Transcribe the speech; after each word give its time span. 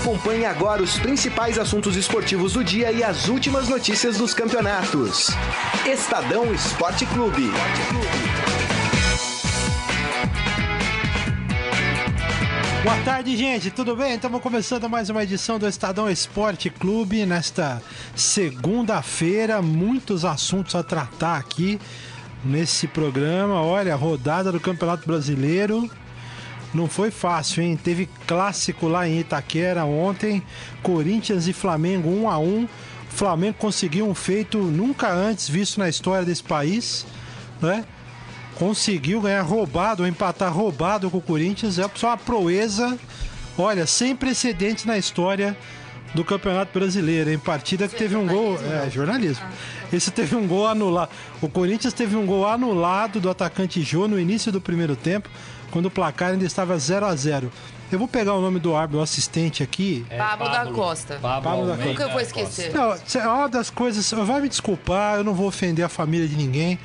Acompanhe 0.00 0.46
agora 0.46 0.82
os 0.82 0.98
principais 0.98 1.58
assuntos 1.58 1.94
esportivos 1.94 2.54
do 2.54 2.64
dia 2.64 2.90
e 2.90 3.04
as 3.04 3.28
últimas 3.28 3.68
notícias 3.68 4.16
dos 4.16 4.32
campeonatos. 4.32 5.28
Estadão 5.86 6.54
Esporte 6.54 7.04
Clube. 7.04 7.50
Boa 12.82 12.96
tarde, 13.04 13.36
gente. 13.36 13.70
Tudo 13.70 13.94
bem? 13.94 14.14
Estamos 14.14 14.40
começando 14.40 14.88
mais 14.88 15.10
uma 15.10 15.22
edição 15.22 15.58
do 15.58 15.68
Estadão 15.68 16.08
Esporte 16.08 16.70
Clube 16.70 17.26
nesta 17.26 17.82
segunda-feira. 18.16 19.60
Muitos 19.60 20.24
assuntos 20.24 20.74
a 20.74 20.82
tratar 20.82 21.36
aqui 21.36 21.78
nesse 22.42 22.86
programa. 22.86 23.60
Olha, 23.60 23.94
rodada 23.96 24.50
do 24.50 24.58
Campeonato 24.58 25.06
Brasileiro. 25.06 25.90
Não 26.72 26.86
foi 26.86 27.10
fácil, 27.10 27.62
hein? 27.62 27.76
Teve 27.76 28.08
clássico 28.26 28.86
lá 28.86 29.08
em 29.08 29.18
Itaquera 29.18 29.84
ontem, 29.84 30.42
Corinthians 30.82 31.48
e 31.48 31.52
Flamengo 31.52 32.08
1 32.08 32.30
a 32.30 32.38
1. 32.38 32.64
O 32.64 32.68
Flamengo 33.08 33.56
conseguiu 33.58 34.08
um 34.08 34.14
feito 34.14 34.58
nunca 34.58 35.12
antes 35.12 35.48
visto 35.48 35.78
na 35.78 35.88
história 35.88 36.24
desse 36.24 36.44
país, 36.44 37.04
né? 37.60 37.84
Conseguiu 38.54 39.20
ganhar 39.20 39.42
roubado, 39.42 40.02
ou 40.02 40.08
empatar 40.08 40.52
roubado 40.52 41.10
com 41.10 41.18
o 41.18 41.22
Corinthians, 41.22 41.78
é 41.78 41.90
só 41.94 42.08
uma 42.08 42.16
proeza, 42.16 42.98
olha, 43.58 43.86
sem 43.86 44.14
precedentes 44.14 44.84
na 44.84 44.96
história 44.96 45.56
do 46.14 46.24
Campeonato 46.24 46.76
Brasileiro, 46.78 47.30
em 47.30 47.38
partida 47.38 47.88
que 47.88 47.96
teve 47.96 48.16
um 48.16 48.26
gol, 48.26 48.58
é, 48.60 48.90
jornalismo. 48.90 49.44
Esse 49.92 50.10
teve 50.10 50.36
um 50.36 50.46
gol 50.46 50.66
anulado. 50.66 51.10
O 51.40 51.48
Corinthians 51.48 51.94
teve 51.94 52.16
um 52.16 52.26
gol 52.26 52.46
anulado 52.46 53.20
do 53.20 53.30
atacante 53.30 53.82
Jô 53.82 54.06
no 54.06 54.18
início 54.20 54.52
do 54.52 54.60
primeiro 54.60 54.94
tempo 54.94 55.28
quando 55.70 55.86
o 55.86 55.90
placar 55.90 56.30
ainda 56.30 56.44
estava 56.44 56.78
0 56.78 57.06
a 57.06 57.14
0 57.14 57.50
Eu 57.90 57.98
vou 57.98 58.08
pegar 58.08 58.34
o 58.34 58.40
nome 58.40 58.58
do 58.58 58.74
árbitro, 58.74 59.02
assistente 59.02 59.62
aqui. 59.62 60.04
É, 60.10 60.18
Pablo, 60.18 60.46
Pablo, 60.46 60.64
da 60.64 60.76
Costa. 60.76 61.18
Pablo, 61.20 61.50
Pablo 61.50 61.66
da 61.66 61.74
Costa. 61.74 61.88
Nunca 61.90 62.02
eu 62.02 62.10
vou 62.10 62.20
esquecer. 62.20 62.72
Não, 62.72 62.92
é 62.92 63.28
uma 63.28 63.48
das 63.48 63.70
coisas. 63.70 64.10
Vai 64.10 64.40
me 64.40 64.48
desculpar, 64.48 65.16
eu 65.16 65.24
não 65.24 65.34
vou 65.34 65.46
ofender 65.46 65.84
a 65.84 65.88
família 65.88 66.28
de 66.28 66.36
ninguém. 66.36 66.78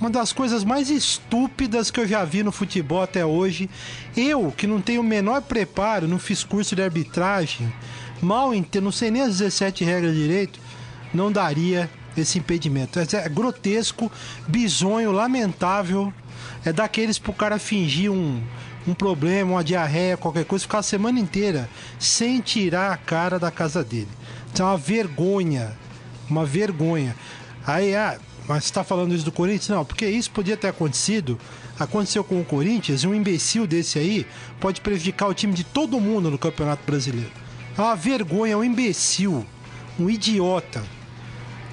Uma 0.00 0.10
das 0.10 0.32
coisas 0.32 0.62
mais 0.62 0.90
estúpidas 0.90 1.90
que 1.90 1.98
eu 1.98 2.06
já 2.06 2.22
vi 2.22 2.42
no 2.42 2.52
futebol 2.52 3.02
até 3.02 3.24
hoje. 3.24 3.70
Eu, 4.14 4.52
que 4.52 4.66
não 4.66 4.80
tenho 4.80 5.00
o 5.00 5.04
menor 5.04 5.40
preparo, 5.42 6.06
não 6.06 6.18
fiz 6.18 6.44
curso 6.44 6.76
de 6.76 6.82
arbitragem, 6.82 7.72
mal 8.20 8.54
entendo, 8.54 8.84
não 8.84 8.92
sei 8.92 9.10
nem 9.10 9.22
as 9.22 9.38
17 9.38 9.84
regras 9.84 10.14
direito, 10.14 10.60
não 11.14 11.32
daria 11.32 11.88
esse 12.14 12.38
impedimento. 12.38 12.98
É, 12.98 13.06
é 13.14 13.28
grotesco, 13.28 14.12
bizonho, 14.46 15.12
lamentável 15.12 16.12
é 16.68 16.72
daqueles 16.72 17.18
pro 17.18 17.32
cara 17.32 17.58
fingir 17.58 18.10
um, 18.10 18.42
um 18.86 18.94
problema, 18.94 19.52
uma 19.52 19.64
diarreia, 19.64 20.16
qualquer 20.16 20.44
coisa, 20.44 20.62
ficar 20.62 20.78
a 20.78 20.82
semana 20.82 21.18
inteira 21.18 21.68
sem 21.98 22.40
tirar 22.40 22.92
a 22.92 22.96
cara 22.96 23.38
da 23.38 23.50
casa 23.50 23.84
dele. 23.84 24.08
Isso 24.52 24.62
é 24.62 24.64
uma 24.64 24.76
vergonha. 24.76 25.76
Uma 26.28 26.44
vergonha. 26.44 27.14
Aí, 27.66 27.94
ah, 27.94 28.18
mas 28.48 28.64
você 28.64 28.72
tá 28.72 28.84
falando 28.84 29.14
isso 29.14 29.24
do 29.24 29.32
Corinthians? 29.32 29.68
Não, 29.68 29.84
porque 29.84 30.06
isso 30.06 30.30
podia 30.30 30.56
ter 30.56 30.68
acontecido. 30.68 31.38
Aconteceu 31.78 32.24
com 32.24 32.40
o 32.40 32.44
Corinthians 32.44 33.02
e 33.02 33.06
um 33.06 33.14
imbecil 33.14 33.66
desse 33.66 33.98
aí 33.98 34.26
pode 34.58 34.80
prejudicar 34.80 35.28
o 35.28 35.34
time 35.34 35.52
de 35.52 35.62
todo 35.62 36.00
mundo 36.00 36.30
no 36.30 36.38
Campeonato 36.38 36.82
Brasileiro. 36.86 37.30
É 37.76 37.80
uma 37.80 37.94
vergonha, 37.94 38.54
é 38.54 38.56
um 38.56 38.64
imbecil, 38.64 39.44
um 39.98 40.08
idiota. 40.08 40.82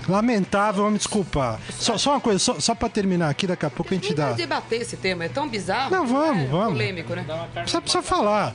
Lamentável, 0.08 0.84
vamos 0.84 1.00
desculpar. 1.00 1.60
Só, 1.72 1.98
só 1.98 2.12
uma 2.12 2.20
coisa, 2.20 2.40
só, 2.40 2.60
só 2.60 2.76
pra 2.76 2.90
terminar 2.90 3.30
aqui, 3.30 3.48
daqui 3.48 3.66
a 3.66 3.70
pouco 3.70 3.94
a 3.94 3.98
gente 3.98 4.14
dá. 4.14 4.34
debater 4.34 4.82
esse 4.82 4.98
tema, 4.98 5.26
é 5.26 5.30
tão 5.30 5.48
bizarro. 5.48 5.92
Não, 5.92 6.06
vamos, 6.06 6.44
é 6.44 6.48
vamos. 6.48 6.74
polêmico, 6.74 7.16
né? 7.16 7.26
Precisa, 7.54 7.82
precisa 7.82 8.04
falar. 8.04 8.54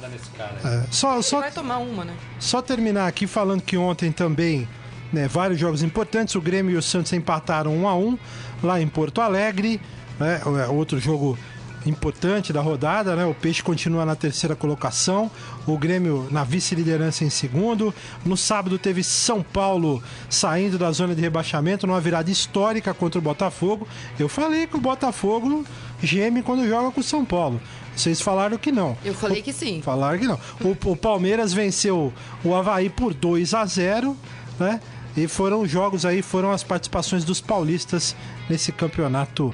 É, 0.65 0.85
só, 0.91 1.21
só, 1.23 1.41
vai 1.41 1.51
tomar 1.51 1.79
uma, 1.79 2.05
né? 2.05 2.15
Só 2.39 2.61
terminar 2.61 3.07
aqui 3.07 3.27
falando 3.27 3.63
que 3.63 3.77
ontem 3.77 4.13
também, 4.13 4.69
né, 5.13 5.27
vários 5.29 5.59
jogos 5.59 5.83
importantes. 5.83 6.35
O 6.35 6.41
Grêmio 6.41 6.75
e 6.75 6.77
o 6.77 6.83
Santos 6.83 7.13
empataram 7.13 7.75
um 7.75 7.89
a 7.89 7.95
um 7.95 8.19
lá 8.63 8.81
em 8.81 8.87
Porto 8.87 9.21
Alegre. 9.21 9.81
Né, 10.19 10.41
outro 10.71 10.99
jogo 10.99 11.39
importante 11.87 12.53
da 12.53 12.61
rodada, 12.61 13.15
né? 13.15 13.25
O 13.25 13.35
Peixe 13.35 13.63
continua 13.63 14.05
na 14.05 14.17
terceira 14.17 14.57
colocação, 14.57 15.31
o 15.67 15.79
Grêmio 15.79 16.27
na 16.31 16.45
vice-liderança 16.45 17.25
em 17.25 17.31
segundo. 17.31 17.95
No 18.25 18.37
sábado 18.37 18.79
teve 18.79 19.03
São 19.03 19.43
Paulo 19.43 20.03
saindo 20.29 20.79
da 20.79 20.91
zona 20.91 21.15
de 21.15 21.21
rebaixamento 21.21 21.87
numa 21.87 22.01
virada 22.01 22.31
histórica 22.31 22.93
contra 22.93 23.19
o 23.19 23.23
Botafogo. 23.23 23.87
Eu 24.19 24.29
falei 24.29 24.67
que 24.67 24.77
o 24.77 24.81
Botafogo 24.81 25.65
geme 26.03 26.43
quando 26.43 26.67
joga 26.69 26.91
com 26.91 27.01
o 27.01 27.05
São 27.05 27.25
Paulo. 27.25 27.61
Vocês 27.95 28.21
falaram 28.21 28.57
que 28.57 28.71
não. 28.71 28.97
Eu 29.05 29.15
falei 29.15 29.41
o, 29.41 29.43
que 29.43 29.53
sim. 29.53 29.83
Falaram 29.83 30.19
que 30.19 30.27
não. 30.27 30.39
O, 30.61 30.91
o 30.91 30.97
Palmeiras 30.97 31.53
venceu 31.53 32.13
o 32.45 32.55
Havaí 32.55 32.89
por 32.89 33.13
2 33.13 33.55
a 33.55 33.67
0, 33.67 34.17
né? 34.59 34.81
E 35.17 35.27
foram 35.27 35.67
jogos 35.67 36.07
aí, 36.07 36.23
foram 36.23 36.53
as 36.53 36.63
participações 36.63 37.25
dos 37.25 37.41
paulistas 37.41 38.15
nesse 38.49 38.71
campeonato 38.71 39.53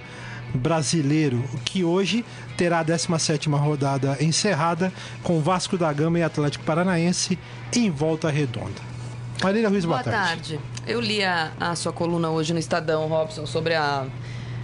brasileiro, 0.55 1.43
que 1.65 1.85
hoje 1.85 2.25
terá 2.57 2.81
a 2.81 2.83
17 2.83 3.49
rodada 3.51 4.17
encerrada 4.21 4.93
com 5.23 5.41
Vasco 5.41 5.77
da 5.77 5.93
Gama 5.93 6.19
e 6.19 6.23
Atlético 6.23 6.65
Paranaense 6.65 7.39
em 7.75 7.91
volta 7.91 8.31
redonda. 8.31 8.95
Marília 9.43 9.69
Ruiz, 9.69 9.85
boa, 9.85 10.03
boa 10.03 10.13
tarde. 10.13 10.57
tarde. 10.57 10.61
Eu 10.87 11.01
li 11.01 11.23
a, 11.23 11.53
a 11.59 11.75
sua 11.75 11.93
coluna 11.93 12.31
hoje 12.31 12.53
no 12.53 12.59
Estadão, 12.59 13.07
Robson, 13.09 13.47
sobre 13.47 13.75
a 13.75 14.07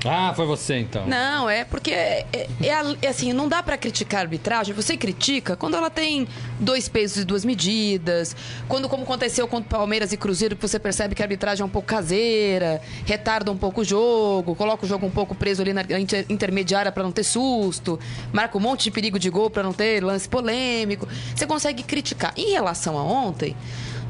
ah, 0.04 0.32
foi 0.34 0.46
você 0.46 0.78
então. 0.78 1.06
Não, 1.06 1.48
é 1.48 1.64
porque 1.64 1.90
é, 1.90 2.26
é, 2.32 2.48
é, 2.62 2.96
é 3.02 3.08
assim, 3.08 3.32
não 3.32 3.48
dá 3.48 3.62
para 3.62 3.76
criticar 3.76 4.20
a 4.20 4.22
arbitragem. 4.22 4.74
Você 4.74 4.96
critica 4.96 5.56
quando 5.56 5.76
ela 5.76 5.90
tem 5.90 6.26
dois 6.58 6.88
pesos 6.88 7.18
e 7.18 7.24
duas 7.24 7.44
medidas, 7.44 8.34
quando 8.66 8.88
como 8.88 9.02
aconteceu 9.02 9.46
com 9.46 9.62
Palmeiras 9.62 10.12
e 10.12 10.16
Cruzeiro, 10.16 10.56
que 10.56 10.62
você 10.62 10.78
percebe 10.78 11.14
que 11.14 11.22
a 11.22 11.24
arbitragem 11.24 11.62
é 11.62 11.66
um 11.66 11.68
pouco 11.68 11.86
caseira, 11.86 12.80
retarda 13.04 13.52
um 13.52 13.58
pouco 13.58 13.82
o 13.82 13.84
jogo, 13.84 14.54
coloca 14.54 14.86
o 14.86 14.88
jogo 14.88 15.06
um 15.06 15.10
pouco 15.10 15.34
preso 15.34 15.60
ali 15.60 15.72
na 15.72 15.82
inter, 15.98 16.24
intermediária 16.28 16.90
para 16.90 17.02
não 17.02 17.12
ter 17.12 17.24
susto, 17.24 18.00
marca 18.32 18.56
um 18.56 18.60
monte 18.60 18.84
de 18.84 18.90
perigo 18.90 19.18
de 19.18 19.28
gol 19.28 19.50
para 19.50 19.62
não 19.62 19.72
ter 19.72 20.02
lance 20.02 20.28
polêmico. 20.28 21.06
Você 21.34 21.46
consegue 21.46 21.82
criticar. 21.82 22.32
Em 22.36 22.52
relação 22.52 22.96
a 22.96 23.02
ontem, 23.02 23.54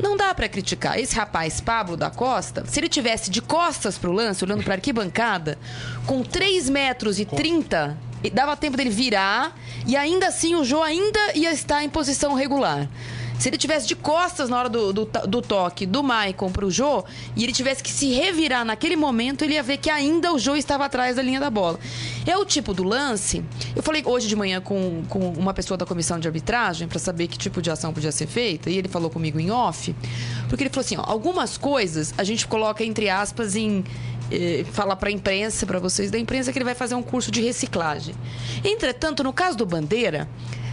não 0.03 0.17
dá 0.17 0.35
para 0.35 0.49
criticar. 0.49 0.99
Esse 0.99 1.15
rapaz, 1.15 1.61
Pablo 1.61 1.97
da 1.97 2.11
Costa, 2.11 2.65
se 2.67 2.81
ele 2.81 2.89
tivesse 2.89 3.31
de 3.31 3.41
costas 3.41 3.99
pro 3.99 4.13
lance, 4.13 4.45
olhando 4.45 4.65
pra 4.65 4.75
arquibancada, 4.75 5.59
com 6.07 6.23
3 6.23 6.69
metros 6.71 7.21
e 7.21 7.25
30, 7.25 7.97
dava 8.33 8.57
tempo 8.57 8.77
dele 8.77 8.91
virar 8.91 9.57
e 9.87 9.97
ainda 9.97 10.29
assim 10.29 10.55
o 10.55 10.65
Jô 10.65 10.83
ainda 10.83 11.19
ia 11.35 11.53
estar 11.53 11.83
em 11.85 11.89
posição 11.89 12.35
regular. 12.35 12.89
Se 13.41 13.49
ele 13.49 13.57
tivesse 13.57 13.87
de 13.87 13.97
costas 13.97 14.51
na 14.51 14.59
hora 14.59 14.69
do, 14.69 14.93
do, 14.93 15.07
do 15.07 15.41
toque 15.41 15.87
do 15.87 16.03
Maicon 16.03 16.53
pro 16.53 16.71
Jô 16.71 17.03
e 17.35 17.43
ele 17.43 17.55
tivesse 17.55 17.83
que 17.83 17.91
se 17.91 18.13
revirar 18.13 18.67
naquele 18.67 18.97
momento, 18.97 19.43
ele 19.43 19.55
ia 19.55 19.63
ver 19.63 19.79
que 19.79 19.89
ainda 19.89 20.31
o 20.31 20.39
Jô 20.39 20.57
estava 20.57 20.85
atrás 20.85 21.17
da 21.17 21.23
linha 21.23 21.41
da 21.41 21.49
bola. 21.49 21.81
É 22.27 22.37
o 22.37 22.45
tipo 22.45 22.75
do 22.75 22.85
lance. 22.85 23.43
Eu 23.75 23.83
falei 23.83 24.03
hoje 24.05 24.29
de 24.29 24.37
manhã 24.37 24.61
com, 24.61 25.03
com 25.09 25.31
uma 25.31 25.55
pessoa 25.55 25.79
da 25.79 25.87
comissão 25.87 26.21
de 26.21 26.29
arbitragem 26.29 26.87
para 26.87 26.99
saber 26.99 27.29
que 27.29 27.39
tipo 27.39 27.63
de 27.63 27.71
ação 27.71 27.95
podia 27.95 28.13
ser 28.13 28.27
feita 28.27 28.69
e 28.69 28.77
ele 28.77 28.89
falou 28.89 29.09
comigo 29.09 29.41
em 29.41 29.51
off, 29.51 29.97
porque 30.47 30.63
ele 30.63 30.71
falou 30.71 30.85
assim: 30.85 30.99
ó, 30.99 31.05
algumas 31.07 31.57
coisas 31.57 32.13
a 32.19 32.25
gente 32.25 32.47
coloca 32.47 32.85
entre 32.85 33.09
aspas 33.09 33.57
em 33.57 33.83
eh, 34.31 34.67
falar 34.71 34.97
para 34.97 35.09
a 35.09 35.13
imprensa, 35.13 35.65
para 35.65 35.79
vocês 35.79 36.11
da 36.11 36.19
imprensa, 36.19 36.53
que 36.53 36.59
ele 36.59 36.65
vai 36.67 36.75
fazer 36.75 36.95
um 36.95 37.03
curso 37.03 37.31
de 37.31 37.41
reciclagem. 37.41 38.15
Entretanto, 38.63 39.25
no 39.25 39.33
caso 39.33 39.57
do 39.57 39.65
Bandeira, 39.65 40.29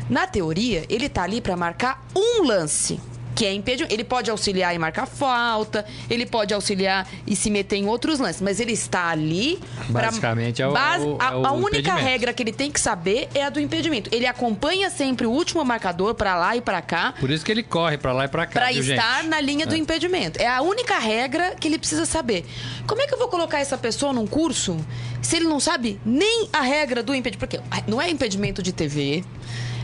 na 0.09 0.27
teoria, 0.27 0.85
ele 0.89 1.09
tá 1.09 1.23
ali 1.23 1.41
para 1.41 1.55
marcar 1.55 2.05
um 2.15 2.43
lance 2.43 2.99
que 3.37 3.45
é 3.45 3.53
impedimento. 3.53 3.93
Ele 3.93 4.03
pode 4.03 4.31
auxiliar 4.31 4.73
e 4.73 4.79
marcar 4.79 5.05
falta, 5.05 5.85
ele 6.09 6.25
pode 6.25 6.53
auxiliar 6.55 7.07
e 7.25 7.35
se 7.35 7.51
meter 7.51 7.75
em 7.75 7.85
outros 7.85 8.19
lances, 8.19 8.41
mas 8.41 8.59
ele 8.59 8.71
está 8.71 9.09
ali 9.09 9.59
Basicamente 9.89 10.61
é 10.61 10.67
o, 10.67 10.73
base, 10.73 11.05
o, 11.05 11.17
a, 11.19 11.31
é 11.31 11.35
o 11.35 11.45
a 11.45 11.51
única 11.51 11.93
regra 11.93 12.33
que 12.33 12.41
ele 12.41 12.51
tem 12.51 12.71
que 12.71 12.79
saber 12.79 13.29
é 13.35 13.43
a 13.43 13.49
do 13.51 13.59
impedimento. 13.59 14.09
Ele 14.11 14.25
acompanha 14.25 14.89
sempre 14.89 15.27
o 15.27 15.29
último 15.29 15.63
marcador 15.63 16.15
para 16.15 16.35
lá 16.35 16.55
e 16.55 16.61
para 16.61 16.81
cá. 16.81 17.13
Por 17.19 17.29
isso 17.29 17.45
que 17.45 17.51
ele 17.51 17.61
corre 17.61 17.97
para 17.97 18.11
lá 18.11 18.25
e 18.25 18.27
para 18.27 18.47
cá. 18.47 18.53
Para 18.53 18.71
estar 18.71 19.17
gente? 19.21 19.29
na 19.29 19.39
linha 19.39 19.65
é. 19.65 19.67
do 19.67 19.75
impedimento. 19.75 20.41
É 20.41 20.47
a 20.47 20.61
única 20.61 20.97
regra 20.97 21.55
que 21.59 21.67
ele 21.67 21.77
precisa 21.77 22.07
saber. 22.07 22.43
Como 22.87 23.01
é 23.03 23.07
que 23.07 23.13
eu 23.13 23.19
vou 23.19 23.27
colocar 23.27 23.59
essa 23.59 23.77
pessoa 23.77 24.11
num 24.11 24.25
curso 24.25 24.77
se 25.21 25.35
ele 25.35 25.45
não 25.45 25.59
sabe 25.59 25.99
nem 26.03 26.49
a 26.51 26.61
regra 26.61 27.03
do 27.03 27.13
impedimento? 27.13 27.37
Porque 27.37 27.59
não 27.87 28.01
é 28.01 28.09
impedimento 28.09 28.63
de 28.63 28.73
TV. 28.73 29.23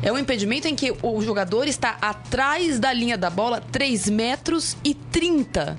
É 0.04 0.12
um 0.12 0.18
impedimento 0.18 0.68
em 0.68 0.76
que 0.76 0.94
o 1.02 1.22
jogador 1.22 1.68
está 1.68 1.98
atrás 2.02 2.78
da 2.78 2.92
linha 2.92 3.18
da 3.18 3.30
bola 3.30 3.62
3 3.72 4.10
metros 4.10 4.76
e 4.84 4.94
30. 4.94 5.78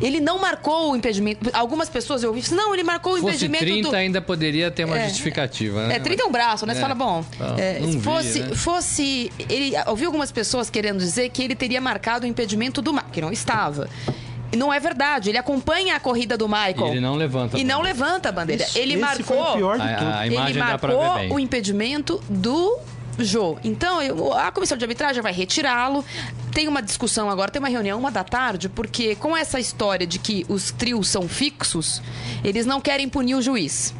Ele 0.00 0.18
não 0.18 0.38
marcou 0.38 0.92
o 0.92 0.96
impedimento. 0.96 1.50
Algumas 1.52 1.88
pessoas 1.88 2.22
eu 2.22 2.30
ouvi, 2.30 2.42
não, 2.54 2.72
ele 2.72 2.82
marcou 2.82 3.14
o 3.14 3.16
fosse 3.18 3.46
impedimento 3.46 3.64
30 3.64 3.88
do... 3.88 3.96
ainda 3.96 4.20
poderia 4.20 4.70
ter 4.70 4.84
uma 4.84 4.98
é, 4.98 5.08
justificativa, 5.08 5.86
né? 5.86 5.96
É, 5.96 5.98
30 5.98 6.22
é 6.22 6.26
um 6.26 6.32
braço, 6.32 6.64
né? 6.64 6.74
Você 6.74 6.78
é. 6.78 6.82
fala, 6.82 6.94
bom, 6.94 7.24
é, 7.58 7.80
se 7.86 8.00
fosse, 8.00 8.40
né? 8.40 8.54
fosse... 8.54 9.32
Ele, 9.48 9.72
ouvi 9.86 10.06
algumas 10.06 10.32
pessoas 10.32 10.70
querendo 10.70 10.98
dizer 10.98 11.28
que 11.28 11.42
ele 11.42 11.54
teria 11.54 11.80
marcado 11.80 12.24
o 12.24 12.28
impedimento 12.28 12.80
do... 12.80 12.94
Que 13.12 13.20
não 13.20 13.30
estava. 13.30 13.88
Não 14.56 14.72
é 14.72 14.80
verdade. 14.80 15.28
Ele 15.30 15.38
acompanha 15.38 15.96
a 15.96 16.00
corrida 16.00 16.36
do 16.36 16.48
Michael. 16.48 16.86
E 16.86 16.90
ele 16.90 17.00
não 17.00 17.14
levanta. 17.14 17.58
E 17.58 17.64
não 17.64 17.80
levanta 17.82 18.28
a 18.28 18.32
bandeira. 18.32 18.64
Isso, 18.64 18.78
ele 18.78 18.94
esse 18.94 19.00
marcou. 19.00 19.24
Foi 19.44 19.52
o 19.52 19.56
pior 19.56 19.78
de 19.78 19.94
tudo. 19.96 20.10
A, 20.10 20.18
a 20.20 20.26
ele 20.26 20.34
marcou 20.58 21.34
o 21.34 21.38
impedimento 21.38 22.20
do 22.28 22.78
Jô, 23.18 23.58
então 23.62 24.00
eu- 24.00 24.32
a 24.32 24.50
comissão 24.50 24.78
de 24.78 24.84
arbitragem 24.84 25.20
vai 25.22 25.32
retirá-lo. 25.32 26.02
Tem 26.54 26.66
uma 26.66 26.80
discussão 26.80 27.28
agora, 27.28 27.50
tem 27.50 27.60
uma 27.60 27.68
reunião 27.68 27.98
uma 27.98 28.10
da 28.10 28.24
tarde, 28.24 28.68
porque 28.68 29.14
com 29.14 29.36
essa 29.36 29.60
história 29.60 30.06
de 30.06 30.18
que 30.18 30.46
os 30.48 30.70
trios 30.70 31.06
são 31.08 31.28
fixos, 31.28 32.00
eles 32.42 32.64
não 32.64 32.80
querem 32.80 33.08
punir 33.10 33.34
o 33.34 33.42
juiz. 33.42 33.94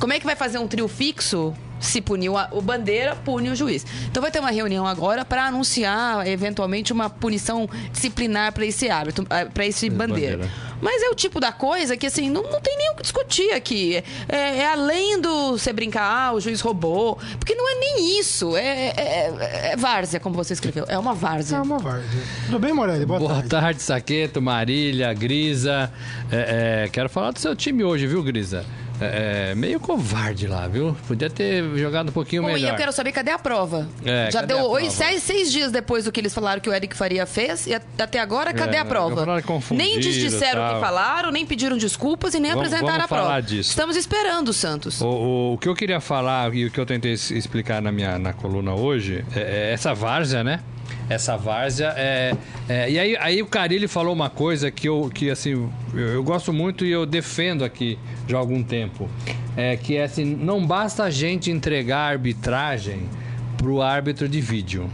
Como 0.00 0.12
é 0.12 0.18
que 0.18 0.26
vai 0.26 0.34
fazer 0.34 0.58
um 0.58 0.66
trio 0.66 0.88
fixo? 0.88 1.54
Se 1.80 2.00
punir 2.00 2.28
o, 2.28 2.34
o 2.52 2.60
bandeira, 2.60 3.14
pune 3.16 3.50
o 3.50 3.56
juiz. 3.56 3.86
Então 4.10 4.20
vai 4.20 4.30
ter 4.30 4.40
uma 4.40 4.50
reunião 4.50 4.86
agora 4.86 5.24
para 5.24 5.46
anunciar 5.46 6.26
eventualmente 6.26 6.92
uma 6.92 7.08
punição 7.08 7.68
disciplinar 7.92 8.52
para 8.52 8.66
esse 8.66 8.90
árbitro, 8.90 9.24
para 9.26 9.66
esse 9.66 9.88
bandeira. 9.88 10.38
bandeira. 10.38 10.68
Mas 10.80 11.02
é 11.02 11.08
o 11.08 11.14
tipo 11.14 11.40
da 11.40 11.50
coisa 11.50 11.96
que, 11.96 12.06
assim, 12.06 12.30
não, 12.30 12.42
não 12.44 12.60
tem 12.60 12.76
nem 12.76 12.90
o 12.90 12.94
que 12.94 13.02
discutir 13.02 13.50
aqui. 13.52 13.96
É, 14.28 14.58
é 14.58 14.72
além 14.72 15.20
do 15.20 15.58
você 15.58 15.72
brincar, 15.72 16.04
ah, 16.04 16.32
o 16.32 16.40
juiz 16.40 16.60
roubou. 16.60 17.18
Porque 17.38 17.54
não 17.54 17.68
é 17.68 17.74
nem 17.80 18.20
isso. 18.20 18.56
É, 18.56 18.92
é, 18.96 19.70
é 19.72 19.76
várzea, 19.76 20.20
como 20.20 20.36
você 20.36 20.52
escreveu. 20.52 20.84
É 20.88 20.96
uma 20.98 21.14
várzea. 21.14 21.56
É 21.56 21.60
uma 21.60 21.78
várzea. 21.78 22.22
Tudo 22.46 22.58
bem, 22.60 22.72
Morelli? 22.72 23.04
Boa, 23.04 23.18
Boa 23.18 23.32
tarde. 23.34 23.48
tarde, 23.48 23.82
Saqueto, 23.82 24.40
Marília, 24.40 25.12
Grisa. 25.12 25.92
É, 26.30 26.84
é, 26.84 26.88
quero 26.88 27.08
falar 27.08 27.32
do 27.32 27.40
seu 27.40 27.56
time 27.56 27.82
hoje, 27.82 28.06
viu, 28.06 28.22
Grisa? 28.22 28.64
É, 29.00 29.50
é, 29.50 29.54
meio 29.54 29.78
covarde 29.78 30.46
lá, 30.46 30.66
viu? 30.66 30.96
Podia 31.06 31.30
ter 31.30 31.62
jogado 31.76 32.08
um 32.08 32.12
pouquinho 32.12 32.42
Bom, 32.42 32.50
e 32.50 32.54
melhor. 32.54 32.70
eu 32.72 32.76
quero 32.76 32.92
saber 32.92 33.12
cadê 33.12 33.30
a 33.30 33.38
prova. 33.38 33.88
É, 34.04 34.30
Já 34.30 34.42
deu 34.42 34.58
oito, 34.70 34.90
seis, 34.92 35.22
seis 35.22 35.52
dias 35.52 35.70
depois 35.70 36.04
do 36.04 36.12
que 36.12 36.20
eles 36.20 36.34
falaram 36.34 36.60
que 36.60 36.68
o 36.68 36.74
Eric 36.74 36.96
Faria 36.96 37.24
fez, 37.26 37.66
e 37.66 37.74
até 37.74 38.18
agora, 38.18 38.52
cadê 38.52 38.76
É, 38.76 38.80
a 38.80 38.84
prova? 38.84 39.24
Nem 39.70 40.00
desdisseram 40.00 40.68
o 40.70 40.74
que 40.74 40.80
falaram, 40.80 41.30
nem 41.30 41.46
pediram 41.46 41.76
desculpas 41.76 42.34
e 42.34 42.40
nem 42.40 42.50
Vamos- 42.52 42.66
apresentaram 42.72 43.06
vamos 43.06 43.12
a 43.12 43.24
prova. 43.24 43.40
disso. 43.42 43.70
Estamos 43.70 43.96
esperando, 43.96 44.52
Santos. 44.52 45.00
O, 45.00 45.06
o- 45.06 45.54
o 45.54 45.58
que 45.58 45.68
eu 45.68 45.74
queria 45.74 46.00
falar 46.00 46.52
e 46.54 46.66
o 46.66 46.70
que 46.70 46.78
eu 46.80 46.86
tentei 46.86 47.12
explicar 47.12 47.80
na 47.80 47.92
minha 47.92 48.18
na 48.18 48.32
coluna 48.32 48.74
hoje 48.74 49.24
é, 49.34 49.40
é 49.68 49.72
essa 49.72 49.94
várzea, 49.94 50.42
né? 50.42 50.60
Essa 51.08 51.36
várzea 51.36 51.94
é, 51.96 52.34
é- 52.68 52.90
e 52.90 52.98
aí, 52.98 53.16
aí 53.16 53.42
o 53.42 53.46
Carilli 53.46 53.88
falou 53.88 54.12
uma 54.12 54.28
coisa 54.28 54.70
que 54.70 54.88
eu 54.88 55.10
que 55.12 55.30
assim 55.30 55.50
eu, 55.94 55.98
eu 55.98 56.22
gosto 56.22 56.52
muito 56.52 56.84
e 56.84 56.90
eu 56.90 57.06
defendo 57.06 57.64
aqui 57.64 57.98
já 58.26 58.36
há 58.36 58.40
algum 58.40 58.62
tempo, 58.62 59.08
é 59.56 59.76
que 59.76 59.96
é 59.96 60.04
assim 60.04 60.24
não 60.24 60.66
basta 60.66 61.04
a 61.04 61.10
gente 61.10 61.50
entregar 61.50 61.98
a 61.98 62.08
arbitragem 62.08 63.08
pro 63.56 63.80
árbitro 63.80 64.28
de 64.28 64.40
vídeo, 64.40 64.88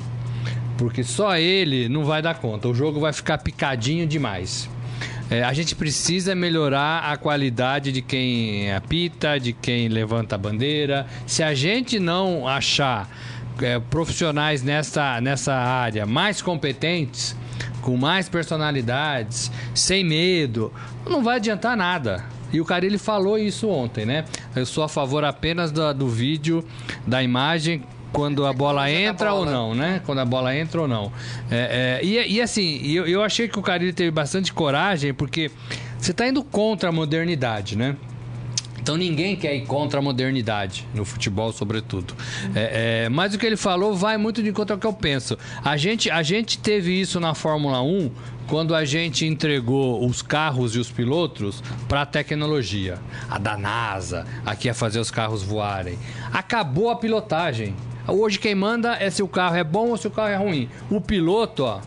porque 0.78 1.02
só 1.02 1.36
ele 1.36 1.88
não 1.88 2.04
vai 2.04 2.22
dar 2.22 2.34
conta. 2.34 2.68
O 2.68 2.74
jogo 2.74 3.00
vai 3.00 3.12
ficar 3.12 3.38
picadinho 3.38 4.06
demais. 4.06 4.70
É, 5.30 5.42
a 5.42 5.52
gente 5.54 5.74
precisa 5.74 6.34
melhorar 6.34 7.10
a 7.10 7.16
qualidade 7.16 7.90
de 7.90 8.02
quem 8.02 8.72
apita, 8.72 9.40
de 9.40 9.52
quem 9.54 9.88
levanta 9.88 10.34
a 10.34 10.38
bandeira. 10.38 11.06
Se 11.26 11.42
a 11.42 11.54
gente 11.54 11.98
não 11.98 12.46
achar 12.46 13.08
é, 13.60 13.78
profissionais 13.78 14.62
nessa, 14.62 15.20
nessa 15.20 15.54
área 15.54 16.06
mais 16.06 16.42
competentes, 16.42 17.36
com 17.80 17.96
mais 17.96 18.28
personalidades, 18.28 19.50
sem 19.74 20.02
medo, 20.02 20.72
não 21.08 21.22
vai 21.22 21.36
adiantar 21.36 21.76
nada. 21.76 22.24
E 22.52 22.60
o 22.60 22.64
Carilli 22.64 22.98
falou 22.98 23.36
isso 23.38 23.68
ontem, 23.68 24.06
né? 24.06 24.24
Eu 24.54 24.64
sou 24.64 24.84
a 24.84 24.88
favor 24.88 25.24
apenas 25.24 25.72
do, 25.72 25.92
do 25.92 26.08
vídeo, 26.08 26.64
da 27.06 27.22
imagem, 27.22 27.82
quando 28.12 28.46
a 28.46 28.52
bola 28.52 28.88
entra 28.88 29.34
ou 29.34 29.44
não, 29.44 29.74
né? 29.74 30.00
Quando 30.06 30.20
a 30.20 30.24
bola 30.24 30.56
entra 30.56 30.80
ou 30.80 30.86
não. 30.86 31.12
É, 31.50 32.00
é, 32.00 32.04
e, 32.06 32.34
e 32.34 32.40
assim, 32.40 32.80
eu, 32.86 33.06
eu 33.06 33.22
achei 33.22 33.48
que 33.48 33.58
o 33.58 33.62
Carilli 33.62 33.92
teve 33.92 34.12
bastante 34.12 34.52
coragem, 34.52 35.12
porque 35.12 35.50
você 35.98 36.12
está 36.12 36.28
indo 36.28 36.44
contra 36.44 36.90
a 36.90 36.92
modernidade, 36.92 37.76
né? 37.76 37.96
Então 38.84 38.98
ninguém 38.98 39.34
quer 39.34 39.56
ir 39.56 39.64
contra 39.64 39.98
a 39.98 40.02
modernidade, 40.02 40.86
no 40.92 41.06
futebol, 41.06 41.50
sobretudo. 41.54 42.14
É, 42.54 43.04
é, 43.04 43.08
mas 43.08 43.32
o 43.32 43.38
que 43.38 43.46
ele 43.46 43.56
falou 43.56 43.94
vai 43.94 44.18
muito 44.18 44.42
de 44.42 44.50
encontro 44.50 44.74
ao 44.74 44.78
que 44.78 44.86
eu 44.86 44.92
penso. 44.92 45.38
A 45.64 45.74
gente, 45.78 46.10
a 46.10 46.22
gente 46.22 46.58
teve 46.58 46.92
isso 46.92 47.18
na 47.18 47.32
Fórmula 47.32 47.80
1 47.80 48.10
quando 48.46 48.74
a 48.74 48.84
gente 48.84 49.24
entregou 49.24 50.06
os 50.06 50.20
carros 50.20 50.76
e 50.76 50.78
os 50.78 50.90
pilotos 50.90 51.62
para 51.88 52.02
a 52.02 52.06
tecnologia. 52.06 52.98
A 53.30 53.38
da 53.38 53.56
NASA, 53.56 54.26
a 54.44 54.54
que 54.54 54.68
ia 54.68 54.74
fazer 54.74 55.00
os 55.00 55.10
carros 55.10 55.42
voarem. 55.42 55.98
Acabou 56.30 56.90
a 56.90 56.96
pilotagem. 56.96 57.74
Hoje 58.06 58.38
quem 58.38 58.54
manda 58.54 58.96
é 59.00 59.08
se 59.08 59.22
o 59.22 59.28
carro 59.28 59.56
é 59.56 59.64
bom 59.64 59.88
ou 59.88 59.96
se 59.96 60.06
o 60.06 60.10
carro 60.10 60.28
é 60.28 60.36
ruim. 60.36 60.68
O 60.90 61.00
piloto, 61.00 61.64
ó, 61.64 61.80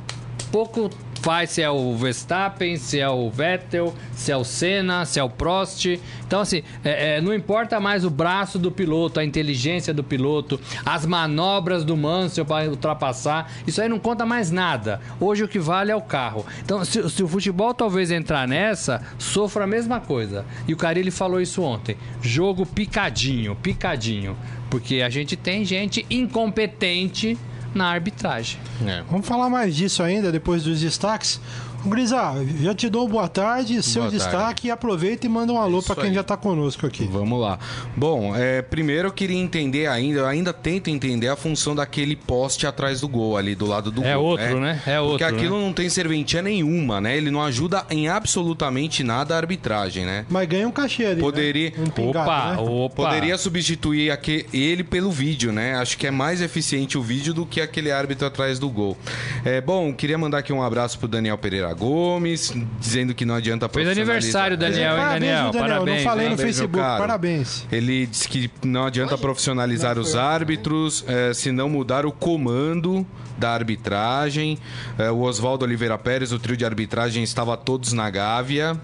pouco 0.52 0.90
faz 1.28 1.50
se 1.50 1.62
é 1.62 1.70
o 1.70 1.94
Verstappen, 1.94 2.78
se 2.78 3.02
é 3.02 3.10
o 3.10 3.30
Vettel, 3.30 3.94
se 4.14 4.32
é 4.32 4.38
o 4.38 4.46
Senna, 4.46 5.04
se 5.04 5.20
é 5.20 5.24
o 5.24 5.30
Prost. 5.30 6.00
Então, 6.26 6.40
assim, 6.40 6.64
é- 6.86 7.18
é, 7.18 7.22
não 7.22 7.34
importa 7.34 7.82
mais 7.82 8.06
o 8.06 8.10
braço 8.10 8.58
do 8.58 8.72
piloto, 8.72 9.20
a 9.20 9.26
inteligência 9.26 9.94
do 9.94 10.06
piloto, 10.06 10.58
as 10.86 11.06
manobras 11.06 11.84
do 11.84 11.98
Mansell 11.98 12.46
para 12.46 12.70
ultrapassar. 12.70 13.52
Isso 13.68 13.82
aí 13.82 13.90
não 13.90 14.00
conta 14.00 14.26
mais 14.26 14.52
nada. 14.52 15.02
Hoje 15.20 15.44
o 15.44 15.50
que 15.50 15.60
vale 15.60 15.92
é 15.92 15.96
o 15.98 16.02
carro. 16.02 16.46
Então, 16.64 16.86
se, 16.86 17.10
se 17.10 17.22
o 17.22 17.28
futebol 17.28 17.74
talvez 17.74 18.10
entrar 18.10 18.48
nessa, 18.48 19.02
sofra 19.20 19.66
a 19.66 19.68
mesma 19.68 20.00
coisa. 20.00 20.46
E 20.66 20.74
o 20.74 20.78
Carilli 20.78 21.12
falou 21.12 21.42
isso 21.42 21.62
ontem. 21.62 21.98
Jogo 22.22 22.66
picadinho, 22.66 23.54
picadinho. 23.54 24.38
Porque 24.70 25.02
a 25.02 25.10
gente 25.10 25.36
tem 25.36 25.66
gente 25.66 26.06
incompetente 26.10 27.38
na 27.78 27.88
arbitragem. 27.88 28.60
É. 28.86 29.04
Vamos 29.10 29.28
falar 29.28 29.50
mais 29.50 29.76
disso 29.76 30.04
ainda 30.04 30.32
depois 30.32 30.64
dos 30.64 30.82
destaques. 30.82 31.40
Grisa, 31.88 32.34
já 32.62 32.74
te 32.74 32.90
dou 32.90 33.08
boa 33.08 33.28
tarde, 33.28 33.82
seu 33.82 34.04
Boa 34.04 34.12
destaque 34.12 34.38
tarde. 34.38 34.68
e 34.68 34.72
aproveita 34.72 35.26
e 35.26 35.30
manda 35.30 35.52
um 35.54 35.60
alô 35.60 35.80
Isso 35.80 35.88
para 35.88 35.96
quem 36.02 36.10
aí. 36.10 36.16
já 36.16 36.24
tá 36.24 36.36
conosco 36.38 36.86
aqui. 36.86 37.06
Vamos 37.06 37.40
lá. 37.40 37.58
Bom, 37.96 38.36
é, 38.36 38.62
primeiro 38.62 39.08
eu 39.08 39.12
queria 39.12 39.38
entender 39.38 39.88
ainda, 39.88 40.20
eu 40.20 40.26
ainda 40.26 40.52
tento 40.54 40.90
entender 40.90 41.28
a 41.28 41.36
função 41.36 41.76
daquele 41.76 42.16
poste 42.16 42.68
atrás 42.68 43.02
do 43.02 43.08
gol, 43.08 43.38
ali 43.38 43.56
do 43.56 43.66
lado 43.66 43.92
do 43.92 44.04
É 44.04 44.14
gol. 44.16 44.24
outro, 44.24 44.60
né? 44.60 44.82
É 44.86 44.98
Porque 45.00 45.24
outro, 45.24 45.28
aquilo 45.28 45.58
né? 45.58 45.66
não 45.66 45.74
tem 45.74 45.90
serventia 45.90 46.42
nenhuma, 46.42 47.00
né? 47.02 47.16
Ele 47.18 47.32
não 47.32 47.42
ajuda 47.44 47.86
em 47.90 48.08
absolutamente 48.08 49.04
nada 49.04 49.34
a 49.36 49.38
arbitragem, 49.38 50.06
né? 50.06 50.26
Mas 50.30 50.48
ganha 50.48 50.68
um 50.68 50.72
cachê 50.72 51.06
ali. 51.06 51.22
Poderia- 51.22 51.72
Né? 51.72 51.84
Um 51.86 51.90
pingado, 51.90 52.20
Opa, 52.30 52.52
né? 52.52 52.58
opa. 52.62 53.04
Poderia 53.04 53.38
substituir 53.38 54.12
aque- 54.12 54.46
ele 54.54 54.84
pelo 54.84 55.12
vídeo, 55.12 55.52
né? 55.52 55.76
Acho 55.76 55.98
que 55.98 56.06
é 56.08 56.12
mais 56.12 56.42
eficiente 56.42 56.98
o 56.98 57.02
vídeo 57.02 57.34
do 57.34 57.46
que 57.46 57.62
aquele 57.62 57.92
árbitro 57.92 58.28
atrás 58.28 58.60
do 58.60 58.70
gol. 58.70 58.98
É, 59.46 59.62
bom, 59.62 59.94
queria 59.94 60.18
mandar 60.18 60.40
aqui 60.40 60.52
um 60.54 60.62
abraço 60.62 60.98
pro 61.00 61.08
Daniel 61.08 61.38
Pereira 61.38 61.70
Gomes, 61.78 62.54
dizendo 62.80 63.14
que 63.14 63.26
não 63.26 63.36
adianta 63.36 63.68
Fez 63.70 63.86
profissionalizar- 63.86 64.16
aniversário, 64.16 64.58
Daniel, 64.58 64.92
hein, 64.92 64.98
parabéns, 64.98 65.20
Daniel? 65.22 65.52
Daniel? 65.52 65.68
Parabéns. 65.70 65.98
Não 66.04 66.12
falei 66.12 66.26
hein? 66.26 66.32
no 66.32 66.38
Facebook, 66.38 66.78
caro. 66.78 67.00
parabéns. 67.02 67.66
Ele 67.72 68.06
disse 68.06 68.28
que 68.28 68.52
não 68.66 68.86
adianta 68.86 69.18
profissionalizar 69.18 69.98
os 70.00 70.16
árbitros 70.16 71.04
é, 71.08 71.34
se 71.34 71.52
não 71.52 71.70
mudar 71.70 72.06
o 72.06 72.12
comando 72.12 73.06
da 73.38 73.52
arbitragem. 73.52 74.58
É, 74.98 75.12
o 75.12 75.22
Oswaldo 75.22 75.64
Oliveira 75.66 75.98
Pérez, 75.98 76.32
o 76.32 76.40
trio 76.40 76.58
de 76.58 76.66
arbitragem 76.66 77.24
estava 77.24 77.56
todos 77.58 77.94
na 77.94 78.10
Gávea. 78.10 78.80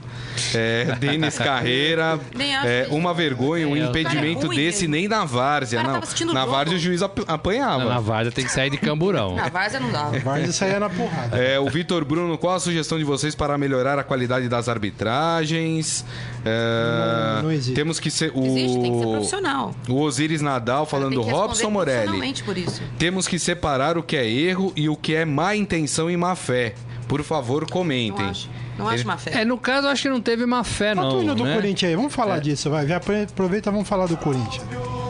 É, 0.53 0.95
Denis 0.99 1.37
Carreira. 1.37 2.19
É, 2.65 2.87
uma 2.91 3.13
vergonha, 3.13 3.67
um 3.67 3.75
É, 3.75 3.79
impedimento 3.79 4.43
é 4.43 4.47
ruim 4.47 4.55
desse 4.57 4.87
nem 4.87 5.07
na 5.07 5.25
várzea. 5.25 5.81
Não. 5.81 5.93
tava 5.93 6.03
assistindo 6.03 6.29
o 6.31 6.33
Na 6.33 6.45
várzea 6.45 6.77
o 6.77 6.79
juiz 6.79 7.01
ap- 7.01 7.23
apanhava. 7.27 7.85
Na 7.85 7.99
Varda 7.99 8.31
tem 8.31 8.45
que 8.45 8.51
sair 8.51 8.69
de 8.69 8.77
camburão. 8.77 9.35
Na 9.35 9.49
Várzea 9.49 9.79
não 9.79 9.91
dá. 9.91 10.11
Várzea 10.23 10.51
saía 10.53 10.79
na 10.79 10.89
porrada. 10.89 11.37
É, 11.37 11.59
o 11.59 11.69
Vitor 11.69 12.03
Bruno, 12.05 12.37
qual 12.37 12.55
a 12.55 12.59
sugestão 12.59 12.97
de 12.97 13.03
vocês 13.03 13.33
para 13.35 13.57
melhorar 13.57 13.97
a 13.99 14.03
qualidade 14.03 14.47
das 14.49 14.67
arbitragens? 14.69 16.05
É, 16.45 17.35
Não- 17.37 17.43
não 17.43 17.51
existe. 17.51 17.73
Temos 17.73 17.99
que 17.99 18.11
ser 18.11 18.31
o 18.35 18.45
Existe, 18.45 18.79
tem 18.81 18.91
que 18.91 18.99
ser 18.99 19.07
profissional. 19.07 19.75
o 19.87 20.01
Osiris 20.01 20.41
Nadal 20.41 20.85
falando 20.85 21.21
Robson 21.21 21.69
Morelli. 21.69 22.33
por 22.43 22.57
isso. 22.57 22.81
Temos 22.97 23.27
que 23.27 23.39
separar 23.39 23.97
o 23.97 24.03
que 24.03 24.15
é 24.17 24.25
erro 24.43 24.71
e 24.75 24.87
o 24.89 24.95
que 24.95 25.15
é 25.15 25.25
má 25.25 25.55
intenção 25.55 26.09
e 26.09 26.17
má 26.17 26.35
fé. 26.35 26.75
Por 27.07 27.23
favor, 27.23 27.61
Não 27.61 27.67
comentem. 27.69 28.25
acho. 28.25 28.49
Não 28.77 28.87
acho 28.87 28.97
Ele- 28.99 29.03
má 29.05 29.17
fé. 29.17 29.41
É, 29.41 29.45
no 29.45 29.57
caso, 29.57 29.87
acho 29.87 30.01
que 30.03 30.09
não 30.09 30.21
teve 30.21 30.45
má 30.45 30.63
fé, 30.63 30.95
Quanto 30.95 31.21
não. 31.23 31.33
o 31.33 31.35
do 31.35 31.43
né? 31.45 31.53
Corinthians 31.55 31.89
aí? 31.89 31.95
Vamos 31.95 32.13
falar 32.13 32.39
disso, 32.39 32.69
vai. 32.69 32.87
Já 32.87 32.97
Aproveita, 32.97 33.69
vamos 33.71 33.87
falar 33.87 34.07
do 34.07 34.17
Corinthians. 34.17 34.65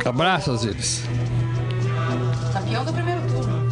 Abraço, 0.06 0.52
Osiris. 0.52 1.04
Campeão 2.52 2.84
do 2.84 2.94
primeiro 2.94 3.22
turno. 3.22 3.64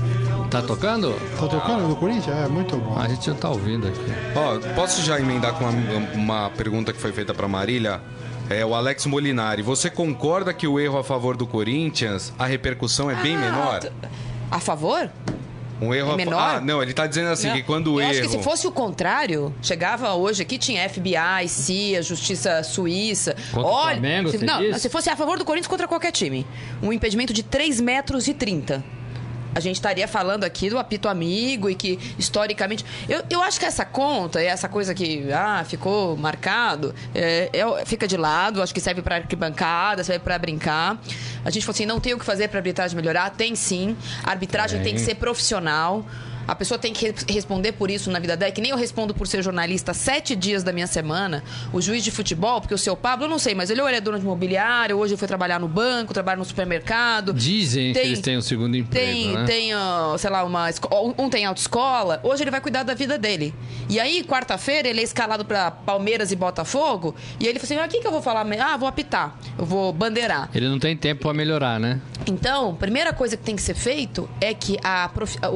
Tá 0.50 0.62
tocando? 0.62 1.13
Tá 1.39 1.48
tocando 1.48 1.88
do 1.89 1.96
Corinthians? 1.96 2.36
É, 2.36 2.48
muito 2.48 2.75
bom. 2.77 2.98
A 2.98 3.08
gente 3.08 3.30
não 3.30 3.36
tá 3.36 3.50
ouvindo 3.50 3.88
aqui. 3.88 4.00
Ó, 4.36 4.60
posso 4.75 5.01
já 5.01 5.20
emendar 5.20 5.53
com 5.53 5.65
uma, 5.65 6.00
uma 6.13 6.50
pergunta 6.51 6.91
que 6.94 7.00
foi 7.00 7.12
feita 7.12 7.34
para 7.34 7.48
Marília? 7.48 8.01
É 8.50 8.65
o 8.65 8.75
Alex 8.75 9.06
Molinari. 9.06 9.62
Você 9.62 9.89
concorda 9.89 10.53
que 10.53 10.68
o 10.68 10.77
erro 10.80 10.98
a 10.98 11.03
favor 11.03 11.38
do 11.38 11.48
Corinthians, 11.48 12.34
a 12.38 12.46
repercussão 12.46 13.10
é 13.10 13.15
bem 13.15 13.36
Ah, 13.38 13.39
menor? 13.39 13.80
A 14.50 14.60
favor? 14.60 15.10
Um 15.81 15.93
erro 15.93 16.13
é 16.13 16.15
menor? 16.15 16.39
Ah, 16.57 16.61
não, 16.61 16.81
ele 16.83 16.93
tá 16.93 17.07
dizendo 17.07 17.29
assim 17.29 17.47
Não. 17.47 17.55
que 17.55 17.63
quando 17.63 17.93
o 17.93 18.00
Eu 18.00 18.01
erro 18.01 18.11
acho 18.11 18.21
que 18.21 18.29
se 18.29 18.43
fosse 18.43 18.67
o 18.67 18.71
contrário, 18.71 19.53
chegava 19.63 20.13
hoje 20.13 20.43
aqui, 20.43 20.59
tinha 20.59 20.88
FBI, 20.88 21.47
CIA, 21.47 22.03
Justiça 22.03 22.61
Suíça. 22.61 23.35
Contra 23.51 23.67
o 23.67 23.73
Olha, 23.73 23.91
Flamengo, 23.93 24.29
se, 24.29 24.38
não, 24.45 24.77
se 24.77 24.89
fosse 24.89 25.09
a 25.09 25.15
favor 25.15 25.39
do 25.39 25.45
Corinthians 25.45 25.67
contra 25.67 25.88
qualquer 25.88 26.11
time. 26.11 26.45
Um 26.83 26.93
impedimento 26.93 27.33
de 27.33 27.41
3 27.41 27.81
metros 27.81 28.27
e 28.27 28.33
30. 28.33 28.83
A 29.53 29.60
gente 29.60 29.75
estaria 29.75 30.08
falando 30.08 30.43
aqui 30.43 30.70
do 30.70 30.77
apito 30.77 31.08
amigo 31.08 31.70
e 31.70 31.75
que, 31.75 32.00
historicamente. 32.17 32.86
Eu, 33.08 33.24
eu 33.29 33.41
acho 33.41 33.60
que 33.60 33.65
essa 33.65 33.86
conta, 33.86 34.41
essa 34.41 34.70
coisa 34.70 34.93
que 34.93 35.31
ah, 35.31 35.63
ficou 35.67 36.15
marcado, 36.17 36.93
é, 37.13 37.50
é, 37.53 37.86
fica 37.86 38.08
de 38.08 38.17
lado, 38.17 38.62
acho 38.62 38.74
que 38.74 38.81
serve 38.81 39.01
para 39.01 39.17
arquibancada, 39.17 40.03
serve 40.03 40.24
para 40.24 40.38
brincar. 40.38 41.01
A 41.43 41.50
gente 41.50 41.65
falou 41.65 41.75
assim: 41.75 41.86
não 41.86 42.00
tem 42.00 42.13
o 42.13 42.20
que 42.20 42.25
fazer 42.25 42.48
para 42.48 42.58
a 42.58 42.62
arbitragem 42.62 42.96
melhorar? 42.96 43.29
Tem 43.31 43.55
sim. 43.55 43.96
A 44.24 44.31
arbitragem 44.31 44.79
tem, 44.79 44.93
tem 44.93 44.96
que 44.96 45.01
ser 45.01 45.15
profissional. 45.15 46.05
A 46.48 46.55
pessoa 46.55 46.77
tem 46.77 46.93
que 46.93 47.13
responder 47.29 47.74
por 47.74 47.89
isso 47.89 48.10
na 48.12 48.19
vida 48.19 48.36
dela, 48.36 48.51
que 48.51 48.62
nem 48.62 48.71
eu 48.71 48.77
respondo 48.77 49.13
por 49.13 49.27
ser 49.27 49.43
jornalista 49.43 49.93
sete 49.93 50.36
dias 50.36 50.63
da 50.63 50.71
minha 50.71 50.88
semana. 50.88 51.43
O 51.71 51.81
juiz 51.81 52.03
de 52.03 52.12
futebol, 52.12 52.60
porque 52.62 52.74
o 52.74 52.77
seu 52.77 52.95
Pablo, 52.95 53.25
eu 53.25 53.29
não 53.29 53.39
sei, 53.39 53.55
mas 53.55 53.69
ele 53.69 53.81
ou 53.81 53.88
ele 53.88 53.98
é 53.98 54.01
dono 54.01 54.17
de 54.17 54.24
imobiliário, 54.24 54.98
hoje 54.98 55.13
ele 55.13 55.19
foi 55.19 55.27
trabalhar 55.27 55.60
no 55.60 55.67
banco, 55.67 56.13
trabalha 56.13 56.38
no 56.38 56.45
supermercado. 56.45 57.33
Dizem 57.33 57.93
tem, 57.93 58.01
que 58.01 58.07
eles 58.10 58.19
têm 58.19 58.38
um 58.38 58.41
segundo 58.41 58.75
emprego. 58.75 59.05
Tem, 59.05 59.33
né? 59.33 59.45
tem 59.45 59.75
uh, 59.75 60.17
sei 60.17 60.29
lá, 60.29 60.43
uma 60.43 60.69
um 61.17 61.29
tem 61.29 61.45
autoescola. 61.45 62.19
Hoje 62.24 62.43
ele 62.43 62.51
vai 62.51 62.62
cuidar 62.62 62.83
da 62.83 62.93
vida 62.93 63.17
dele. 63.17 63.53
E 63.89 64.00
aí, 64.00 64.24
quarta-feira, 64.24 64.88
ele 64.88 65.01
é 65.01 65.03
escalado 65.03 65.45
para 65.45 65.71
Palmeiras 65.71 66.31
e 66.31 66.36
Botafogo. 66.36 67.15
E 67.39 67.48
ele 67.48 67.60
falou 67.60 67.81
assim: 67.81 67.83
ah, 67.83 67.98
o 67.98 68.01
que, 68.01 68.05
eu 68.05 68.12
vou 68.12 68.21
falar? 68.21 68.45
Ah, 68.60 68.77
vou 68.77 68.88
apitar, 68.88 69.38
eu 69.57 69.65
vou 69.65 69.91
bandeirar. 69.93 70.50
Ele 70.53 70.67
não 70.67 70.79
tem 70.79 70.95
tempo 70.95 71.24
para 71.24 71.33
melhorar, 71.33 71.79
né? 71.79 72.00
Então, 72.27 72.75
primeira 72.75 73.13
coisa 73.13 73.36
que 73.36 73.43
tem 73.43 73.55
que 73.55 73.62
ser 73.62 73.74
feito 73.74 74.29
é 74.39 74.53
que 74.53 74.77
a, 74.83 75.10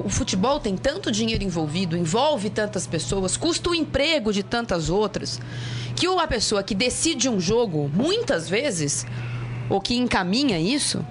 o 0.03 0.09
futebol 0.09 0.59
tem 0.59 0.74
tanto 0.75 1.11
dinheiro 1.11 1.43
envolvido, 1.43 1.97
envolve 1.97 2.49
tantas 2.49 2.87
pessoas, 2.87 3.37
custa 3.37 3.69
o 3.69 3.75
emprego 3.75 4.31
de 4.33 4.43
tantas 4.43 4.89
outras, 4.89 5.39
que 5.95 6.07
uma 6.07 6.27
pessoa 6.27 6.63
que 6.63 6.75
decide 6.75 7.29
um 7.29 7.39
jogo, 7.39 7.89
muitas 7.93 8.49
vezes, 8.49 9.05
ou 9.69 9.79
que 9.79 9.95
encaminha 9.95 10.59
isso, 10.59 11.05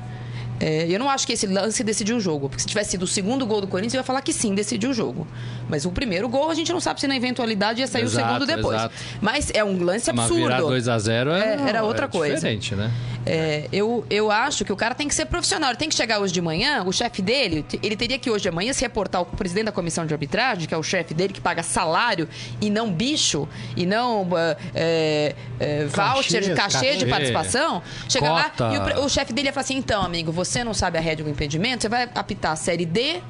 é, 0.60 0.86
eu 0.88 0.98
não 0.98 1.10
acho 1.10 1.26
que 1.26 1.32
esse 1.32 1.46
lance 1.46 1.82
decidiu 1.82 2.16
o 2.16 2.20
jogo. 2.20 2.48
Porque 2.48 2.62
se 2.62 2.66
tivesse 2.66 2.92
sido 2.92 3.02
o 3.02 3.06
segundo 3.06 3.46
gol 3.46 3.60
do 3.60 3.66
Corinthians, 3.66 3.94
eu 3.94 4.00
ia 4.00 4.04
falar 4.04 4.22
que 4.22 4.32
sim, 4.32 4.54
decidiu 4.54 4.90
o 4.90 4.94
jogo. 4.94 5.26
Mas 5.68 5.84
o 5.84 5.90
primeiro 5.90 6.28
gol, 6.28 6.50
a 6.50 6.54
gente 6.54 6.72
não 6.72 6.80
sabe 6.80 7.00
se 7.00 7.06
na 7.06 7.16
eventualidade 7.16 7.80
ia 7.80 7.86
sair 7.86 8.02
exato, 8.02 8.26
o 8.26 8.28
segundo 8.28 8.46
depois. 8.46 8.78
Exato. 8.78 8.94
Mas 9.20 9.50
é 9.52 9.64
um 9.64 9.82
lance 9.82 10.10
absurdo. 10.10 10.48
Mas 10.48 10.84
virar 10.84 10.98
2x0 10.98 11.32
é, 11.32 11.38
é, 11.38 11.68
era 11.68 11.84
outra 11.84 12.06
é 12.06 12.08
coisa. 12.08 12.34
diferente, 12.34 12.74
né? 12.74 12.90
É, 13.26 13.68
eu, 13.72 14.04
eu 14.10 14.30
acho 14.30 14.64
que 14.64 14.72
o 14.72 14.76
cara 14.76 14.94
tem 14.94 15.08
que 15.08 15.14
ser 15.14 15.26
profissional. 15.26 15.70
Ele 15.70 15.78
tem 15.78 15.88
que 15.88 15.94
chegar 15.94 16.20
hoje 16.20 16.32
de 16.32 16.40
manhã, 16.40 16.84
o 16.84 16.92
chefe 16.92 17.22
dele, 17.22 17.64
ele 17.82 17.96
teria 17.96 18.18
que 18.18 18.30
hoje 18.30 18.42
de 18.42 18.50
manhã 18.50 18.72
se 18.72 18.82
reportar 18.82 19.20
ao 19.20 19.26
presidente 19.26 19.66
da 19.66 19.72
comissão 19.72 20.04
de 20.06 20.12
arbitragem, 20.12 20.68
que 20.68 20.74
é 20.74 20.76
o 20.76 20.82
chefe 20.82 21.14
dele, 21.14 21.32
que 21.32 21.40
paga 21.40 21.62
salário 21.62 22.28
e 22.60 22.68
não 22.68 22.92
bicho, 22.92 23.48
e 23.76 23.86
não 23.86 24.28
é, 24.74 25.34
é, 25.58 25.84
voucher, 25.86 26.42
cachê, 26.42 26.54
cachê, 26.54 26.86
cachê, 26.86 26.96
de 26.96 27.06
participação. 27.06 27.82
Chega 28.08 28.30
lá 28.30 28.52
e 28.58 29.00
o, 29.00 29.04
o 29.06 29.08
chefe 29.08 29.32
dele 29.32 29.48
ia 29.48 29.52
falar 29.52 29.64
assim: 29.64 29.76
então, 29.76 30.02
amigo, 30.02 30.30
você 30.30 30.43
não 30.64 30.74
sabe 30.74 30.98
a 30.98 31.00
rédea 31.00 31.24
do 31.24 31.30
impedimento, 31.30 31.82
você 31.82 31.88
vai 31.88 32.08
apitar 32.14 32.52
a 32.52 32.56
série 32.56 32.84
D 32.84 33.22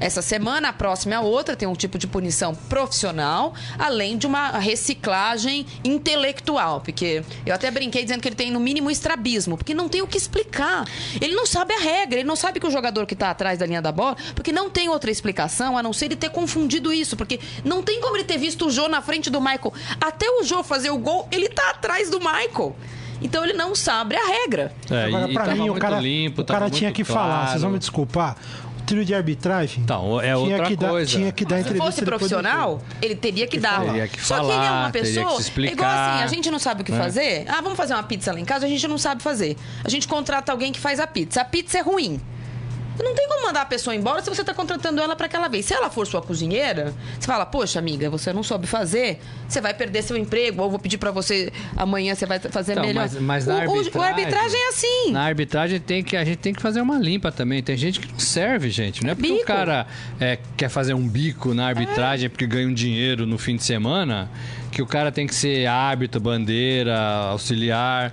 essa 0.00 0.22
semana, 0.22 0.70
a 0.70 0.72
próxima 0.72 1.14
é 1.14 1.16
a 1.18 1.20
outra, 1.20 1.54
tem 1.54 1.68
um 1.68 1.74
tipo 1.74 1.98
de 1.98 2.06
punição 2.06 2.54
profissional, 2.54 3.52
além 3.78 4.16
de 4.16 4.26
uma 4.26 4.58
reciclagem 4.58 5.66
intelectual. 5.84 6.80
Porque 6.80 7.22
eu 7.44 7.54
até 7.54 7.70
brinquei 7.70 8.02
dizendo 8.02 8.22
que 8.22 8.28
ele 8.28 8.34
tem, 8.34 8.50
no 8.50 8.58
mínimo, 8.58 8.90
estrabismo, 8.90 9.58
porque 9.58 9.74
não 9.74 9.90
tem 9.90 10.00
o 10.00 10.06
que 10.06 10.16
explicar. 10.16 10.86
Ele 11.20 11.34
não 11.34 11.44
sabe 11.44 11.74
a 11.74 11.78
regra, 11.78 12.18
ele 12.18 12.26
não 12.26 12.34
sabe 12.34 12.58
que 12.58 12.66
o 12.66 12.70
jogador 12.70 13.04
que 13.04 13.12
está 13.12 13.30
atrás 13.30 13.58
da 13.58 13.66
linha 13.66 13.82
da 13.82 13.92
bola, 13.92 14.16
porque 14.34 14.50
não 14.50 14.70
tem 14.70 14.88
outra 14.88 15.10
explicação 15.10 15.76
a 15.76 15.82
não 15.82 15.92
ser 15.92 16.06
ele 16.06 16.16
ter 16.16 16.30
confundido 16.30 16.90
isso. 16.90 17.14
Porque 17.14 17.38
não 17.62 17.82
tem 17.82 18.00
como 18.00 18.16
ele 18.16 18.24
ter 18.24 18.38
visto 18.38 18.66
o 18.66 18.70
Jô 18.70 18.88
na 18.88 19.02
frente 19.02 19.28
do 19.28 19.38
Michael. 19.38 19.74
Até 20.00 20.30
o 20.30 20.42
Jô 20.42 20.64
fazer 20.64 20.88
o 20.88 20.96
gol, 20.96 21.28
ele 21.30 21.46
está 21.46 21.70
atrás 21.70 22.08
do 22.08 22.18
Michael. 22.18 22.74
Então 23.20 23.44
ele 23.44 23.52
não 23.52 23.74
sabe 23.74 24.16
a 24.16 24.26
regra. 24.26 24.72
É, 24.90 25.04
Agora, 25.04 25.28
pra 25.28 25.54
mim, 25.54 25.68
o 25.70 25.74
cara, 25.74 26.00
limpo, 26.00 26.42
o 26.42 26.44
cara 26.44 26.70
tinha 26.70 26.90
que 26.92 27.04
claro. 27.04 27.20
falar. 27.20 27.48
Vocês 27.48 27.62
vão 27.62 27.70
me 27.70 27.78
desculpar 27.78 28.36
trio 28.90 29.04
de 29.04 29.14
arbitragem. 29.14 29.82
Então, 29.84 30.20
é 30.20 30.36
outra 30.36 30.66
que 30.66 30.76
coisa. 30.76 31.12
Dar, 31.12 31.18
tinha 31.18 31.32
que 31.32 31.44
dar 31.44 31.60
entrevista. 31.60 31.86
Se 31.86 31.92
fosse 31.92 32.04
profissional, 32.04 32.82
ele 33.00 33.14
teria 33.14 33.46
que, 33.46 33.52
que 33.52 33.60
dar. 33.60 33.84
Teria 33.84 34.08
que 34.08 34.20
Só 34.20 34.36
falar, 34.36 34.48
que 34.48 34.58
ele 34.58 34.66
é 34.66 34.70
uma 34.70 34.90
pessoa. 34.90 35.40
Explicar, 35.40 35.70
é 35.70 35.74
igual 35.74 35.90
assim, 35.90 36.24
a 36.24 36.26
gente 36.26 36.50
não 36.50 36.58
sabe 36.58 36.82
o 36.82 36.84
que 36.84 36.92
é. 36.92 36.96
fazer. 36.96 37.44
Ah, 37.48 37.60
vamos 37.60 37.76
fazer 37.76 37.94
uma 37.94 38.02
pizza 38.02 38.32
lá 38.32 38.40
em 38.40 38.44
casa, 38.44 38.66
a 38.66 38.68
gente 38.68 38.86
não 38.88 38.98
sabe 38.98 39.22
fazer. 39.22 39.56
A 39.84 39.88
gente 39.88 40.08
contrata 40.08 40.50
alguém 40.50 40.72
que 40.72 40.80
faz 40.80 40.98
a 40.98 41.06
pizza. 41.06 41.40
A 41.40 41.44
pizza 41.44 41.78
é 41.78 41.82
ruim. 41.82 42.20
Não 43.02 43.14
tem 43.14 43.28
como 43.28 43.46
mandar 43.46 43.62
a 43.62 43.66
pessoa 43.66 43.94
embora 43.94 44.22
se 44.22 44.28
você 44.28 44.42
está 44.42 44.54
contratando 44.54 45.00
ela 45.00 45.16
para 45.16 45.26
aquela 45.26 45.48
vez. 45.48 45.66
Se 45.66 45.74
ela 45.74 45.90
for 45.90 46.06
sua 46.06 46.22
cozinheira, 46.22 46.94
você 47.18 47.26
fala, 47.26 47.46
poxa, 47.46 47.78
amiga, 47.78 48.08
você 48.10 48.32
não 48.32 48.42
soube 48.42 48.66
fazer, 48.66 49.20
você 49.48 49.60
vai 49.60 49.74
perder 49.74 50.02
seu 50.02 50.16
emprego, 50.16 50.62
ou 50.62 50.70
vou 50.70 50.78
pedir 50.78 50.98
para 50.98 51.10
você 51.10 51.52
amanhã 51.76 52.14
você 52.14 52.26
vai 52.26 52.38
fazer 52.38 52.72
então, 52.72 52.84
melhor. 52.84 53.02
Mas, 53.02 53.20
mas 53.20 53.46
na 53.46 53.54
o, 53.54 53.58
arbitragem, 53.60 54.00
o, 54.00 54.02
arbitragem 54.02 54.60
é 54.60 54.68
assim. 54.68 55.12
Na 55.12 55.22
arbitragem 55.22 55.80
tem 55.80 56.02
que, 56.02 56.16
a 56.16 56.24
gente 56.24 56.38
tem 56.38 56.52
que 56.52 56.62
fazer 56.62 56.80
uma 56.80 56.98
limpa 56.98 57.32
também. 57.32 57.62
Tem 57.62 57.76
gente 57.76 58.00
que 58.00 58.12
não 58.12 58.18
serve, 58.18 58.70
gente. 58.70 59.02
Não 59.02 59.10
é 59.10 59.14
porque 59.14 59.32
bico. 59.32 59.42
o 59.42 59.46
cara 59.46 59.86
é, 60.18 60.38
quer 60.56 60.68
fazer 60.68 60.94
um 60.94 61.06
bico 61.06 61.54
na 61.54 61.66
arbitragem 61.66 62.26
é. 62.26 62.28
porque 62.28 62.46
ganha 62.46 62.68
um 62.68 62.74
dinheiro 62.74 63.26
no 63.26 63.38
fim 63.38 63.56
de 63.56 63.64
semana 63.64 64.30
que 64.70 64.82
o 64.82 64.86
cara 64.86 65.10
tem 65.10 65.26
que 65.26 65.34
ser 65.34 65.66
árbitro, 65.66 66.20
bandeira, 66.20 66.98
auxiliar. 67.30 68.12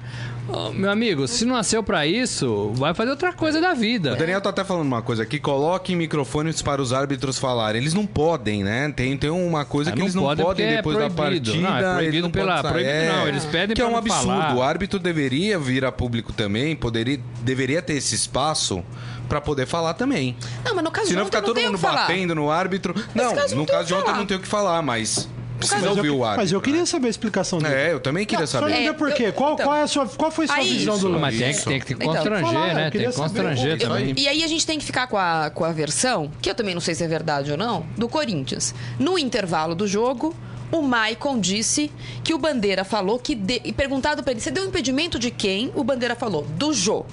Oh, 0.49 0.71
meu 0.71 0.89
amigo, 0.89 1.27
se 1.27 1.43
não 1.43 1.55
nasceu 1.55 1.83
para 1.83 2.07
isso, 2.07 2.71
vai 2.75 2.93
fazer 2.93 3.11
outra 3.11 3.33
coisa 3.33 3.59
da 3.59 3.73
vida. 3.73 4.13
O 4.13 4.15
Daniel 4.15 4.39
tá 4.39 4.49
até 4.49 4.63
falando 4.63 4.87
uma 4.87 5.01
coisa 5.01 5.23
aqui, 5.23 5.39
coloquem 5.39 5.93
microfones 5.95 6.61
para 6.61 6.81
os 6.81 6.93
árbitros 6.93 7.37
falarem. 7.37 7.81
Eles 7.81 7.93
não 7.93 8.05
podem, 8.05 8.63
né? 8.63 8.91
Tem, 8.95 9.17
tem 9.17 9.29
uma 9.29 9.65
coisa 9.65 9.89
é, 9.89 9.93
que 9.93 10.01
eles 10.01 10.15
não 10.15 10.23
podem 10.35 10.65
é 10.65 10.75
depois 10.77 10.97
é 10.97 11.01
da 11.01 11.09
partida. 11.09 11.53
Não, 11.55 11.77
é 11.77 11.93
proibido 11.95 12.29
pela. 12.29 12.61
Proibido, 12.61 12.89
é, 12.89 13.09
não, 13.09 13.27
eles 13.27 13.43
pedem 13.45 13.75
Que 13.75 13.81
é 13.81 13.85
um 13.85 13.97
absurdo. 13.97 14.25
Falar. 14.25 14.55
O 14.55 14.63
árbitro 14.63 14.99
deveria 14.99 15.59
vir 15.59 15.83
a 15.83 15.91
público 15.91 16.31
também, 16.31 16.77
poderia, 16.77 17.19
deveria 17.41 17.81
ter 17.81 17.93
esse 17.93 18.15
espaço 18.15 18.83
para 19.27 19.41
poder 19.41 19.65
falar 19.65 19.95
também. 19.95 20.37
Não, 20.63 20.73
mas 20.73 20.83
no 20.83 20.91
caso 20.91 21.07
Se 21.07 21.15
não 21.15 21.25
ficar 21.25 21.41
todo 21.41 21.59
mundo 21.59 21.77
batendo 21.77 22.33
no 22.33 22.49
árbitro. 22.49 22.95
Não, 23.13 23.35
no 23.53 23.65
caso 23.65 23.85
de 23.85 23.93
ontem 23.93 24.13
não 24.13 24.25
tem 24.25 24.37
o 24.37 24.39
que 24.39 24.47
falar, 24.47 24.81
mas 24.81 25.27
O 25.57 26.23
árbitro. 26.23 26.37
Mas 26.37 26.51
eu 26.51 26.61
queria 26.61 26.85
saber 26.85 27.07
a 27.07 27.09
explicação 27.09 27.59
dele. 27.59 27.73
É, 27.73 27.93
eu 27.93 27.99
também 27.99 28.25
queria 28.25 28.41
não, 28.41 28.47
saber. 28.47 28.71
Só 28.71 28.81
é, 28.81 28.93
por 28.93 29.11
quê? 29.13 29.31
Qual, 29.31 29.53
então, 29.53 29.65
qual, 29.65 29.75
é 29.75 29.81
a 29.81 29.87
sua, 29.87 30.07
qual 30.07 30.31
foi 30.31 30.45
a 30.45 30.47
sua 30.47 30.57
aí, 30.57 30.77
visão 30.77 30.97
do 30.99 31.07
lance? 31.07 31.21
Mas 31.21 31.37
tem 31.37 31.53
que, 31.53 31.65
tem 31.65 31.81
que 31.81 31.93
então, 31.93 32.07
constranger, 32.13 32.45
falar, 32.45 32.73
né? 32.73 32.91
Tem 32.91 33.09
que 33.09 33.13
constranger 33.13 33.79
também. 33.79 34.13
e 34.17 34.27
aí 34.27 34.43
a 34.43 34.47
gente 34.47 34.65
tem 34.65 34.77
que 34.77 34.85
ficar 34.85 35.07
com 35.07 35.17
a, 35.17 35.49
com 35.49 35.65
a 35.65 35.71
versão, 35.71 36.31
que 36.41 36.49
eu 36.49 36.55
também 36.55 36.73
não 36.73 36.81
sei 36.81 36.95
se 36.95 37.03
é 37.03 37.07
verdade 37.07 37.51
ou 37.51 37.57
não, 37.57 37.85
do 37.97 38.07
Corinthians. 38.07 38.73
No 38.99 39.17
intervalo 39.17 39.73
do 39.73 39.87
jogo, 39.87 40.35
o 40.71 40.81
Maicon 40.81 41.39
disse 41.39 41.91
que 42.23 42.33
o 42.33 42.37
Bandeira 42.37 42.83
falou 42.83 43.17
que. 43.17 43.35
De... 43.35 43.61
E 43.63 43.71
perguntado 43.71 44.23
para 44.23 44.31
ele, 44.31 44.41
você 44.41 44.51
deu 44.51 44.65
impedimento 44.65 45.17
de 45.17 45.31
quem? 45.31 45.71
O 45.75 45.83
Bandeira 45.83 46.15
falou, 46.15 46.43
do 46.43 46.73
Jô. 46.73 47.05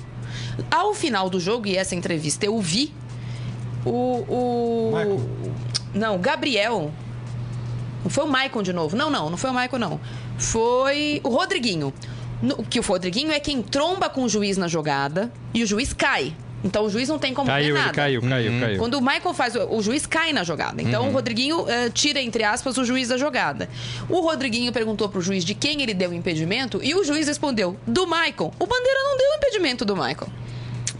Ao 0.70 0.94
final 0.94 1.30
do 1.30 1.40
jogo, 1.40 1.66
e 1.66 1.76
essa 1.76 1.94
entrevista 1.94 2.44
eu 2.46 2.58
vi, 2.60 2.92
o. 3.84 4.24
o... 4.28 5.20
Não, 5.92 6.18
Gabriel, 6.18 6.92
não 8.04 8.10
foi 8.10 8.24
o 8.24 8.28
Maicon 8.28 8.62
de 8.62 8.72
novo. 8.72 8.94
Não, 8.94 9.10
não, 9.10 9.30
não 9.30 9.36
foi 9.36 9.50
o 9.50 9.54
Maicon, 9.54 9.78
não. 9.78 9.98
Foi 10.38 11.20
o 11.24 11.30
Rodriguinho. 11.30 11.92
No, 12.42 12.62
que 12.62 12.78
o 12.78 12.82
Rodriguinho 12.82 13.32
é 13.32 13.40
quem 13.40 13.62
tromba 13.62 14.10
com 14.10 14.22
o 14.22 14.28
juiz 14.28 14.58
na 14.58 14.68
jogada 14.68 15.32
e 15.54 15.62
o 15.62 15.66
juiz 15.66 15.92
cai. 15.94 16.36
Então 16.62 16.84
o 16.84 16.90
juiz 16.90 17.08
não 17.08 17.18
tem 17.18 17.34
como 17.34 17.46
caiu, 17.46 17.74
ver 17.74 17.80
nada. 17.80 17.92
Caiu, 17.92 18.22
caiu, 18.22 18.52
uhum. 18.52 18.60
caiu. 18.60 18.78
Quando 18.78 18.94
o 18.94 19.00
Michael 19.00 19.34
faz, 19.34 19.54
o, 19.54 19.76
o 19.76 19.82
juiz 19.82 20.06
cai 20.06 20.32
na 20.32 20.42
jogada. 20.44 20.80
Então 20.80 21.04
uhum. 21.04 21.10
o 21.10 21.12
Rodriguinho 21.12 21.60
uh, 21.60 21.90
tira, 21.92 22.20
entre 22.20 22.42
aspas, 22.42 22.78
o 22.78 22.84
juiz 22.84 23.08
da 23.08 23.18
jogada. 23.18 23.68
O 24.08 24.20
Rodriguinho 24.20 24.72
perguntou 24.72 25.08
pro 25.08 25.20
juiz 25.20 25.44
de 25.44 25.54
quem 25.54 25.82
ele 25.82 25.92
deu 25.92 26.10
o 26.10 26.14
impedimento 26.14 26.80
e 26.82 26.94
o 26.94 27.04
juiz 27.04 27.26
respondeu: 27.26 27.76
do 27.86 28.06
Michael. 28.06 28.52
O 28.58 28.66
Bandeira 28.66 28.98
não 29.04 29.16
deu 29.18 29.30
o 29.30 29.34
impedimento 29.36 29.84
do 29.84 29.94
Michael. 29.94 30.28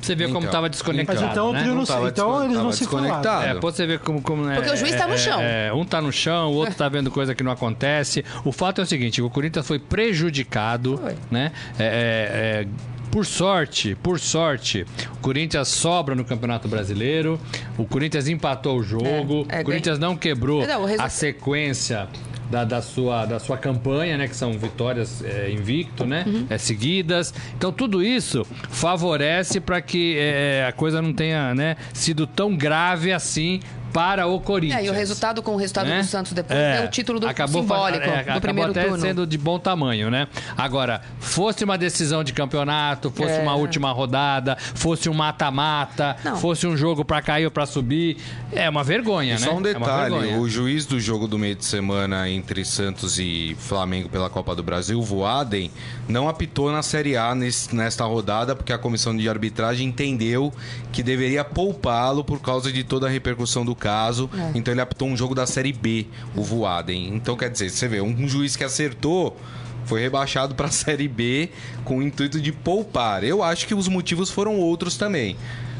Você 0.05 0.15
vê 0.15 0.25
então, 0.25 0.35
como 0.35 0.47
estava 0.47 0.69
desconectado. 0.69 1.21
Mas 1.21 1.31
então, 1.31 1.53
né? 1.53 1.65
não, 1.65 1.75
não 1.77 2.09
então 2.09 2.45
eles 2.45 2.57
não 2.57 2.73
se 2.73 2.87
falaram. 2.87 3.43
É, 3.43 3.55
pode 3.55 3.77
você 3.77 3.87
ver 3.87 3.99
como, 4.01 4.21
como 4.21 4.45
Porque 4.45 4.71
o 4.71 4.77
juiz 4.77 4.93
está 4.93 5.07
no 5.07 5.17
chão. 5.17 5.41
É, 5.41 5.73
um 5.73 5.83
está 5.83 6.01
no 6.01 6.13
chão, 6.13 6.53
o 6.53 6.55
outro 6.55 6.73
está 6.73 6.89
vendo 6.89 7.11
coisa 7.11 7.35
que 7.35 7.43
não 7.43 7.51
acontece. 7.51 8.25
O 8.45 8.53
fato 8.53 8.81
é 8.81 8.85
o 8.85 8.87
seguinte: 8.87 9.23
o 9.23 9.31
Corinthians 9.31 9.67
foi 9.67 9.79
prejudicado, 9.79 10.99
foi. 10.99 11.15
né? 11.31 11.53
É, 11.79 12.65
é, 12.65 12.95
por 13.11 13.25
sorte, 13.25 13.97
por 14.03 14.19
sorte, 14.19 14.85
o 15.15 15.19
Corinthians 15.19 15.69
sobra 15.69 16.15
no 16.15 16.25
Campeonato 16.25 16.69
Brasileiro. 16.69 17.41
O 17.79 17.85
Corinthians 17.85 18.29
empatou 18.29 18.79
o 18.79 18.83
jogo. 18.83 19.47
É, 19.49 19.59
é, 19.59 19.61
o 19.63 19.65
Corinthians 19.65 19.99
não 19.99 20.17
quebrou 20.17 20.67
não, 20.67 20.85
a 20.99 21.09
sequência 21.09 22.09
da, 22.51 22.65
da, 22.65 22.83
sua, 22.83 23.27
da 23.27 23.39
sua 23.39 23.57
campanha, 23.57 24.17
né? 24.17 24.29
Que 24.29 24.37
são 24.37 24.53
vitórias 24.59 25.23
é, 25.25 25.51
invicto, 25.51 26.05
né? 26.05 26.25
Uhum. 26.27 26.47
É, 26.49 26.59
seguidas. 26.59 27.33
Então 27.57 27.73
tudo 27.73 28.03
isso 28.03 28.47
favorece 28.69 29.61
para 29.61 29.81
que 29.81 30.17
é, 30.19 30.67
a 30.69 30.73
coisa 30.73 31.01
não 31.01 31.13
tenha 31.13 31.55
né, 31.55 31.77
sido 31.93 32.27
tão 32.27 32.55
grave 32.57 33.13
assim 33.13 33.61
para 33.95 34.27
o 34.27 34.41
Corinthians. 34.41 34.81
É, 34.83 34.87
e 34.87 34.91
o 34.91 34.93
resultado 34.93 35.41
com 35.41 35.53
o 35.53 35.57
resultado 35.57 35.87
né? 35.89 36.01
do 36.01 36.05
Santos 36.07 36.33
depois 36.33 36.59
é, 36.59 36.85
o 36.85 36.89
título 36.91 37.21
do 37.21 37.29
acabou 37.29 37.63
simbólico 37.63 38.03
é, 38.05 38.07
do 38.09 38.13
acabou 38.21 38.41
primeiro 38.41 38.71
até 38.73 38.83
turno. 38.83 38.99
sendo 39.01 39.25
de 39.25 39.39
bom 39.39 39.57
tamanho, 39.57 40.11
né? 40.11 40.27
Agora, 40.59 41.01
fosse 41.21 41.63
uma 41.63 41.79
decisão 41.79 42.25
de 42.25 42.33
campeonato, 42.33 43.09
fosse 43.13 43.35
É. 43.35 43.39
uma 43.41 43.55
última 43.55 43.93
rodada, 43.93 44.57
fosse 44.59 45.09
um 45.09 45.15
mata-mata, 45.15 46.17
fosse 46.41 46.67
um 46.67 46.77
jogo 46.77 47.05
pra 47.05 47.23
cair 47.23 47.45
ou 47.45 47.51
pra 47.53 47.67
subir, 47.67 48.17
é 48.53 48.69
uma 48.69 48.83
vergonha, 48.83 49.37
E 49.37 49.39
né? 49.41 49.47
só 49.47 49.55
um 49.55 49.61
É 49.61 49.73
detalhe, 49.75 50.35
o 50.37 50.49
juiz 50.49 50.87
do 50.87 50.99
jogo 50.99 51.29
do 51.29 51.39
meio 51.39 51.55
de 51.55 51.65
semana 51.65 52.29
entre 52.29 52.65
Santos 52.65 53.19
e 53.21 53.57
Flamengo 53.61 54.09
pela 54.09 54.29
Copa 54.29 54.57
do 54.57 54.63
Brasil, 54.65 54.99
o 54.99 55.03
Voaden, 55.03 55.71
não 56.09 56.29
apitou 56.29 56.73
na 56.73 56.83
Série 56.83 57.17
A 57.17 57.33
nesse- 57.33 57.75
nesta 57.75 58.05
rodada 58.05 58.57
porque 58.57 58.73
a 58.73 58.79
comissão 58.79 59.17
de 59.17 59.29
arbitragem 59.29 59.87
entendeu 59.87 60.53
que 60.93 61.01
deveria 61.01 61.45
poupá-lo 61.45 62.25
por 62.25 62.41
causa 62.41 62.73
de 62.73 62.83
toda 62.83 63.07
a 63.07 63.11
repercussão 63.11 63.65
do 63.65 63.75
caso. 63.85 64.31
É. 64.35 64.53
Então 64.55 64.73
ele 64.73 64.81
apitou 64.81 65.07
um 65.07 65.17
jogo 65.17 65.35
da 65.35 65.47
Série 65.47 65.73
B, 65.73 66.07
o 66.35 66.43
Voaden. 66.43 67.14
Então 67.14 67.37
quer 67.37 67.50
dizer, 67.50 67.69
você 67.69 67.87
vê, 67.87 68.00
um 68.00 68.26
juiz 68.26 68.57
que 68.57 68.64
acertou 68.64 69.37
foi 69.85 70.00
rebaixado 70.00 70.55
para 70.55 70.69
a 70.69 70.71
Série 70.73 71.07
B 71.07 71.50
com 71.85 71.99
o 71.99 72.03
intuito 72.03 72.41
de 72.41 72.50
poupar. 72.50 73.23
Eu 73.23 73.43
acho 73.43 73.67
que 73.67 73.75
os 73.75 73.87
motivos 73.87 74.31
foram 74.31 74.57
outros 74.57 74.97
também. 74.97 75.37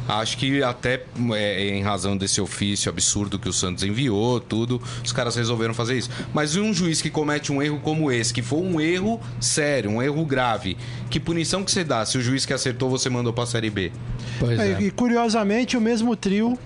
Acho 0.07 0.37
que 0.37 0.63
até 0.63 1.03
é, 1.33 1.69
em 1.71 1.83
razão 1.83 2.15
desse 2.15 2.39
ofício 2.39 2.91
absurdo 2.91 3.39
que 3.39 3.49
o 3.49 3.53
Santos 3.55 3.83
enviou, 3.85 4.39
tudo, 4.39 4.83
os 5.03 5.13
caras 5.13 5.35
resolveram 5.35 5.73
fazer 5.73 5.97
isso. 5.97 6.11
Mas 6.35 6.57
um 6.57 6.75
juiz 6.75 7.01
que 7.01 7.09
comete 7.09 7.51
um 7.51 7.63
erro 7.63 7.81
como 7.83 8.13
esse, 8.13 8.35
que 8.35 8.43
foi 8.43 8.59
um 8.59 8.79
erro 8.79 9.19
sério, 9.41 9.91
um 9.91 10.03
erro 10.03 10.23
grave, 10.27 10.77
que 11.09 11.19
punição 11.19 11.65
que 11.65 11.71
você 11.71 11.83
dá 11.83 12.05
se 12.05 12.19
o 12.19 12.21
juiz 12.21 12.45
que 12.45 12.53
acertou 12.53 12.91
você 12.91 13.09
mandou 13.09 13.33
pra 13.33 13.47
Série 13.47 13.71
B? 13.71 13.91
Pois 14.39 14.61
é. 14.61 14.79
E, 14.79 14.89
e, 14.89 14.91
curiosamente, 14.91 15.75
o 15.75 15.81
mesmo 15.81 16.15
trio 16.15 16.59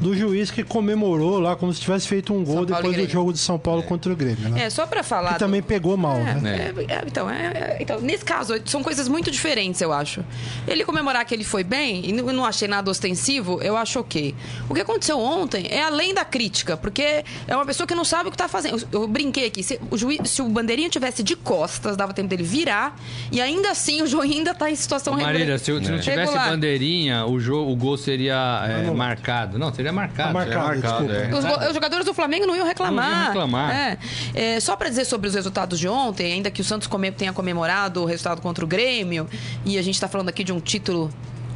do 0.00 0.14
juiz 0.16 0.50
que 0.50 0.62
comemorou 0.62 1.38
lá 1.40 1.56
como 1.56 1.72
se 1.72 1.80
tivesse 1.80 2.06
feito 2.06 2.32
um 2.34 2.44
gol 2.44 2.66
depois 2.66 2.96
do 2.96 3.08
jogo 3.08 3.32
de 3.32 3.38
São 3.38 3.58
Paulo 3.58 3.82
contra 3.82 4.12
o 4.12 4.16
Grêmio, 4.16 4.48
né? 4.50 4.64
É, 4.64 4.70
só 4.70 4.86
pra 4.86 5.02
falar. 5.02 5.28
Que 5.32 5.34
do- 5.36 5.38
também 5.38 5.62
pegou 5.62 5.96
mal, 5.96 6.16
É, 6.16 6.34
né? 6.34 6.72
é, 6.88 6.92
é, 6.94 7.02
então, 7.06 7.30
é, 7.30 7.46
é, 7.46 7.76
então, 7.80 8.00
nesse 8.00 8.24
caso, 8.24 8.54
são 8.66 8.82
coisas 8.82 9.08
muito 9.08 9.30
diferentes, 9.30 9.80
eu 9.80 9.92
acho. 9.92 10.24
Ele 10.68 10.84
comemorar 10.84 11.24
que 11.24 11.34
ele 11.34 11.44
foi 11.44 11.64
bem, 11.64 12.02
e 12.08 12.12
não, 12.12 12.24
não 12.32 12.44
achei 12.44 12.68
nada 12.68 12.90
ostensivo, 12.90 13.60
eu 13.62 13.76
acho 13.76 13.98
ok. 14.00 14.34
O 14.68 14.74
que 14.74 14.80
aconteceu 14.80 15.18
ontem 15.18 15.66
é 15.70 15.82
além 15.82 16.12
da 16.14 16.24
crítica, 16.24 16.76
porque 16.76 17.24
é 17.48 17.54
uma 17.56 17.64
pessoa 17.64 17.86
que 17.86 17.94
não 17.94 18.04
sabe 18.04 18.28
o 18.28 18.32
que 18.32 18.36
tá 18.38 18.48
fazendo. 18.48 18.84
Eu, 18.92 19.00
eu 19.02 19.08
brinquei 19.08 19.46
aqui, 19.46 19.62
se 19.62 19.80
o, 19.90 19.96
juiz, 19.96 20.28
se 20.30 20.42
o 20.42 20.48
bandeirinha 20.48 20.88
tivesse 20.88 21.22
de 21.22 21.34
costas, 21.34 21.96
dava 21.96 22.12
tempo 22.12 22.28
dele 22.28 22.42
virar, 22.42 22.96
e 23.32 23.40
ainda 23.40 23.70
assim 23.70 24.02
o 24.02 24.06
juiz 24.06 24.30
ainda 24.30 24.54
tá 24.54 24.70
em 24.70 24.76
situação 24.76 25.14
Marília, 25.14 25.56
regular. 25.56 25.58
se, 25.58 25.64
se 25.64 25.70
não 25.90 25.98
tivesse 26.00 26.10
Regular. 26.32 26.50
bandeirinha, 26.50 27.26
o, 27.26 27.40
jogo, 27.40 27.70
o 27.72 27.76
gol 27.76 27.96
seria 27.96 28.62
é, 28.68 28.90
marcado. 28.90 29.58
Não, 29.58 29.72
seria 29.72 29.85
marcado. 29.92 30.28
Tá 30.28 30.32
marcado, 30.34 30.66
marcado, 30.66 31.06
desculpa. 31.08 31.12
é. 31.14 31.58
Os, 31.62 31.68
os 31.68 31.74
jogadores 31.74 32.04
do 32.06 32.14
Flamengo 32.14 32.46
não 32.46 32.56
iam 32.56 32.66
reclamar. 32.66 33.10
Não 33.10 33.16
iam 33.18 33.26
reclamar. 33.26 33.70
É. 33.74 33.98
É, 34.34 34.60
só 34.60 34.76
para 34.76 34.88
dizer 34.88 35.04
sobre 35.04 35.28
os 35.28 35.34
resultados 35.34 35.78
de 35.78 35.88
ontem, 35.88 36.32
ainda 36.32 36.50
que 36.50 36.60
o 36.60 36.64
Santos 36.64 36.86
come- 36.88 37.10
tenha 37.12 37.32
comemorado 37.32 38.02
o 38.02 38.04
resultado 38.04 38.40
contra 38.40 38.64
o 38.64 38.68
Grêmio, 38.68 39.28
e 39.64 39.78
a 39.78 39.82
gente 39.82 39.94
está 39.94 40.08
falando 40.08 40.28
aqui 40.28 40.42
de 40.44 40.52
um 40.52 40.60
título, 40.60 41.10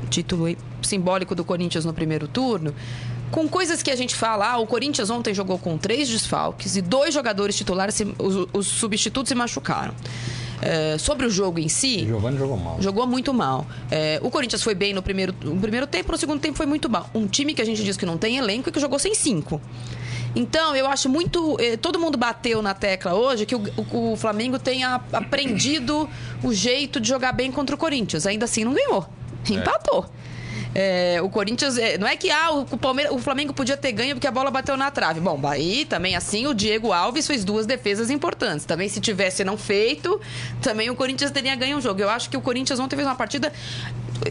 título 0.08 0.54
simbólico 0.82 1.34
do 1.34 1.44
Corinthians 1.44 1.84
no 1.84 1.92
primeiro 1.92 2.26
turno. 2.28 2.74
Com 3.30 3.48
coisas 3.48 3.80
que 3.80 3.92
a 3.92 3.96
gente 3.96 4.14
fala, 4.16 4.52
ah, 4.52 4.58
o 4.58 4.66
Corinthians 4.66 5.08
ontem 5.08 5.32
jogou 5.32 5.56
com 5.56 5.78
três 5.78 6.08
desfalques 6.08 6.74
e 6.76 6.82
dois 6.82 7.14
jogadores 7.14 7.54
titulares, 7.54 7.94
se- 7.94 8.12
os, 8.18 8.48
os 8.52 8.66
substitutos 8.66 9.28
se 9.28 9.34
machucaram. 9.36 9.94
É, 10.62 10.98
sobre 10.98 11.26
o 11.26 11.30
jogo 11.30 11.58
em 11.58 11.68
si, 11.68 12.02
O 12.04 12.06
Giovanni 12.08 12.36
jogou 12.38 12.56
mal. 12.56 12.76
Jogou 12.80 13.06
muito 13.06 13.32
mal. 13.32 13.66
É, 13.90 14.18
o 14.22 14.30
Corinthians 14.30 14.62
foi 14.62 14.74
bem 14.74 14.92
no 14.92 15.02
primeiro, 15.02 15.34
no 15.42 15.56
primeiro 15.60 15.86
tempo, 15.86 16.12
no 16.12 16.18
segundo 16.18 16.40
tempo 16.40 16.56
foi 16.56 16.66
muito 16.66 16.88
mal. 16.90 17.08
Um 17.14 17.26
time 17.26 17.54
que 17.54 17.62
a 17.62 17.64
gente 17.64 17.82
diz 17.82 17.96
que 17.96 18.04
não 18.04 18.18
tem 18.18 18.36
elenco 18.36 18.68
e 18.68 18.72
que 18.72 18.78
jogou 18.80 18.98
sem 18.98 19.14
cinco. 19.14 19.60
Então, 20.36 20.76
eu 20.76 20.86
acho 20.86 21.08
muito. 21.08 21.56
eh, 21.60 21.76
todo 21.76 21.98
mundo 21.98 22.16
bateu 22.16 22.62
na 22.62 22.72
tecla 22.74 23.14
hoje 23.14 23.44
que 23.46 23.54
o, 23.56 23.62
o- 23.92 24.12
o 24.12 24.16
Flamengo 24.16 24.58
tenha 24.58 25.00
aprendido 25.12 26.08
o 26.42 26.52
jeito 26.52 27.00
de 27.00 27.08
jogar 27.08 27.32
bem 27.32 27.50
contra 27.50 27.74
o 27.74 27.78
Corinthians. 27.78 28.26
Ainda 28.26 28.44
assim, 28.44 28.62
não 28.64 28.72
ganhou. 28.74 29.08
Empatou. 29.48 30.04
É, 30.04 30.29
o 31.22 31.28
Corinthians. 31.28 31.76
é, 31.78 31.98
não 31.98 32.06
é 32.06 32.16
que 32.16 32.30
ah, 32.30 32.50
o, 32.52 32.78
Palmeiras, 32.78 33.12
o 33.12 33.18
Flamengo 33.18 33.52
podia 33.52 33.76
ter 33.76 33.92
ganho 33.92 34.14
porque 34.14 34.26
a 34.26 34.30
bola 34.30 34.50
bateu 34.50 34.76
na 34.76 34.90
trave. 34.90 35.20
Bom, 35.20 35.40
aí 35.46 35.84
também 35.84 36.14
assim 36.14 36.46
o 36.46 36.54
Diego 36.54 36.92
Alves 36.92 37.26
fez 37.26 37.44
duas 37.44 37.66
defesas 37.66 38.10
importantes. 38.10 38.64
Também, 38.64 38.88
se 38.88 39.00
tivesse 39.00 39.44
não 39.44 39.56
feito, 39.56 40.20
também 40.62 40.90
o 40.90 40.94
Corinthians 40.94 41.30
teria 41.30 41.54
ganho 41.56 41.78
o 41.78 41.80
jogo. 41.80 42.00
Eu 42.00 42.10
acho 42.10 42.30
que 42.30 42.36
o 42.36 42.40
Corinthians 42.40 42.78
ontem 42.78 42.96
fez 42.96 43.06
uma 43.06 43.16
partida 43.16 43.52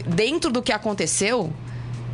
dentro 0.06 0.50
do 0.50 0.62
que 0.62 0.72
aconteceu. 0.72 1.52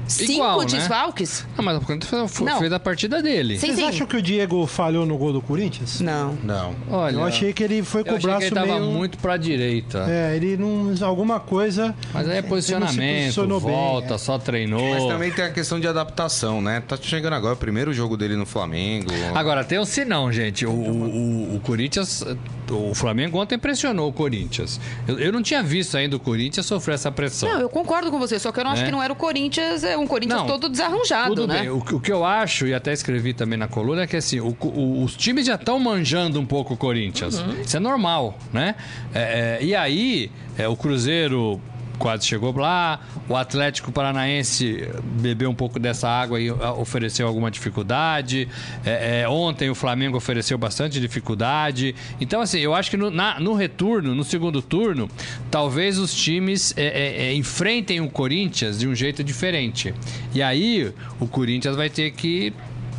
Cinco 0.06 0.32
Igual, 0.32 0.60
né? 0.60 0.66
desfalques? 0.66 1.46
Não, 1.56 1.64
mas 1.64 1.76
o 1.78 1.80
Corinthians 1.80 2.30
foi- 2.30 2.46
Não. 2.46 2.58
fez 2.58 2.72
a 2.72 2.78
partida 2.78 3.22
dele. 3.22 3.58
Sim, 3.58 3.66
Vocês 3.66 3.76
sim. 3.78 3.84
acham 3.88 4.06
que 4.06 4.16
o 4.16 4.22
Diego 4.22 4.66
falhou 4.66 5.04
no 5.04 5.16
gol 5.18 5.32
do 5.32 5.40
Corinthians? 5.42 6.00
Não. 6.00 6.34
Não. 6.44 6.74
Olha, 6.90 7.14
Eu 7.16 7.24
achei 7.24 7.52
que 7.52 7.62
ele 7.62 7.82
foi 7.82 8.04
com 8.04 8.10
eu 8.10 8.14
o 8.14 8.16
achei 8.18 8.28
braço 8.30 8.40
que 8.40 8.46
ele 8.46 8.54
tava 8.54 8.78
meio... 8.80 8.92
muito 8.92 9.18
pra 9.18 9.36
direita. 9.36 10.04
É, 10.08 10.36
ele 10.36 10.56
não... 10.56 10.94
Alguma 11.06 11.40
coisa... 11.40 11.94
Mas 12.14 12.28
aí 12.28 12.38
é 12.38 12.42
posicionamento, 12.42 13.24
posicionou 13.24 13.60
bem, 13.60 13.70
volta, 13.70 14.14
é. 14.14 14.18
só 14.18 14.38
treinou. 14.38 14.90
Mas 14.94 15.04
também 15.06 15.30
tem 15.32 15.44
a 15.44 15.50
questão 15.50 15.80
de 15.80 15.88
adaptação, 15.88 16.60
né? 16.62 16.82
Tá 16.86 16.96
chegando 17.00 17.32
agora 17.34 17.54
o 17.54 17.56
primeiro 17.56 17.92
jogo 17.92 18.16
dele 18.16 18.36
no 18.36 18.46
Flamengo. 18.46 19.10
Agora, 19.34 19.64
tem 19.64 19.78
um 19.78 19.84
sinão, 19.84 20.30
gente. 20.32 20.64
O, 20.66 20.70
o, 20.70 21.52
o- 21.52 21.56
o 21.56 21.60
Corinthians. 21.60 22.24
O 22.70 22.94
Flamengo 22.94 23.38
ontem 23.40 23.56
pressionou 23.58 24.08
o 24.08 24.12
Corinthians. 24.12 24.80
Eu, 25.06 25.18
eu 25.20 25.32
não 25.32 25.40
tinha 25.42 25.62
visto 25.62 25.96
ainda 25.96 26.16
o 26.16 26.20
Corinthians 26.20 26.66
sofrer 26.66 26.94
essa 26.94 27.12
pressão. 27.12 27.48
Não, 27.48 27.60
eu 27.60 27.68
concordo 27.68 28.10
com 28.10 28.18
você, 28.18 28.38
só 28.40 28.50
que 28.50 28.58
eu 28.58 28.64
não 28.64 28.72
acho 28.72 28.80
Né? 28.82 28.86
que 28.86 28.92
não 28.92 29.02
era 29.02 29.12
o 29.12 29.16
Corinthians, 29.16 29.84
é 29.84 29.95
um 29.98 30.06
Corinthians 30.06 30.40
Não, 30.40 30.46
todo 30.46 30.68
desarranjado, 30.68 31.34
Tudo 31.34 31.46
né? 31.48 31.60
bem. 31.60 31.70
O, 31.70 31.78
o 31.78 32.00
que 32.00 32.12
eu 32.12 32.24
acho, 32.24 32.66
e 32.66 32.74
até 32.74 32.92
escrevi 32.92 33.32
também 33.34 33.58
na 33.58 33.68
coluna, 33.68 34.02
é 34.02 34.06
que 34.06 34.16
assim, 34.16 34.40
o- 34.40 34.56
o- 34.60 35.02
os 35.04 35.16
times 35.16 35.46
já 35.46 35.54
estão 35.54 35.78
manjando 35.78 36.40
um 36.40 36.46
pouco 36.46 36.74
o 36.74 36.76
Corinthians. 36.76 37.38
Uhum. 37.40 37.60
Isso 37.60 37.76
é 37.76 37.80
normal, 37.80 38.38
né? 38.52 38.74
É, 39.14 39.58
é, 39.60 39.64
e 39.64 39.74
aí, 39.74 40.30
é, 40.58 40.66
o 40.68 40.76
Cruzeiro 40.76 41.60
quase 41.98 42.26
chegou 42.26 42.54
lá, 42.56 43.00
o 43.28 43.34
Atlético 43.36 43.90
Paranaense 43.90 44.88
bebeu 45.02 45.50
um 45.50 45.54
pouco 45.54 45.78
dessa 45.78 46.08
água 46.08 46.40
e 46.40 46.48
ah, 46.48 46.72
ofereceu 46.72 47.26
alguma 47.26 47.50
dificuldade. 47.50 48.48
É, 48.84 49.22
é, 49.22 49.28
ontem 49.28 49.70
o 49.70 49.74
Flamengo 49.74 50.16
ofereceu 50.16 50.56
bastante 50.58 51.00
dificuldade. 51.00 51.94
Então, 52.20 52.40
assim, 52.40 52.58
eu 52.60 52.74
acho 52.74 52.90
que 52.90 52.96
no, 52.96 53.10
na- 53.10 53.40
no 53.40 53.54
retorno, 53.54 54.14
no 54.14 54.24
segundo 54.24 54.60
turno, 54.62 55.08
talvez 55.50 55.98
os 55.98 56.14
times 56.14 56.72
é, 56.76 56.84
é, 56.84 57.26
é, 57.28 57.34
enfrentem 57.34 58.00
o 58.00 58.08
Corinthians 58.10 58.78
de 58.78 58.86
um 58.86 58.94
jeito 58.94 59.24
diferente. 59.24 59.94
E 60.34 60.42
aí 60.42 60.92
o 61.18 61.26
Corinthians 61.26 61.76
vai 61.76 61.88
ter 61.90 62.10
que 62.12 62.52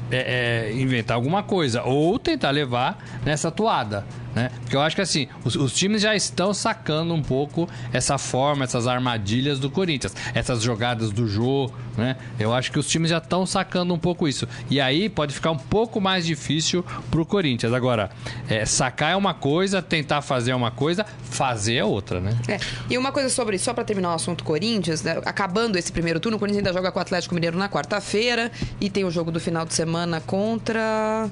é, 0.10 0.72
inventar 0.74 1.16
alguma 1.16 1.44
coisa 1.44 1.84
ou 1.84 2.18
tentar 2.18 2.52
levar 2.52 2.98
nessa 3.26 3.52
toada. 3.52 4.06
Né? 4.38 4.52
Porque 4.62 4.76
eu 4.76 4.82
acho 4.82 4.96
que 4.96 5.02
assim, 5.02 5.28
os, 5.44 5.56
os 5.56 5.74
times 5.74 6.04
já 6.04 6.16
estão 6.16 6.54
sacando 6.54 7.12
um 7.12 7.24
pouco 7.24 7.68
essa 7.92 8.20
forma, 8.20 8.66
essas 8.66 8.86
armadilhas 8.86 9.58
do 9.58 9.68
Corinthians, 9.68 10.16
essas 10.36 10.62
jogadas 10.62 11.10
do 11.10 11.28
jogo, 11.28 11.74
né? 11.98 12.16
Eu 12.40 12.54
acho 12.54 12.72
que 12.72 12.78
os 12.78 12.88
times 12.88 13.10
já 13.10 13.18
estão 13.18 13.48
sacando 13.48 13.96
um 13.96 13.98
pouco 13.98 14.28
isso. 14.28 14.48
E 14.70 14.80
aí 14.80 15.10
pode 15.10 15.34
ficar 15.34 15.50
um 15.50 15.58
pouco 15.58 16.00
mais 16.00 16.24
difícil 16.24 16.86
pro 17.10 17.26
Corinthians. 17.26 17.74
Agora, 17.74 18.12
é, 18.48 18.64
sacar 18.64 19.14
é 19.14 19.16
uma 19.16 19.34
coisa, 19.34 19.82
tentar 19.82 20.22
fazer 20.22 20.52
é 20.52 20.56
uma 20.56 20.70
coisa, 20.70 21.04
fazer 21.32 21.78
é 21.78 21.84
outra, 21.84 22.20
né? 22.22 22.38
É. 22.48 22.60
E 22.92 22.96
uma 22.96 23.12
coisa 23.12 23.30
sobre, 23.30 23.58
só 23.58 23.74
pra 23.74 23.84
terminar 23.84 24.12
o 24.12 24.14
assunto 24.14 24.44
Corinthians, 24.44 25.02
né? 25.02 25.20
acabando 25.26 25.80
esse 25.80 25.92
primeiro 25.92 26.20
turno, 26.20 26.38
o 26.38 26.40
Corinthians 26.40 26.64
ainda 26.64 26.78
joga 26.78 26.92
com 26.92 27.00
o 27.00 27.02
Atlético 27.02 27.34
Mineiro 27.34 27.58
na 27.58 27.68
quarta-feira 27.68 28.52
e 28.80 28.88
tem 28.88 29.04
o 29.04 29.10
jogo 29.10 29.32
do 29.32 29.40
final 29.40 29.66
de 29.66 29.74
semana 29.74 30.22
contra 30.22 31.28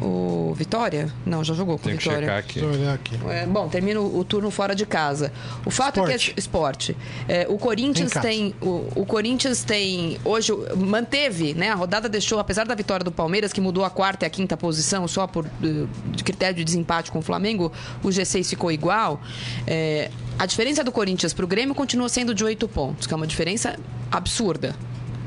o 0.00 0.54
Vitória? 0.54 1.12
Não, 1.24 1.42
já 1.42 1.54
jogou 1.54 1.78
com 1.78 1.84
o 1.84 1.88
Tem 1.88 1.96
que 1.96 2.04
Vitória. 2.04 2.20
checar 2.26 2.38
aqui. 2.38 2.60
Deixa 2.60 2.74
eu 2.74 2.80
olhar 2.80 2.94
aqui. 2.94 3.18
É, 3.28 3.46
bom, 3.46 3.68
termina 3.68 4.00
o, 4.00 4.18
o 4.18 4.24
turno 4.24 4.50
fora 4.50 4.74
de 4.74 4.84
casa. 4.86 5.32
O 5.64 5.70
fato 5.70 6.00
é 6.00 6.14
Esporte. 6.14 6.26
que 6.26 6.30
é 6.30 6.38
esporte. 6.38 6.96
É, 7.28 7.46
o 7.48 7.58
Corinthians 7.58 8.12
tem. 8.12 8.54
O, 8.60 8.86
o 8.96 9.06
Corinthians 9.06 9.64
tem. 9.64 10.18
Hoje 10.24 10.52
manteve, 10.76 11.54
né? 11.54 11.70
A 11.70 11.74
rodada 11.74 12.08
deixou, 12.08 12.38
apesar 12.38 12.66
da 12.66 12.74
vitória 12.74 13.04
do 13.04 13.12
Palmeiras, 13.12 13.52
que 13.52 13.60
mudou 13.60 13.84
a 13.84 13.90
quarta 13.90 14.24
e 14.24 14.26
a 14.26 14.30
quinta 14.30 14.56
posição 14.56 15.06
só 15.08 15.26
por 15.26 15.46
eh, 15.46 15.86
de 16.12 16.24
critério 16.24 16.56
de 16.56 16.64
desempate 16.64 17.10
com 17.10 17.18
o 17.18 17.22
Flamengo, 17.22 17.72
o 18.02 18.08
G6 18.08 18.48
ficou 18.48 18.70
igual. 18.70 19.20
É, 19.66 20.10
a 20.38 20.46
diferença 20.46 20.84
do 20.84 20.92
Corinthians 20.92 21.32
para 21.32 21.44
o 21.44 21.48
Grêmio 21.48 21.74
continua 21.74 22.08
sendo 22.08 22.34
de 22.34 22.44
oito 22.44 22.68
pontos, 22.68 23.06
que 23.06 23.12
é 23.12 23.16
uma 23.16 23.26
diferença 23.26 23.76
absurda. 24.10 24.74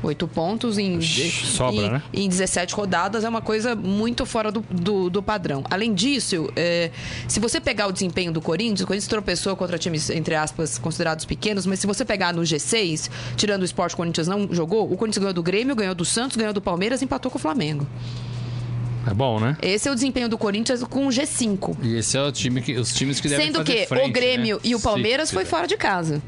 Oito 0.02 0.26
pontos 0.26 0.78
em, 0.78 1.00
sobra, 1.00 1.86
em, 1.86 1.90
né? 1.90 2.02
em 2.12 2.28
17 2.28 2.74
rodadas 2.74 3.22
é 3.22 3.28
uma 3.28 3.40
coisa 3.40 3.76
muito 3.76 4.26
fora 4.26 4.50
do, 4.50 4.60
do, 4.68 5.08
do 5.08 5.22
padrão. 5.22 5.62
Além 5.70 5.94
disso, 5.94 6.50
é, 6.56 6.90
se 7.28 7.38
você 7.38 7.60
pegar 7.60 7.86
o 7.86 7.92
desempenho 7.92 8.32
do 8.32 8.40
Corinthians, 8.40 8.80
o 8.80 8.86
Corinthians 8.86 9.08
tropeçou 9.08 9.54
contra 9.54 9.78
times, 9.78 10.10
entre 10.10 10.34
aspas, 10.34 10.76
considerados 10.76 11.24
pequenos, 11.24 11.66
mas 11.66 11.78
se 11.78 11.86
você 11.86 12.04
pegar 12.04 12.34
no 12.34 12.42
G6, 12.42 13.08
tirando 13.36 13.62
o 13.62 13.64
esporte, 13.64 13.94
o 13.94 13.96
Corinthians 13.96 14.26
não 14.26 14.48
jogou, 14.52 14.92
o 14.92 14.96
Corinthians 14.96 15.20
ganhou 15.20 15.34
do 15.34 15.42
Grêmio, 15.42 15.76
ganhou 15.76 15.94
do 15.94 16.04
Santos, 16.04 16.36
ganhou 16.36 16.52
do 16.52 16.60
Palmeiras 16.60 17.00
e 17.00 17.04
empatou 17.04 17.30
com 17.30 17.38
o 17.38 17.40
Flamengo. 17.40 17.86
É 19.06 19.14
bom, 19.14 19.40
né? 19.40 19.56
Esse 19.60 19.88
é 19.88 19.92
o 19.92 19.94
desempenho 19.94 20.28
do 20.28 20.38
Corinthians 20.38 20.82
com 20.84 21.06
o 21.06 21.10
G5. 21.10 21.76
E 21.82 21.96
esse 21.96 22.16
é 22.16 22.22
o 22.22 22.30
time 22.30 22.62
que, 22.62 22.74
os 22.74 22.92
times 22.92 23.20
que 23.20 23.28
devem 23.28 23.46
Sendo 23.46 23.58
fazer 23.58 23.80
que 23.80 23.86
frente, 23.86 24.08
o 24.08 24.12
Grêmio 24.12 24.56
né? 24.56 24.62
e 24.64 24.74
o 24.74 24.80
Palmeiras 24.80 25.30
foi 25.30 25.42
quiser. 25.42 25.56
fora 25.56 25.66
de 25.66 25.76
casa. 25.76 26.22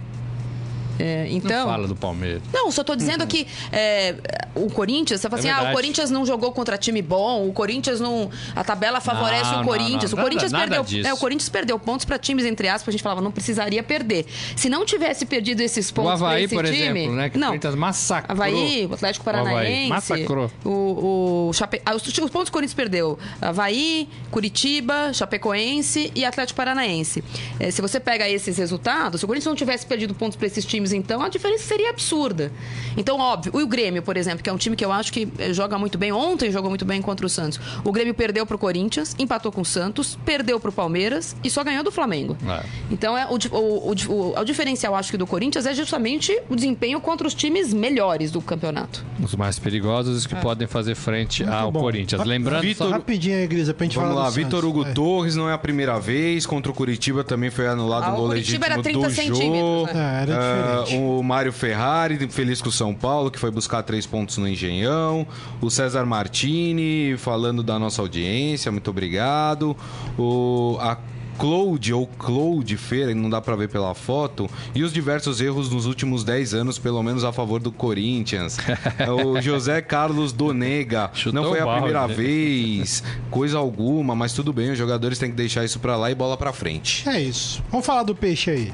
É, 0.98 1.24
Não 1.28 1.37
então. 1.37 1.66
fala 1.66 1.88
do 1.88 1.96
Palmeiras. 1.96 2.42
Não, 2.52 2.70
só 2.70 2.85
tô 2.85 2.94
dizendo 2.94 3.26
que 3.26 3.46
é, 3.72 4.14
o 4.54 4.70
Corinthians, 4.70 5.20
você 5.20 5.28
fala 5.28 5.40
É 5.40 5.40
assim, 5.40 5.48
ah, 5.50 5.52
o 5.52 5.57
verdade. 5.57 5.76
Corinthians 5.76 6.11
não 6.11 6.24
jogou 6.24 6.52
contra 6.52 6.78
time 6.78 7.02
bom, 7.02 7.48
o 7.48 7.52
Corinthians 7.52 8.00
não. 8.00 8.30
A 8.54 8.62
tabela 8.62 9.00
favorece 9.00 9.44
Não, 9.44 9.54
o 9.54 9.57
não, 9.59 9.64
Corinthians. 9.64 10.12
não, 10.12 10.18
o 10.18 10.22
Corinthians 10.22 10.52
nada- 10.52 10.66
nada 10.66 10.76
perdeu. 10.85 10.98
disso. 10.98 11.09
É, 11.09 11.12
o 11.12 11.16
Corinthians 11.16 11.48
perdeu 11.48 11.78
pontos 11.78 12.04
pra 12.04 12.18
times, 12.18 12.44
entre 12.44 12.68
aspas, 12.68 12.88
a 12.88 12.92
gente 12.92 13.02
falava, 13.02 13.20
não 13.20 13.33
precisaria 13.33 13.83
perder. 13.83 14.26
Se 14.57 14.68
não 14.68 14.85
tivesse 14.85 15.26
perdido 15.26 15.61
esses 15.61 15.90
O 15.90 15.94
pontos 15.94 16.18
pra 16.18 16.28
Havaí, 16.28 16.44
esse 16.44 16.54
por 16.54 16.64
time. 16.64 16.76
exemplo, 17.00 17.16
né? 17.16 17.30
Que 17.30 17.38
não. 17.38 17.48
o 17.48 17.50
Corinthians 17.50 17.74
massacrou. 17.74 18.33
Havaí, 18.33 18.87
o 18.90 18.94
Atlético 18.94 19.26
O 19.26 19.30
Havaí 19.30 19.44
Paranaense. 19.44 19.88
massacrou. 19.88 20.50
O, 20.64 21.48
o 21.48 21.52
Chape... 21.52 21.80
ah, 21.85 21.94
os, 21.94 22.07
os 22.07 22.12
pontos 22.30 22.30
que 22.30 22.50
o 22.50 22.52
Corinthians 22.52 22.74
perdeu: 22.74 23.18
Havaí, 23.40 24.09
Curitiba, 24.30 25.12
Chapecoense 25.12 26.12
e 26.14 26.24
Atlético 26.24 26.57
Paranaense. 26.57 27.22
Eh, 27.59 27.70
se 27.70 27.80
você 27.83 27.98
pega 27.98 28.28
esses 28.28 28.57
resultados, 28.59 29.20
se 29.20 29.24
o 29.24 29.28
Corinthians 29.28 29.48
não 29.50 29.57
tivesse 29.57 29.87
perdido 29.87 30.14
pontos 30.14 30.37
para 30.37 30.46
esses 30.46 30.64
times, 30.64 30.84
então 30.92 31.23
a 31.23 31.29
diferença 31.29 31.64
seria 31.64 31.90
absurda. 31.90 32.53
Então, 32.97 33.18
óbvio, 33.18 33.53
e 33.59 33.62
o 33.62 33.66
Grêmio, 33.66 34.03
por 34.03 34.16
exemplo, 34.16 34.42
que 34.42 34.51
é 34.51 34.53
um 34.53 34.57
time 34.57 34.77
que 34.77 34.85
eu 34.85 34.92
acho 34.92 35.12
que 35.12 35.29
eh, 35.38 35.53
joga 35.53 35.79
muito 35.79 35.97
bem, 35.99 36.12
ontem 36.12 36.51
jogou 36.51 36.68
muito 36.70 36.85
bem 36.85 37.01
contra 37.03 37.27
o 37.27 37.29
Santos. 37.29 37.61
O 37.85 37.90
Grêmio 37.92 38.14
perdeu 38.14 38.47
pro 38.47 38.59
Corinthians, 38.59 39.14
empatou 39.18 39.51
com 39.51 39.61
o 39.62 39.64
Santos, 39.64 40.18
perdeu 40.25 40.59
pro 40.61 40.70
Palmeiras 40.73 41.35
e 41.42 41.51
só 41.51 41.62
ganhou 41.64 41.83
do 41.83 41.90
Flamengo. 41.90 42.37
É. 42.49 42.62
Então, 42.90 43.16
é, 43.16 43.27
o, 43.27 43.37
o, 43.57 43.90
o, 43.90 43.94
o, 44.12 44.38
o 44.40 44.44
diferencial, 44.44 44.94
acho 44.94 45.11
que, 45.11 45.16
do 45.16 45.27
Corinthians 45.27 45.66
é 45.66 45.75
justamente 45.75 46.38
o 46.49 46.55
desempenho 46.57 47.01
contra 47.01 47.27
os 47.27 47.35
times 47.35 47.73
melhores 47.73 48.31
do 48.31 48.40
campeonato. 48.40 49.05
Os 49.23 49.35
mais 49.35 49.59
perigosos 49.59 50.27
que 50.27 50.35
podem 50.37 50.66
fazer 50.66 50.94
frente 50.94 51.42
ao 51.44 51.70
bom. 51.73 51.81
Corinthians. 51.81 52.20
Ra- 52.20 52.27
Lembrando 52.27 52.62
Vitor- 52.62 52.88
só... 52.88 52.92
Rapidinho 52.94 53.37
aí, 53.38 53.47
Grisa, 53.47 53.75
pra 53.75 53.85
gente 53.85 53.97
Vamos 53.97 54.11
falar 54.11 54.25
lá, 54.25 54.29
do 54.31 54.35
Vitor. 54.35 54.64
Hugo 54.64 54.85
É. 54.85 54.92
Torres 54.92 55.35
não 55.37 55.49
é 55.49 55.53
a 55.53 55.59
primeira 55.59 55.99
vez. 55.99 56.47
Contra 56.47 56.70
o 56.70 56.75
Curitiba 56.75 57.23
também 57.25 57.51
foi 57.51 57.66
anulado 57.66 58.05
Ah, 58.05 58.12
o 58.12 58.16
gol 58.16 58.27
Curitiba 58.29 58.66
legítimo 58.68 58.73
era 58.73 58.83
30 58.83 59.09
do 59.09 59.14
centímetros, 59.14 59.94
né? 59.94 60.18
É, 60.18 60.23
era 60.23 60.35
Ah, 60.35 60.40
diferente. 60.40 60.74
O 60.83 61.23
Mário 61.23 61.53
Ferrari, 61.53 62.29
feliz 62.29 62.61
com 62.61 62.69
o 62.69 62.73
São 62.73 62.95
Paulo, 62.95 63.31
que 63.31 63.39
foi 63.39 63.51
buscar 63.51 63.83
três 63.83 64.07
pontos 64.07 64.39
no 64.39 64.49
Engenhão. 64.49 65.27
O 65.61 65.71
César 65.71 66.05
Martini, 66.05 67.17
falando 67.17 67.63
da 67.63 67.79
nossa 67.79 68.03
audiência, 68.03 68.71
muito 68.71 68.91
obrigado. 68.91 69.77
O, 70.19 70.77
a 70.81 70.97
Cloud 71.39 71.93
ou 71.93 72.07
Cloud 72.07 72.77
Feira, 72.77 73.15
não 73.15 73.29
dá 73.29 73.41
pra 73.41 73.57
ver 73.57 73.69
pela 73.69 73.95
foto, 73.95 74.49
e 74.75 74.83
os 74.83 74.93
diversos 74.93 75.41
erros 75.41 75.69
nos 75.71 75.87
últimos 75.87 76.25
10 76.25 76.55
anos, 76.55 76.79
pelo 76.79 77.03
menos 77.03 77.25
a 77.25 77.33
favor 77.33 77.61
do 77.61 77.73
Corinthians. 77.73 78.57
o 79.09 79.41
José 79.41 79.81
Carlos 79.83 80.33
Donega, 80.33 81.11
Chutou 81.13 81.43
não 81.43 81.51
foi 81.51 81.61
a 81.61 81.67
primeira 81.67 82.07
vez, 82.07 83.03
coisa 83.31 83.59
alguma, 83.59 84.15
mas 84.15 84.33
tudo 84.33 84.53
bem, 84.53 84.71
os 84.71 84.79
jogadores 84.79 85.19
têm 85.19 85.31
que 85.31 85.37
deixar 85.37 85.65
isso 85.65 85.79
pra 85.79 85.97
lá 85.97 86.11
e 86.11 86.15
bola 86.15 86.37
pra 86.37 86.53
frente. 86.53 87.09
É 87.09 87.21
isso. 87.21 87.63
Vamos 87.71 87.87
falar 87.87 88.05
do 88.05 88.15
peixe 88.15 88.51
aí. 88.51 88.73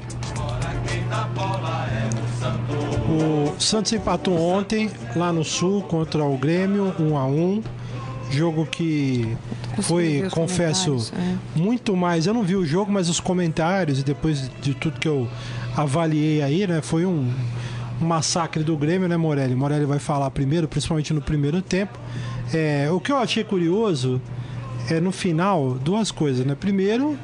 O 3.09 3.59
Santos 3.59 3.91
empatou 3.93 4.39
ontem 4.39 4.89
lá 5.15 5.33
no 5.33 5.43
Sul 5.43 5.81
contra 5.83 6.23
o 6.23 6.37
Grêmio, 6.37 6.95
1 6.99 7.17
a 7.17 7.25
1 7.25 7.63
Jogo 8.31 8.65
que 8.65 9.37
foi, 9.81 10.27
confesso, 10.31 11.11
é. 11.13 11.59
muito 11.59 11.95
mais. 11.97 12.25
Eu 12.25 12.33
não 12.33 12.43
vi 12.43 12.55
o 12.55 12.65
jogo, 12.65 12.89
mas 12.89 13.09
os 13.09 13.19
comentários 13.19 13.99
e 13.99 14.03
depois 14.03 14.49
de 14.61 14.73
tudo 14.73 14.99
que 14.99 15.07
eu 15.07 15.27
avaliei 15.75 16.41
aí, 16.41 16.65
né? 16.65 16.81
Foi 16.81 17.05
um, 17.05 17.29
um 18.01 18.05
massacre 18.05 18.63
do 18.63 18.77
Grêmio, 18.77 19.09
né, 19.09 19.17
Morelli? 19.17 19.53
Morelli 19.53 19.85
vai 19.85 19.99
falar 19.99 20.31
primeiro, 20.31 20.65
principalmente 20.65 21.13
no 21.13 21.21
primeiro 21.21 21.61
tempo. 21.61 21.99
É, 22.53 22.89
o 22.89 23.01
que 23.01 23.11
eu 23.11 23.17
achei 23.17 23.43
curioso 23.43 24.21
é 24.89 25.01
no 25.01 25.11
final 25.11 25.73
duas 25.73 26.09
coisas, 26.09 26.45
né? 26.45 26.55
Primeiro, 26.55 27.17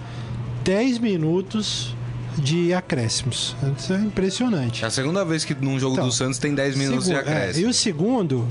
10 0.65 1.00
minutos 1.00 1.95
de 2.38 2.73
acréscimos. 2.73 3.56
Isso 3.78 3.93
é 3.93 4.00
impressionante. 4.00 4.84
É 4.84 4.88
a 4.88 4.91
segunda 4.91 5.26
vez 5.26 5.43
que 5.43 5.54
num 5.56 5.80
jogo 5.80 5.93
Então, 5.95 6.08
do 6.08 6.13
Santos 6.13 6.38
tem 6.38 6.54
10 6.54 6.76
minutos 6.76 7.06
de 7.06 7.13
é, 7.13 7.15
e 7.15 7.19
acréscimo. 7.19 7.69
o 7.69 7.73
segundo, 7.73 8.47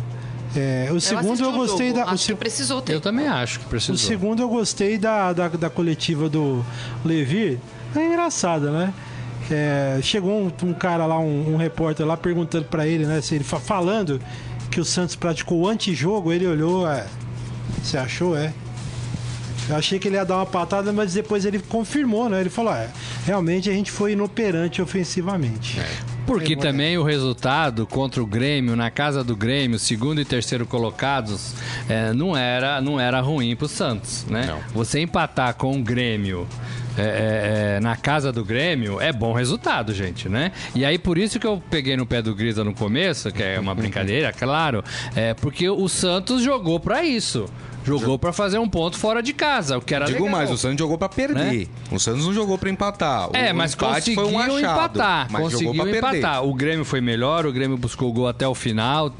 é, 0.56 0.88
o 0.92 1.00
segundo 1.00 1.26
assisti 1.32 1.42
eu 1.44 1.50
o 1.50 1.52
gostei 1.56 1.88
jogo, 1.88 2.00
da. 2.00 2.06
o 2.06 2.08
Acho 2.10 2.24
se- 2.24 2.32
que 2.32 2.38
precisou 2.38 2.82
ter. 2.82 2.94
Eu 2.94 3.00
também 3.00 3.26
acho 3.28 3.60
que 3.60 3.66
o 3.66 3.68
precisou. 3.68 3.96
segundo 3.96 4.42
eu 4.42 4.48
gostei 4.48 4.98
da, 4.98 5.32
da, 5.32 5.48
da 5.48 5.70
coletiva 5.70 6.28
do 6.28 6.64
Levi. 7.04 7.58
É 7.94 8.06
engraçado, 8.08 8.70
né? 8.70 8.92
É, 9.50 10.00
chegou 10.02 10.32
um, 10.42 10.50
um 10.68 10.74
cara 10.74 11.06
lá, 11.06 11.18
um, 11.20 11.54
um 11.54 11.56
repórter 11.56 12.04
lá, 12.04 12.16
perguntando 12.16 12.64
pra 12.64 12.86
ele, 12.86 13.06
né? 13.06 13.20
Se 13.20 13.36
ele 13.36 13.44
fa- 13.44 13.60
falando 13.60 14.20
que 14.70 14.80
o 14.80 14.84
Santos 14.84 15.14
praticou 15.14 15.60
o 15.60 15.68
antijogo, 15.68 16.32
ele 16.32 16.46
olhou. 16.46 16.90
É, 16.90 17.06
você 17.82 17.96
achou? 17.96 18.36
É. 18.36 18.52
Eu 19.68 19.76
achei 19.76 19.98
que 19.98 20.08
ele 20.08 20.16
ia 20.16 20.24
dar 20.24 20.36
uma 20.36 20.46
patada, 20.46 20.92
mas 20.92 21.14
depois 21.14 21.44
ele 21.44 21.58
confirmou, 21.58 22.28
né? 22.28 22.40
Ele 22.40 22.50
falou: 22.50 22.72
é, 22.72 22.88
realmente 23.24 23.68
a 23.68 23.72
gente 23.72 23.90
foi 23.90 24.12
inoperante 24.12 24.80
ofensivamente. 24.80 25.80
Porque 26.26 26.56
também 26.56 26.98
o 26.98 27.04
resultado 27.04 27.86
contra 27.86 28.20
o 28.20 28.26
Grêmio, 28.26 28.74
na 28.74 28.90
casa 28.90 29.22
do 29.22 29.36
Grêmio, 29.36 29.78
segundo 29.78 30.20
e 30.20 30.24
terceiro 30.24 30.66
colocados, 30.66 31.54
é, 31.88 32.12
não, 32.12 32.36
era, 32.36 32.80
não 32.80 32.98
era 32.98 33.20
ruim 33.20 33.54
pro 33.54 33.68
Santos, 33.68 34.26
né? 34.28 34.46
Não. 34.46 34.58
Você 34.74 35.00
empatar 35.00 35.54
com 35.54 35.78
o 35.78 35.82
Grêmio 35.82 36.46
é, 36.98 37.02
é, 37.02 37.76
é, 37.76 37.80
na 37.80 37.94
casa 37.94 38.32
do 38.32 38.44
Grêmio 38.44 39.00
é 39.00 39.12
bom 39.12 39.32
resultado, 39.32 39.92
gente, 39.92 40.28
né? 40.28 40.50
E 40.74 40.84
aí 40.84 40.98
por 40.98 41.18
isso 41.18 41.38
que 41.38 41.46
eu 41.46 41.62
peguei 41.70 41.96
no 41.96 42.06
pé 42.06 42.22
do 42.22 42.34
Grisa 42.34 42.64
no 42.64 42.74
começo, 42.74 43.30
que 43.30 43.42
é 43.42 43.60
uma 43.60 43.74
brincadeira, 43.74 44.32
claro, 44.34 44.82
é 45.14 45.34
porque 45.34 45.68
o 45.68 45.88
Santos 45.88 46.42
jogou 46.42 46.80
pra 46.80 47.04
isso. 47.04 47.46
Jogou 47.86 48.18
pra 48.18 48.32
fazer 48.32 48.58
um 48.58 48.68
ponto 48.68 48.98
fora 48.98 49.22
de 49.22 49.32
casa, 49.32 49.78
o 49.78 49.80
que 49.80 49.94
era 49.94 50.06
Digo 50.06 50.24
legal. 50.24 50.38
mais, 50.38 50.50
o 50.50 50.56
Santos 50.58 50.78
jogou 50.78 50.98
pra 50.98 51.08
perder. 51.08 51.68
O 51.90 51.98
Santos 52.00 52.26
não 52.26 52.34
jogou 52.34 52.58
pra 52.58 52.68
empatar. 52.68 53.30
O 53.30 53.36
É, 53.36 53.52
mas 53.52 53.74
empate 53.74 54.14
conseguiu 54.14 54.22
foi 54.24 54.32
um 54.32 54.38
achado, 54.38 54.58
empatar. 54.60 55.28
Mas 55.30 55.42
conseguiu 55.42 55.68
jogou 55.68 55.84
pra 55.84 55.92
perder. 56.00 56.18
empatar. 56.18 56.44
O 56.44 56.52
Grêmio 56.54 56.84
foi 56.84 57.00
melhor, 57.00 57.46
o 57.46 57.52
Grêmio 57.52 57.76
buscou 57.76 58.10
o 58.10 58.12
gol 58.12 58.26
até 58.28 58.46
o 58.46 58.54
final, 58.54 59.12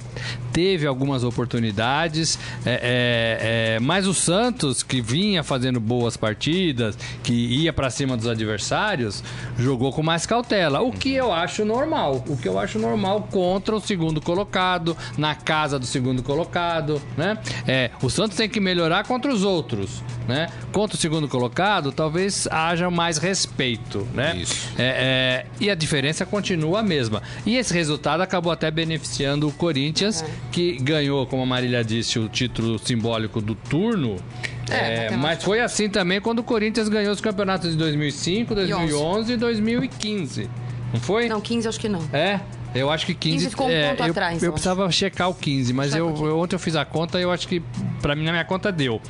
teve 0.52 0.86
algumas 0.86 1.22
oportunidades. 1.24 2.38
é, 2.64 2.70
é, 2.72 3.74
é, 3.76 3.80
mas 3.80 4.06
o 4.06 4.14
Santos, 4.14 4.82
que 4.82 5.00
vinha 5.00 5.42
fazendo 5.42 5.78
boas 5.80 6.16
partidas, 6.16 6.96
que 7.22 7.32
ia 7.32 7.72
pra 7.72 7.90
cima 7.90 8.16
dos 8.16 8.26
adversários, 8.26 9.22
jogou 9.58 9.92
com 9.92 10.02
mais 10.02 10.26
cautela. 10.26 10.80
O 10.80 10.90
que 10.92 11.14
eu 11.14 11.32
acho 11.32 11.64
normal. 11.64 12.24
O 12.26 12.36
que 12.36 12.48
eu 12.48 12.58
acho 12.58 12.78
normal 12.78 13.28
contra 13.30 13.76
o 13.76 13.80
segundo 13.80 14.20
colocado, 14.20 14.96
na 15.16 15.34
casa 15.34 15.78
do 15.78 15.86
segundo 15.86 16.22
colocado, 16.22 17.00
né? 17.16 17.38
É, 17.66 17.90
o 18.02 18.08
Santos 18.10 18.36
tem 18.36 18.48
que 18.48 18.55
melhorar 18.60 19.04
contra 19.04 19.32
os 19.32 19.42
outros, 19.42 20.02
né? 20.28 20.48
Contra 20.72 20.96
o 20.96 21.00
segundo 21.00 21.28
colocado, 21.28 21.92
talvez 21.92 22.46
haja 22.50 22.90
mais 22.90 23.18
respeito, 23.18 24.06
né? 24.14 24.36
Isso. 24.36 24.68
É, 24.78 24.84
é, 24.84 25.46
e 25.60 25.70
a 25.70 25.74
diferença 25.74 26.24
continua 26.26 26.80
a 26.80 26.82
mesma. 26.82 27.22
E 27.44 27.56
esse 27.56 27.72
resultado 27.72 28.20
acabou 28.20 28.52
até 28.52 28.70
beneficiando 28.70 29.48
o 29.48 29.52
Corinthians, 29.52 30.24
que 30.50 30.76
ganhou, 30.76 31.26
como 31.26 31.42
a 31.42 31.46
Marília 31.46 31.84
disse, 31.84 32.18
o 32.18 32.28
título 32.28 32.78
simbólico 32.78 33.40
do 33.40 33.54
turno. 33.54 34.16
É, 34.70 35.06
É, 35.06 35.16
mas 35.16 35.42
foi 35.44 35.60
assim 35.60 35.88
também 35.88 36.20
quando 36.20 36.40
o 36.40 36.42
Corinthians 36.42 36.88
ganhou 36.88 37.12
os 37.12 37.20
campeonatos 37.20 37.70
de 37.70 37.76
2005, 37.76 38.54
2011 38.54 39.32
e 39.32 39.36
2015. 39.36 40.50
Não 40.92 41.00
foi? 41.00 41.28
Não, 41.28 41.40
15 41.40 41.68
acho 41.68 41.80
que 41.80 41.88
não. 41.88 42.00
É, 42.12 42.40
eu 42.80 42.90
acho 42.90 43.06
que 43.06 43.14
15. 43.14 43.36
15 43.36 43.50
ficou 43.50 43.66
um 43.66 43.70
é, 43.70 43.90
ponto 43.90 44.02
eu, 44.04 44.10
atrás, 44.10 44.42
eu 44.42 44.48
eu 44.48 44.52
precisava 44.52 44.90
checar 44.90 45.28
o 45.30 45.34
15, 45.34 45.72
mas 45.72 45.94
eu, 45.94 46.08
o 46.08 46.12
15. 46.12 46.24
eu- 46.24 46.38
ontem 46.38 46.54
eu 46.56 46.60
fiz 46.60 46.76
a 46.76 46.84
conta 46.84 47.18
e 47.18 47.22
eu 47.22 47.30
acho 47.30 47.46
que 47.48 47.62
pra 48.00 48.14
mim 48.16 48.24
na 48.24 48.32
minha 48.32 48.44
conta 48.44 48.70
deu. 48.72 49.00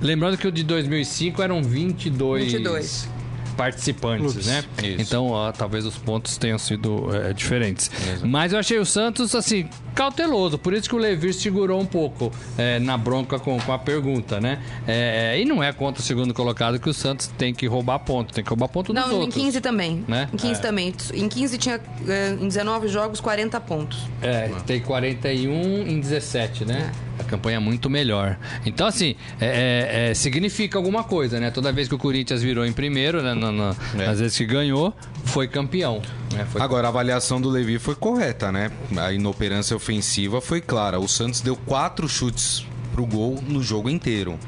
Lembrando 0.00 0.36
que 0.36 0.46
o 0.46 0.52
de 0.52 0.62
2005 0.62 1.42
eram 1.42 1.62
22, 1.62 2.44
22. 2.52 3.08
Participantes, 3.56 4.32
Clubes. 4.32 4.46
né? 4.46 4.64
Isso. 4.82 5.00
Então, 5.02 5.28
ó, 5.30 5.50
talvez 5.52 5.84
os 5.86 5.96
pontos 5.96 6.36
tenham 6.36 6.58
sido 6.58 7.08
é, 7.14 7.32
diferentes. 7.32 7.90
Mas 8.22 8.52
eu 8.52 8.58
achei 8.58 8.78
o 8.78 8.84
Santos, 8.86 9.34
assim, 9.34 9.68
cauteloso. 9.94 10.58
Por 10.58 10.72
isso 10.74 10.88
que 10.88 10.94
o 10.94 10.98
Levir 10.98 11.34
segurou 11.34 11.80
um 11.80 11.86
pouco 11.86 12.30
é, 12.58 12.78
na 12.78 12.96
bronca 12.96 13.38
com, 13.38 13.58
com 13.60 13.72
a 13.72 13.78
pergunta, 13.78 14.40
né? 14.40 14.60
É, 14.86 15.38
e 15.40 15.44
não 15.44 15.62
é 15.62 15.72
contra 15.72 16.00
o 16.00 16.04
segundo 16.04 16.32
colocado 16.34 16.78
que 16.78 16.88
o 16.88 16.94
Santos 16.94 17.26
tem 17.38 17.54
que 17.54 17.66
roubar 17.66 17.98
ponto. 18.00 18.32
Tem 18.32 18.44
que 18.44 18.50
roubar 18.50 18.68
ponto 18.68 18.92
dos 18.92 19.02
Não, 19.02 19.10
em 19.12 19.20
outros. 19.20 19.34
15 19.42 19.60
também. 19.60 20.04
Né? 20.06 20.28
Em 20.32 20.36
15 20.36 20.52
É. 20.52 20.62
também. 20.62 20.94
Em 21.14 21.28
15 21.28 21.58
tinha, 21.58 21.80
eh, 22.06 22.36
em 22.40 22.46
19 22.48 22.88
jogos, 22.88 23.20
40 23.20 23.58
pontos. 23.60 23.98
É, 24.22 24.48
tem 24.66 24.80
41 24.80 25.86
em 25.86 26.00
17, 26.00 26.64
né? 26.64 26.92
A 27.18 27.24
campanha 27.24 27.56
é 27.56 27.60
muito 27.60 27.88
melhor. 27.88 28.38
Então, 28.64 28.86
assim, 28.86 29.16
é- 29.40 30.06
é- 30.06 30.10
é, 30.10 30.14
significa 30.14 30.78
alguma 30.78 31.02
coisa, 31.02 31.40
né? 31.40 31.50
Toda 31.50 31.72
vez 31.72 31.88
que 31.88 31.94
o 31.94 31.98
Corinthians 31.98 32.42
virou 32.42 32.64
em 32.66 32.72
primeiro, 32.72 33.22
né? 33.22 33.34
na- 33.34 33.50
na- 33.52 33.74
É. 33.98 34.06
Às 34.06 34.20
vezes 34.20 34.36
que 34.36 34.44
ganhou, 34.44 34.94
foi 35.24 35.48
campeão. 35.48 36.02
Né? 36.32 36.46
Foi 36.50 36.60
Agora, 36.60 36.88
a 36.88 36.90
avaliação 36.90 37.40
do 37.40 37.48
Levi 37.48 37.78
foi 37.78 37.94
correta, 37.94 38.52
né? 38.52 38.70
A 38.96 39.12
inoperância 39.12 39.74
ofensiva 39.76 40.40
foi 40.40 40.60
clara. 40.60 40.98
O 41.00 41.08
Santos 41.08 41.40
deu 41.40 41.56
quatro 41.56 42.08
chutes 42.08 42.64
pro 42.92 43.06
gol 43.06 43.42
no 43.46 43.62
jogo 43.62 43.88
inteiro. 43.88 44.38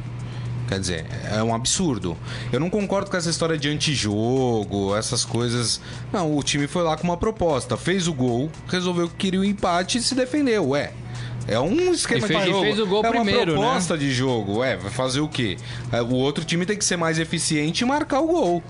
Quer 0.68 0.78
dizer, 0.80 1.06
é 1.32 1.42
um 1.42 1.54
absurdo. 1.54 2.14
Eu 2.52 2.60
não 2.60 2.68
concordo 2.68 3.10
com 3.10 3.16
essa 3.16 3.30
história 3.30 3.56
de 3.56 3.70
antijogo, 3.70 4.94
essas 4.94 5.24
coisas. 5.24 5.80
Não, 6.12 6.36
o 6.36 6.42
time 6.42 6.66
foi 6.66 6.82
lá 6.82 6.94
com 6.96 7.04
uma 7.04 7.16
proposta, 7.16 7.76
fez 7.76 8.06
o 8.06 8.12
gol, 8.12 8.50
resolveu 8.68 9.08
que 9.08 9.14
queria 9.16 9.40
o 9.40 9.44
empate 9.44 9.96
e 9.96 10.02
se 10.02 10.14
defendeu. 10.14 10.68
Ué. 10.68 10.92
É 11.48 11.58
um 11.58 11.92
esquema 11.92 12.26
E 12.26 12.28
fez- 12.28 12.44
de 12.44 12.50
jogo. 12.50 12.62
fez 12.62 12.78
o 12.78 12.86
gol 12.86 13.02
é 13.04 13.08
uma 13.10 13.24
primeiro, 13.24 13.52
né? 13.54 13.58
proposta 13.58 13.96
de 13.96 14.12
jogo. 14.12 14.58
Ué, 14.58 14.76
vai 14.76 14.90
fazer 14.90 15.20
o 15.20 15.28
quê? 15.28 15.56
É, 15.90 16.02
O 16.02 16.12
outro 16.14 16.44
time 16.44 16.66
tem 16.66 16.76
que 16.76 16.84
ser 16.84 16.96
mais 16.98 17.18
eficiente 17.18 17.80
e 17.82 17.86
marcar 17.86 18.20
o 18.20 18.26
gol. 18.26 18.62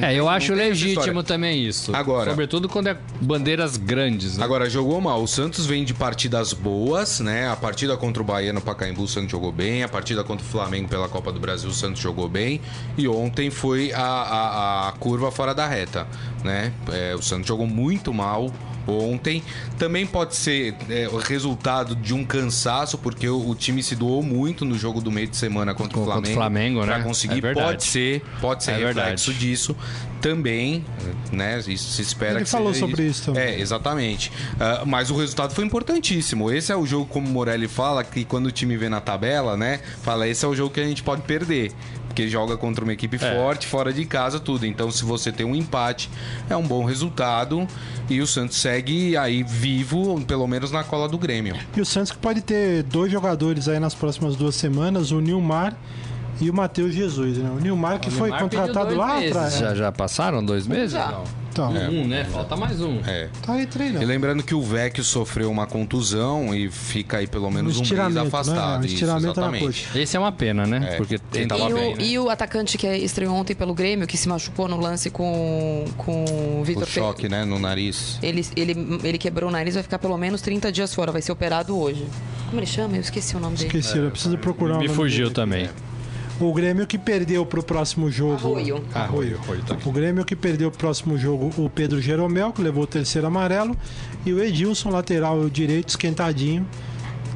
É, 0.00 0.14
eu 0.14 0.26
Não 0.26 0.30
acho 0.30 0.54
legítimo 0.54 1.20
também 1.24 1.64
isso. 1.66 1.90
Agora- 1.96 2.30
Sobretudo 2.30 2.68
quando 2.68 2.86
é 2.86 2.96
bandeiras 3.20 3.76
grandes. 3.76 4.36
Né? 4.38 4.44
Agora, 4.44 4.70
jogou 4.70 5.00
mal. 5.00 5.20
O 5.20 5.26
Santos 5.26 5.66
vem 5.66 5.82
de 5.84 5.92
partidas 5.92 6.52
boas, 6.52 7.18
né? 7.18 7.48
A 7.50 7.56
partida 7.56 7.96
contra 7.96 8.22
o 8.22 8.24
Bahia 8.24 8.52
no 8.52 8.60
Pacaembu, 8.60 9.02
o 9.02 9.08
Santos 9.08 9.32
jogou 9.32 9.50
bem. 9.50 9.82
A 9.82 9.88
partida 9.88 10.22
contra 10.22 10.46
o 10.46 10.48
Flamengo 10.48 10.86
pela 10.88 11.08
Copa 11.08 11.32
do 11.32 11.40
Brasil, 11.40 11.68
o 11.70 11.72
Santos 11.72 12.00
jogou 12.00 12.28
bem. 12.28 12.60
E 12.96 13.08
ontem 13.08 13.50
foi 13.50 13.92
a, 13.92 14.00
a- 14.00 14.88
a 14.90 14.92
curva 14.92 15.28
fora 15.32 15.52
da 15.52 15.66
reta, 15.66 16.06
né? 16.44 16.72
É, 16.92 17.16
o 17.16 17.22
Santos 17.22 17.48
jogou 17.48 17.66
muito 17.66 18.14
mal 18.14 18.48
ontem. 18.86 19.42
Também 19.78 20.06
pode 20.06 20.36
ser 20.36 20.74
é, 20.88 21.08
o 21.08 21.16
resultado 21.16 21.94
de 21.94 22.14
um 22.14 22.24
cansaço, 22.24 22.98
porque 22.98 23.28
o, 23.28 23.48
o 23.48 23.54
time 23.54 23.82
se 23.82 23.94
doou 23.94 24.22
muito 24.22 24.64
no 24.64 24.76
jogo 24.78 25.00
do 25.00 25.10
meio 25.10 25.28
de 25.28 25.36
semana 25.36 25.74
contra 25.74 25.98
o 25.98 26.00
Contra 26.00 26.10
o 26.10 26.34
Flamengo. 26.34 26.34
Flamengo, 26.34 26.82
pra 26.84 26.98
né? 26.98 27.04
conseguir. 27.04 27.44
É 27.44 27.54
pode 27.54 27.84
ser, 27.84 28.22
pode 28.40 28.64
ser 28.64 28.72
É 28.72 28.74
reflexo 28.86 29.30
verdade. 29.30 29.38
disso 29.38 29.76
também, 30.20 30.84
né? 31.32 31.58
Isso 31.66 31.90
se 31.90 32.02
espera 32.02 32.34
Ele 32.34 32.44
que 32.44 32.50
falou 32.50 32.72
seja 32.74 32.86
sobre 32.86 33.06
isso 33.06 33.24
também. 33.26 33.42
É, 33.42 33.58
exatamente. 33.60 34.30
Ah, 34.58 34.82
mas 34.86 35.10
o 35.10 35.16
resultado 35.16 35.54
foi 35.54 35.64
importantíssimo. 35.64 36.50
Esse 36.50 36.72
é 36.72 36.76
o 36.76 36.86
jogo, 36.86 37.06
como 37.06 37.26
o 37.26 37.30
Morelli 37.30 37.68
fala, 37.68 38.04
que 38.04 38.24
quando 38.24 38.46
o 38.46 38.50
time 38.50 38.76
vê 38.76 38.88
na 38.88 39.00
tabela, 39.00 39.56
né? 39.56 39.80
Fala, 40.02 40.28
esse 40.28 40.44
é 40.44 40.48
o 40.48 40.54
jogo 40.54 40.72
que 40.74 40.80
a 40.80 40.84
gente 40.84 41.02
pode 41.02 41.22
perder. 41.22 41.72
Porque 42.20 42.28
joga 42.28 42.56
contra 42.56 42.84
uma 42.84 42.92
equipe 42.92 43.16
É. 43.16 43.34
forte, 43.34 43.66
fora 43.66 43.92
de 43.92 44.04
casa, 44.04 44.38
tudo. 44.38 44.66
Então, 44.66 44.90
se 44.90 45.04
você 45.04 45.32
tem 45.32 45.46
um 45.46 45.54
empate, 45.54 46.10
é 46.50 46.56
um 46.56 46.66
bom 46.66 46.84
resultado. 46.84 47.66
E 48.10 48.20
o 48.20 48.26
Santos 48.26 48.58
segue 48.58 49.16
aí 49.16 49.42
vivo, 49.42 50.20
pelo 50.26 50.46
menos 50.46 50.70
na 50.70 50.84
cola 50.84 51.08
do 51.08 51.16
Grêmio. 51.16 51.56
E 51.74 51.80
o 51.80 51.86
Santos 51.86 52.12
que 52.12 52.18
pode 52.18 52.42
ter 52.42 52.82
dois 52.82 53.10
jogadores 53.10 53.68
aí 53.68 53.78
nas 53.80 53.94
próximas 53.94 54.36
duas 54.36 54.54
semanas, 54.54 55.12
o 55.12 55.20
Nilmar 55.20 55.74
e 56.40 56.48
o 56.50 56.54
Matheus 56.54 56.94
Jesus, 56.94 57.38
né? 57.38 57.50
O 57.54 57.60
Nilmar 57.60 57.98
que 58.00 58.10
foi 58.10 58.30
Neymar 58.30 58.40
contratado 58.42 58.94
lá 58.94 59.18
meses. 59.18 59.30
atrás. 59.36 59.58
Já, 59.58 59.74
já 59.74 59.92
passaram 59.92 60.44
dois 60.44 60.66
meses? 60.66 60.92
Já. 60.92 61.10
Não. 61.12 61.40
Então, 61.52 61.68
Um, 61.72 62.06
né? 62.06 62.24
Falta 62.30 62.56
mais 62.56 62.80
um. 62.80 63.00
É. 63.04 63.28
tá 63.42 63.54
aí 63.54 63.62
E 63.62 63.66
treinando. 63.66 64.06
lembrando 64.06 64.40
que 64.40 64.54
o 64.54 64.62
Vecchio 64.62 65.02
sofreu 65.02 65.50
uma 65.50 65.66
contusão 65.66 66.54
e 66.54 66.70
fica 66.70 67.16
aí 67.18 67.26
pelo 67.26 67.50
menos 67.50 67.74
um 67.74 67.78
mês 67.80 67.90
estiramento, 67.90 68.20
né? 68.22 68.28
afastado. 68.28 68.82
Um 68.82 68.84
Isso, 68.86 68.94
estiramento 68.94 69.40
coxa. 69.58 69.98
Esse 69.98 70.16
é 70.16 70.20
uma 70.20 70.30
pena, 70.30 70.64
né? 70.64 70.90
É, 70.92 70.96
Porque 70.96 71.14
ele 71.14 71.22
tem 71.28 71.48
tava 71.48 71.68
e, 71.68 71.74
bem, 71.74 71.92
o, 71.92 71.96
né? 71.96 72.02
e 72.04 72.18
o 72.20 72.30
atacante 72.30 72.78
que 72.78 72.86
estreou 72.86 73.34
ontem 73.34 73.54
pelo 73.56 73.74
Grêmio, 73.74 74.06
que 74.06 74.16
se 74.16 74.28
machucou 74.28 74.68
no 74.68 74.78
lance 74.78 75.10
com, 75.10 75.84
com 75.96 76.24
o 76.24 76.60
O 76.60 76.64
Vitor 76.64 76.84
Pe- 76.86 76.92
choque, 76.92 77.28
né, 77.28 77.44
no 77.44 77.58
nariz. 77.58 78.20
Ele, 78.22 78.46
ele, 78.54 79.00
ele 79.02 79.18
quebrou 79.18 79.50
o 79.50 79.52
nariz, 79.52 79.74
vai 79.74 79.82
ficar 79.82 79.98
pelo 79.98 80.16
menos 80.16 80.40
30 80.40 80.70
dias 80.70 80.94
fora, 80.94 81.10
vai 81.10 81.20
ser 81.20 81.32
operado 81.32 81.76
hoje. 81.76 82.06
Como 82.48 82.60
ele 82.60 82.66
chama? 82.66 82.96
Eu 82.96 83.00
esqueci 83.00 83.34
o 83.36 83.40
nome 83.40 83.56
dele. 83.56 83.66
Esqueci, 83.76 83.98
eu 83.98 84.10
preciso 84.12 84.38
procurar 84.38 84.76
o 84.76 84.78
Me 84.78 84.84
nome 84.86 84.96
fugiu 84.96 85.24
dele. 85.26 85.34
também. 85.34 85.68
O 86.40 86.52
Grêmio 86.54 86.86
que 86.86 86.96
perdeu 86.98 87.44
pro 87.44 87.62
próximo 87.62 88.10
jogo. 88.10 88.34
Arroio. 88.34 88.84
Arroio. 88.94 89.38
Arroio, 89.42 89.62
tá 89.66 89.74
aqui. 89.74 89.88
O 89.88 89.92
Grêmio 89.92 90.24
que 90.24 90.34
perdeu 90.34 90.70
pro 90.70 90.78
próximo 90.80 91.18
jogo 91.18 91.50
o 91.62 91.68
Pedro 91.68 92.00
Jeromel, 92.00 92.52
que 92.52 92.62
levou 92.62 92.84
o 92.84 92.86
terceiro 92.86 93.26
amarelo. 93.26 93.76
E 94.24 94.32
o 94.32 94.42
Edilson, 94.42 94.90
lateral 94.90 95.48
direito, 95.50 95.90
esquentadinho, 95.90 96.66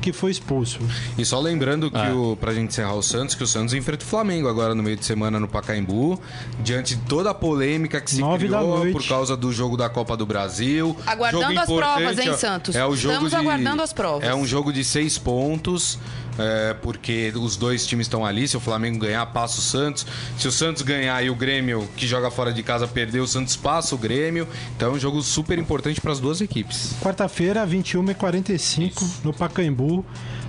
que 0.01 0.13
foi 0.13 0.31
expulso. 0.31 0.81
E 1.17 1.25
só 1.25 1.41
lembrando 1.41 1.91
que, 1.91 1.97
Ah. 1.97 2.15
o, 2.15 2.37
pra 2.37 2.53
gente 2.53 2.69
encerrar 2.69 2.93
o 2.95 3.03
Santos, 3.03 3.35
que 3.35 3.43
o 3.43 3.47
Santos 3.47 3.73
enfrenta 3.73 4.05
o 4.05 4.07
Flamengo 4.07 4.49
agora 4.49 4.75
no 4.75 4.83
meio 4.83 4.97
de 4.99 5.05
semana 5.05 5.41
no 5.41 5.49
Pacaembu, 5.49 6.21
diante 6.63 6.95
de 6.95 7.01
toda 7.03 7.31
a 7.31 7.35
polêmica 7.35 8.01
que 8.03 8.11
se 8.11 8.21
Nove 8.21 8.47
criou 8.47 8.93
por 8.93 9.03
causa 9.07 9.35
do 9.35 9.51
jogo 9.51 9.79
da 9.79 9.89
Copa 9.89 10.15
do 10.15 10.27
Brasil. 10.27 10.95
Aguardando 11.07 11.45
Jogo 11.47 11.59
as 11.61 11.67
provas, 11.67 12.19
hein, 12.19 12.37
Santos? 12.37 12.77
É 12.77 12.85
o 12.85 12.95
jogo 12.95 13.15
Estamos 13.15 13.31
de- 13.31 13.37
aguardando 13.37 13.83
as 13.83 13.93
provas. 13.95 14.29
É 14.29 14.35
um 14.35 14.45
jogo 14.47 14.73
de 14.75 14.85
seis 14.85 15.17
pontos, 15.17 15.99
é, 16.39 16.75
porque 16.75 17.33
os 17.37 17.57
dois 17.57 17.87
times 17.87 18.07
estão 18.07 18.25
ali. 18.25 18.47
Se 18.49 18.57
o 18.57 18.61
Flamengo 18.61 18.99
ganhar, 18.99 19.25
passa 19.27 19.59
o 19.59 19.63
Santos. 19.63 20.07
Se 20.39 20.49
o 20.49 20.53
Santos 20.53 20.83
ganhar 20.83 21.23
e 21.23 21.31
o 21.31 21.35
Grêmio, 21.35 21.89
que 21.97 22.07
joga 22.07 22.31
fora 22.31 22.53
de 22.53 22.63
casa, 22.63 22.87
perder, 22.87 23.21
o 23.21 23.27
Santos 23.27 23.57
passa 23.57 23.95
o 23.95 23.99
Grêmio. 23.99 24.47
Então 24.77 24.93
é 24.93 24.93
um 24.93 24.99
jogo 24.99 25.23
super 25.23 25.59
importante 25.59 26.01
para 26.01 26.13
as 26.13 26.21
duas 26.21 26.41
equipes. 26.41 26.95
Quarta-feira, 27.01 27.67
21h45, 27.67 29.25
no 29.25 29.33
Pacaembu, 29.33 30.05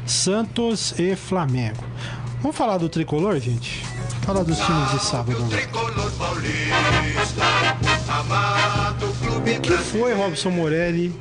Santos 0.05 0.93
e 0.99 1.15
Flamengo. 1.15 1.83
Vamos 2.41 2.57
falar 2.57 2.77
do 2.77 2.87
tricolor, 2.87 3.39
gente? 3.39 3.83
Falar 4.21 4.43
dos 4.43 4.57
times 4.59 4.91
de 4.91 4.99
sábado. 5.03 5.37
O 9.35 9.61
que 9.61 9.71
foi, 9.71 10.13
Robson 10.13 10.49
Morelli, 10.49 11.13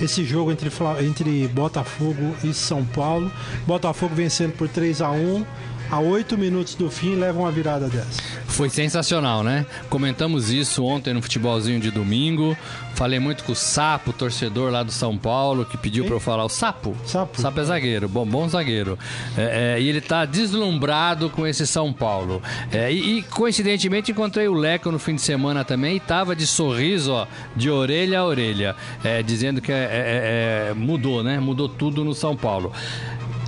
esse 0.00 0.24
jogo 0.24 0.50
entre, 0.50 0.70
entre 1.04 1.48
Botafogo 1.48 2.34
e 2.42 2.52
São 2.52 2.84
Paulo? 2.84 3.30
Botafogo 3.66 4.14
vencendo 4.14 4.52
por 4.52 4.68
3 4.68 5.02
a 5.02 5.10
1 5.10 5.44
a 5.90 5.98
8 5.98 6.38
minutos 6.38 6.74
do 6.74 6.90
fim 6.90 7.16
leva 7.16 7.38
uma 7.38 7.50
virada 7.50 7.88
dessa. 7.88 8.22
Foi 8.46 8.68
sensacional, 8.68 9.42
né? 9.42 9.66
Comentamos 9.88 10.50
isso 10.50 10.84
ontem 10.84 11.14
no 11.14 11.22
futebolzinho 11.22 11.80
de 11.80 11.90
domingo. 11.90 12.56
Falei 12.94 13.18
muito 13.18 13.44
com 13.44 13.52
o 13.52 13.56
Sapo, 13.56 14.12
torcedor 14.12 14.70
lá 14.70 14.82
do 14.82 14.92
São 14.92 15.16
Paulo, 15.16 15.64
que 15.64 15.78
pediu 15.78 16.04
pra 16.04 16.14
eu 16.14 16.20
falar. 16.20 16.44
O 16.44 16.48
Sapo? 16.48 16.94
Sapo. 17.06 17.40
Sapo 17.40 17.60
é 17.60 17.64
zagueiro, 17.64 18.08
bom, 18.08 18.26
bom 18.26 18.46
zagueiro. 18.48 18.98
É, 19.38 19.76
é, 19.76 19.80
e 19.80 19.88
ele 19.88 20.00
tá 20.00 20.26
deslumbrado 20.26 21.30
com 21.30 21.46
esse 21.46 21.66
São 21.66 21.92
Paulo. 21.92 22.42
É, 22.70 22.92
e, 22.92 23.18
e, 23.18 23.22
coincidentemente 23.22 24.12
encontrei 24.12 24.48
o 24.48 24.54
Leco 24.54 24.92
no 24.92 24.98
fim 24.98 25.14
de 25.14 25.22
semana 25.22 25.64
também 25.64 25.96
e 25.96 26.00
tava 26.00 26.36
de 26.36 26.46
sorriso, 26.46 27.12
ó, 27.12 27.26
de 27.56 27.70
orelha 27.70 28.20
a 28.20 28.24
orelha, 28.24 28.76
é, 29.02 29.22
dizendo 29.22 29.62
que 29.62 29.72
é, 29.72 30.68
é, 30.70 30.74
mudou, 30.74 31.22
né? 31.22 31.40
Mudou 31.40 31.68
tudo 31.68 32.04
no 32.04 32.14
São 32.14 32.36
Paulo. 32.36 32.70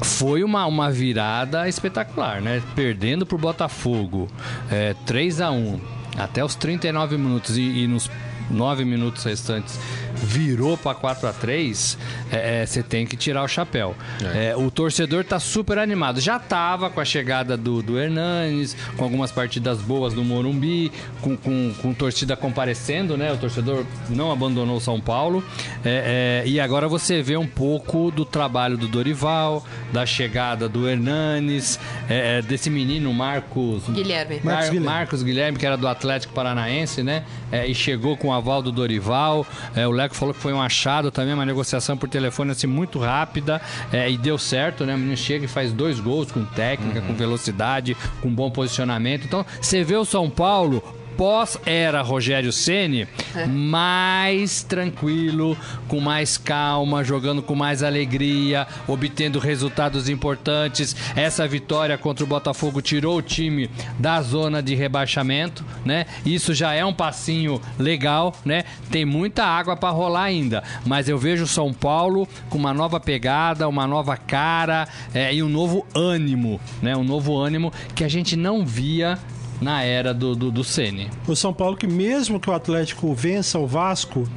Foi 0.03 0.43
uma, 0.43 0.67
uma 0.67 0.91
virada 0.91 1.69
espetacular, 1.69 2.41
né? 2.41 2.63
Perdendo 2.75 3.25
pro 3.25 3.39
Botafogo, 3.39 4.29
é, 4.71 4.95
3 5.07 5.41
a 5.41 5.51
1 5.51 5.81
até 6.19 6.45
os 6.45 6.55
39 6.55 7.17
minutos 7.17 7.57
e, 7.57 7.63
e 7.63 7.87
nos 7.87 8.11
9 8.51 8.85
minutos 8.85 9.25
restantes 9.25 9.79
virou 10.15 10.77
para 10.77 10.95
4 10.95 11.29
a 11.29 11.33
3 11.33 11.99
é, 12.31 12.63
é, 12.63 12.67
você 12.67 12.83
tem 12.83 13.07
que 13.07 13.17
tirar 13.17 13.43
o 13.43 13.49
chapéu. 13.49 13.95
É, 14.35 14.55
o 14.57 14.71
torcedor 14.71 15.25
tá 15.25 15.39
super 15.39 15.79
animado. 15.79 16.21
Já 16.21 16.39
tava 16.39 16.89
com 16.91 17.01
a 17.01 17.05
chegada 17.05 17.57
do, 17.57 17.83
do 17.83 17.99
Hernanes, 17.99 18.77
com 18.97 19.05
algumas 19.05 19.31
partidas 19.31 19.79
boas 19.81 20.15
do 20.15 20.23
Morumbi, 20.25 20.93
com, 21.21 21.37
com, 21.37 21.75
com 21.81 21.95
torcida 21.95 22.37
comparecendo, 22.37 23.17
né? 23.17 23.33
O 23.33 23.37
torcedor 23.37 23.85
não 24.09 24.31
abandonou 24.33 24.77
o 24.77 24.81
São 24.81 25.01
Paulo. 25.01 25.45
É, 25.85 26.43
é, 26.45 26.49
e 26.49 26.61
agora 26.61 26.89
você 26.89 27.23
vê 27.23 27.37
um 27.37 27.47
pouco 27.47 28.11
do 28.11 28.25
trabalho 28.25 28.77
do 28.77 28.89
Dorival, 28.89 29.65
da 29.93 30.07
chegada 30.07 30.69
do 30.69 30.89
Hernanes, 30.89 31.79
é, 32.09 32.39
é, 32.39 32.43
desse 32.43 32.71
menino 32.71 33.13
Marcos 33.13 33.83
Guilherme. 33.89 34.37
Marcos 34.37 34.45
Mar- 34.45 34.63
Guilherme. 34.71 34.81
Marcos 34.87 35.23
Guilherme, 35.23 35.59
que 35.59 35.67
era 35.67 35.77
do 35.77 35.89
Atlético 35.89 36.33
Paranaense, 36.33 37.03
né? 37.03 37.25
É, 37.51 37.67
e 37.67 37.75
chegou 37.75 38.17
com 38.17 38.29
o 38.29 38.33
aval 38.33 38.63
do 38.63 38.73
Dorival. 38.73 39.47
É, 39.75 39.87
o 39.87 39.91
Leco 40.03 40.15
falou 40.15 40.35
que 40.35 40.41
foi 40.41 40.53
um 40.53 40.61
achado 40.61 41.11
também, 41.11 41.35
uma 41.35 41.47
negociação 41.47 41.97
por 41.97 42.09
telefone 42.09 42.51
assim 42.51 42.67
muito 42.67 42.99
rápida 42.99 43.61
é, 43.93 44.11
e 44.11 44.17
deu 44.17 44.37
certo, 44.37 44.85
né? 44.85 44.95
O 44.95 44.99
menino 44.99 45.17
chega 45.17 45.45
e 45.45 45.49
faz 45.49 45.73
dois 45.73 46.01
gols 46.01 46.31
com 46.31 46.45
técnica, 46.45 47.01
com 47.01 47.15
velocidade, 47.15 47.97
com 48.21 48.33
bom 48.33 48.51
posicionamento. 48.51 49.25
Então, 49.25 49.45
você 49.61 49.83
vê 49.85 49.97
o 49.97 50.05
São 50.05 50.29
Paulo 50.29 50.83
pós-era 51.17 52.03
Rogério 52.03 52.53
Ceni 52.53 53.07
mais 53.49 54.63
tranquilo, 54.63 55.57
com 55.89 56.01
mais 56.01 56.37
calma, 56.37 57.05
jogando 57.05 57.43
com 57.43 57.55
mais 57.55 57.83
alegria, 57.83 58.67
obtendo 58.87 59.39
resultados 59.39 60.09
importantes. 60.09 60.95
Essa 61.17 61.47
vitória 61.47 61.97
contra 61.97 62.25
o 62.25 62.29
Botafogo 62.29 62.81
tirou 62.81 63.19
o 63.19 63.23
time 63.23 63.71
da 63.99 64.21
zona 64.23 64.63
de 64.63 64.75
rebaixamento, 64.75 65.65
né? 65.85 66.07
Isso 66.25 66.55
já 66.55 66.73
é 66.73 66.85
um 66.85 66.95
passinho 66.95 67.61
legal, 67.79 68.35
né? 68.45 68.65
Tem 68.91 69.05
muita 69.05 69.45
água 69.45 69.77
para 69.77 69.91
rolar 69.91 70.25
ainda, 70.25 70.63
mas 70.85 71.09
eu 71.09 71.19
vejo 71.19 71.45
o 71.45 71.49
São 71.49 71.73
Paulo 71.73 72.29
com 72.49 72.59
uma 72.59 72.75
nova 72.75 73.01
pegada, 73.01 73.69
uma 73.69 73.87
nova 73.87 74.17
cara 74.17 74.89
é, 75.15 75.35
e 75.35 75.43
um 75.43 75.49
novo 75.49 75.87
ânimo, 75.95 76.61
né? 76.81 76.97
Um 76.97 77.05
novo 77.05 77.37
ânimo 77.39 77.73
que 77.95 78.05
a 78.05 78.09
gente 78.09 78.37
não 78.37 78.65
via 78.65 79.19
na 79.63 79.83
era 79.83 80.13
do, 80.13 80.35
do, 80.35 80.51
do 80.51 80.65
Ceni. 80.65 81.09
O 81.27 81.35
São 81.37 81.53
Paulo 81.53 81.77
que 81.77 81.87
mesmo 81.87 82.39
que 82.41 82.51
o 82.51 82.53
Atlético 82.53 83.13
vença 83.15 83.59
o 83.59 83.67
Vasco 83.67 84.29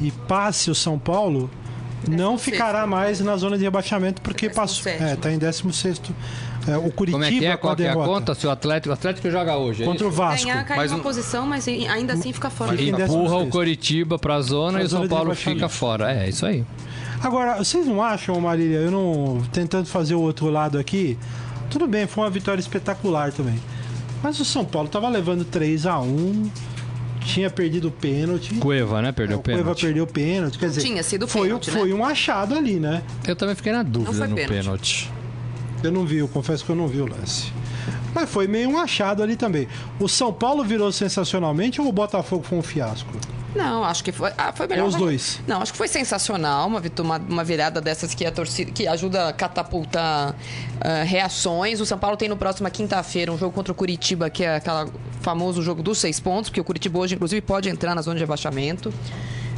e 0.00 0.10
passe 0.10 0.70
o 0.70 0.74
São 0.74 0.98
Paulo, 0.98 1.50
não 2.08 2.36
Décimo 2.36 2.38
ficará 2.38 2.86
mais 2.86 3.20
na 3.20 3.36
zona 3.36 3.56
de 3.56 3.64
rebaixamento 3.64 4.22
porque 4.22 4.46
Décimo 4.48 4.62
passou. 4.62 4.82
sétimo. 4.82 5.08
É, 5.08 5.16
tá 5.16 5.32
em 5.32 5.38
16 5.38 6.00
é, 6.68 6.76
o 6.76 6.90
Curitiba 6.90 7.12
Como 7.12 7.24
é 7.24 7.28
que 7.30 7.46
é? 7.46 7.56
com 7.56 7.68
a 7.68 7.70
Qual 7.70 7.76
que 7.76 7.82
é 7.82 7.90
a 7.90 7.94
conta? 7.94 8.34
Se 8.34 8.46
o 8.46 8.50
Atlético, 8.50 8.90
o 8.90 8.92
Atlético 8.92 9.30
joga 9.30 9.56
hoje, 9.56 9.82
é 9.82 9.86
contra 9.86 10.04
o 10.04 10.08
isso? 10.08 10.16
Vasco. 10.16 10.46
Ganhar, 10.46 10.64
cai 10.64 10.76
Mas 10.76 10.92
uma 10.92 11.00
posição, 11.00 11.46
mas 11.46 11.66
ainda 11.66 12.12
assim 12.12 12.32
fica 12.32 12.50
fora. 12.50 12.76
Fica 12.76 13.04
Empurra 13.04 13.36
o 13.36 13.40
sexto. 13.40 13.52
Coritiba 13.52 14.18
pra 14.18 14.40
zona 14.42 14.72
Pra 14.72 14.82
e 14.82 14.84
o 14.84 14.88
São 14.88 15.08
Paulo 15.08 15.34
fica 15.34 15.68
fora. 15.68 16.12
É, 16.12 16.28
isso 16.28 16.44
aí. 16.44 16.64
Agora, 17.22 17.56
vocês 17.56 17.86
não 17.86 18.02
acham, 18.02 18.38
Marília, 18.40 18.76
eu 18.76 18.90
não 18.90 19.42
tentando 19.50 19.86
fazer 19.86 20.14
o 20.14 20.20
outro 20.20 20.50
lado 20.50 20.78
aqui, 20.78 21.18
tudo 21.70 21.86
bem, 21.86 22.06
foi 22.06 22.24
uma 22.24 22.30
vitória 22.30 22.60
espetacular 22.60 23.32
também. 23.32 23.58
Mas 24.22 24.40
o 24.40 24.44
São 24.44 24.64
Paulo 24.64 24.88
tava 24.88 25.08
levando 25.08 25.44
3 25.44 25.86
a 25.86 25.98
1 26.00 26.50
tinha 27.24 27.50
perdido 27.50 27.88
o 27.88 27.90
pênalti. 27.90 28.54
Cueva, 28.54 29.02
né? 29.02 29.12
Perdeu 29.12 29.34
É, 29.34 29.36
o 29.36 29.40
o 29.40 29.42
Cueva 29.42 29.58
pênalti. 29.60 29.80
perdeu 29.84 30.04
o 30.04 30.06
pênalti, 30.06 30.58
quer 30.58 30.68
dizer, 30.68 30.80
Tinha 30.80 31.02
sido 31.02 31.28
foi, 31.28 31.42
pênalti, 31.48 31.70
foi 31.70 31.88
né? 31.90 31.94
um 31.94 32.04
achado 32.04 32.54
ali, 32.54 32.74
né? 32.80 33.02
Eu 33.26 33.36
também 33.36 33.54
fiquei 33.54 33.72
na 33.72 33.82
dúvida 33.82 34.12
foi 34.12 34.26
no 34.26 34.34
pênalti. 34.34 34.54
pênalti. 34.62 35.12
Eu 35.82 35.92
não 35.92 36.04
vi, 36.06 36.16
eu 36.18 36.28
confesso 36.28 36.64
que 36.64 36.70
eu 36.70 36.76
não 36.76 36.88
vi 36.88 37.00
o 37.00 37.06
lance. 37.06 37.52
Mas 38.14 38.28
foi 38.30 38.46
meio 38.48 38.70
um 38.70 38.78
achado 38.78 39.22
ali 39.22 39.36
também. 39.36 39.68
O 40.00 40.08
São 40.08 40.32
Paulo 40.32 40.64
virou 40.64 40.90
sensacionalmente 40.90 41.80
ou 41.80 41.86
o 41.88 41.92
Botafogo 41.92 42.42
foi 42.42 42.58
um 42.58 42.62
fiasco? 42.62 43.12
Não, 43.58 43.82
acho 43.84 44.04
que 44.04 44.12
foi. 44.12 44.30
Ah, 44.38 44.52
foi 44.52 44.66
melhor. 44.68 44.84
Ou 44.84 44.88
os 44.88 44.94
dois? 44.94 45.40
Não, 45.46 45.60
acho 45.60 45.72
que 45.72 45.78
foi 45.78 45.88
sensacional. 45.88 46.68
Uma, 46.68 46.80
uma, 47.00 47.16
uma 47.18 47.44
virada 47.44 47.80
dessas 47.80 48.14
que 48.14 48.24
a 48.24 48.30
torcida. 48.30 48.70
que 48.70 48.86
ajuda 48.86 49.28
a 49.28 49.32
catapultar 49.32 50.34
ah, 50.80 51.02
reações. 51.02 51.80
O 51.80 51.86
São 51.86 51.98
Paulo 51.98 52.16
tem 52.16 52.28
no 52.28 52.36
próxima 52.36 52.70
quinta-feira 52.70 53.32
um 53.32 53.36
jogo 53.36 53.52
contra 53.52 53.72
o 53.72 53.74
Curitiba, 53.74 54.30
que 54.30 54.44
é 54.44 54.56
aquele 54.56 54.90
famoso 55.20 55.60
jogo 55.62 55.82
dos 55.82 55.98
seis 55.98 56.20
pontos, 56.20 56.48
porque 56.50 56.60
o 56.60 56.64
Curitiba 56.64 56.98
hoje, 56.98 57.16
inclusive, 57.16 57.40
pode 57.40 57.68
entrar 57.68 57.94
na 57.94 58.02
zona 58.02 58.14
de 58.16 58.22
rebaixamento. 58.22 58.94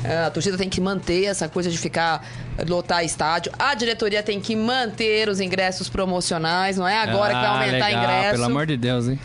Ah, 0.02 0.26
A 0.26 0.30
torcida 0.30 0.56
tem 0.56 0.68
que 0.68 0.80
manter 0.80 1.24
essa 1.24 1.46
coisa 1.48 1.70
de 1.70 1.76
ficar 1.76 2.26
lotar 2.66 3.04
estádio. 3.04 3.52
A 3.58 3.74
diretoria 3.74 4.22
tem 4.22 4.40
que 4.40 4.56
manter 4.56 5.28
os 5.28 5.40
ingressos 5.40 5.88
promocionais, 5.90 6.78
não 6.78 6.88
é 6.88 6.96
agora 6.98 7.34
que 7.34 7.40
vai 7.40 7.44
Ah, 7.44 7.50
aumentar 7.52 7.86
legal, 7.86 8.02
ingresso. 8.04 8.30
Pelo 8.32 8.44
amor 8.44 8.66
de 8.66 8.76
Deus, 8.78 9.08
hein? 9.08 9.18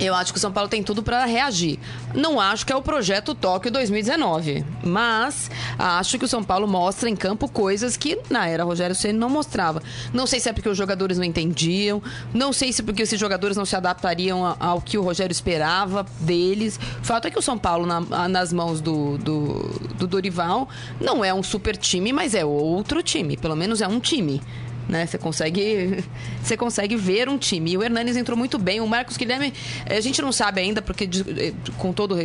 Eu 0.00 0.14
acho 0.14 0.32
que 0.32 0.38
o 0.38 0.40
São 0.40 0.50
Paulo 0.50 0.68
tem 0.68 0.82
tudo 0.82 1.02
para 1.02 1.26
reagir. 1.26 1.78
Não 2.14 2.40
acho 2.40 2.64
que 2.64 2.72
é 2.72 2.76
o 2.76 2.80
projeto 2.80 3.34
Tóquio 3.34 3.70
2019, 3.70 4.64
mas 4.82 5.50
acho 5.78 6.18
que 6.18 6.24
o 6.24 6.28
São 6.28 6.42
Paulo 6.42 6.66
mostra 6.66 7.08
em 7.10 7.14
campo 7.14 7.46
coisas 7.48 7.98
que 7.98 8.18
na 8.30 8.48
era 8.48 8.64
Rogério 8.64 8.94
Ceni 8.96 9.18
não 9.18 9.28
mostrava. 9.28 9.82
Não 10.12 10.26
sei 10.26 10.40
se 10.40 10.48
é 10.48 10.52
porque 10.54 10.70
os 10.70 10.76
jogadores 10.78 11.18
não 11.18 11.24
entendiam, 11.24 12.02
não 12.32 12.50
sei 12.50 12.72
se 12.72 12.82
porque 12.82 13.02
esses 13.02 13.20
jogadores 13.20 13.58
não 13.58 13.66
se 13.66 13.76
adaptariam 13.76 14.56
ao 14.58 14.80
que 14.80 14.96
o 14.96 15.02
Rogério 15.02 15.32
esperava 15.32 16.06
deles. 16.20 16.80
O 17.02 17.04
fato 17.04 17.28
é 17.28 17.30
que 17.30 17.38
o 17.38 17.42
São 17.42 17.58
Paulo 17.58 17.84
na- 17.84 18.26
nas 18.28 18.52
mãos 18.54 18.80
do, 18.80 19.18
do, 19.18 19.52
do 19.98 20.06
Dorival 20.06 20.66
não 20.98 21.22
é 21.22 21.34
um 21.34 21.42
super 21.42 21.76
time, 21.76 22.10
mas 22.10 22.34
é 22.34 22.42
outro 22.44 23.02
time. 23.02 23.36
Pelo 23.36 23.54
menos 23.54 23.82
é 23.82 23.86
um 23.86 24.00
time 24.00 24.40
né? 24.90 25.06
Você 25.06 25.16
consegue, 25.16 26.04
você 26.42 26.56
consegue 26.56 26.96
ver 26.96 27.28
um 27.28 27.38
time. 27.38 27.72
E 27.72 27.78
o 27.78 27.82
Hernanes 27.82 28.16
entrou 28.16 28.36
muito 28.36 28.58
bem. 28.58 28.80
O 28.80 28.86
Marcos 28.86 29.16
Guilherme, 29.16 29.52
eh, 29.86 29.96
a 29.96 30.00
gente 30.00 30.20
não 30.20 30.32
sabe 30.32 30.60
ainda, 30.60 30.82
porque 30.82 31.04
eh, 31.04 31.52
com 31.78 31.92
todo 31.92 32.16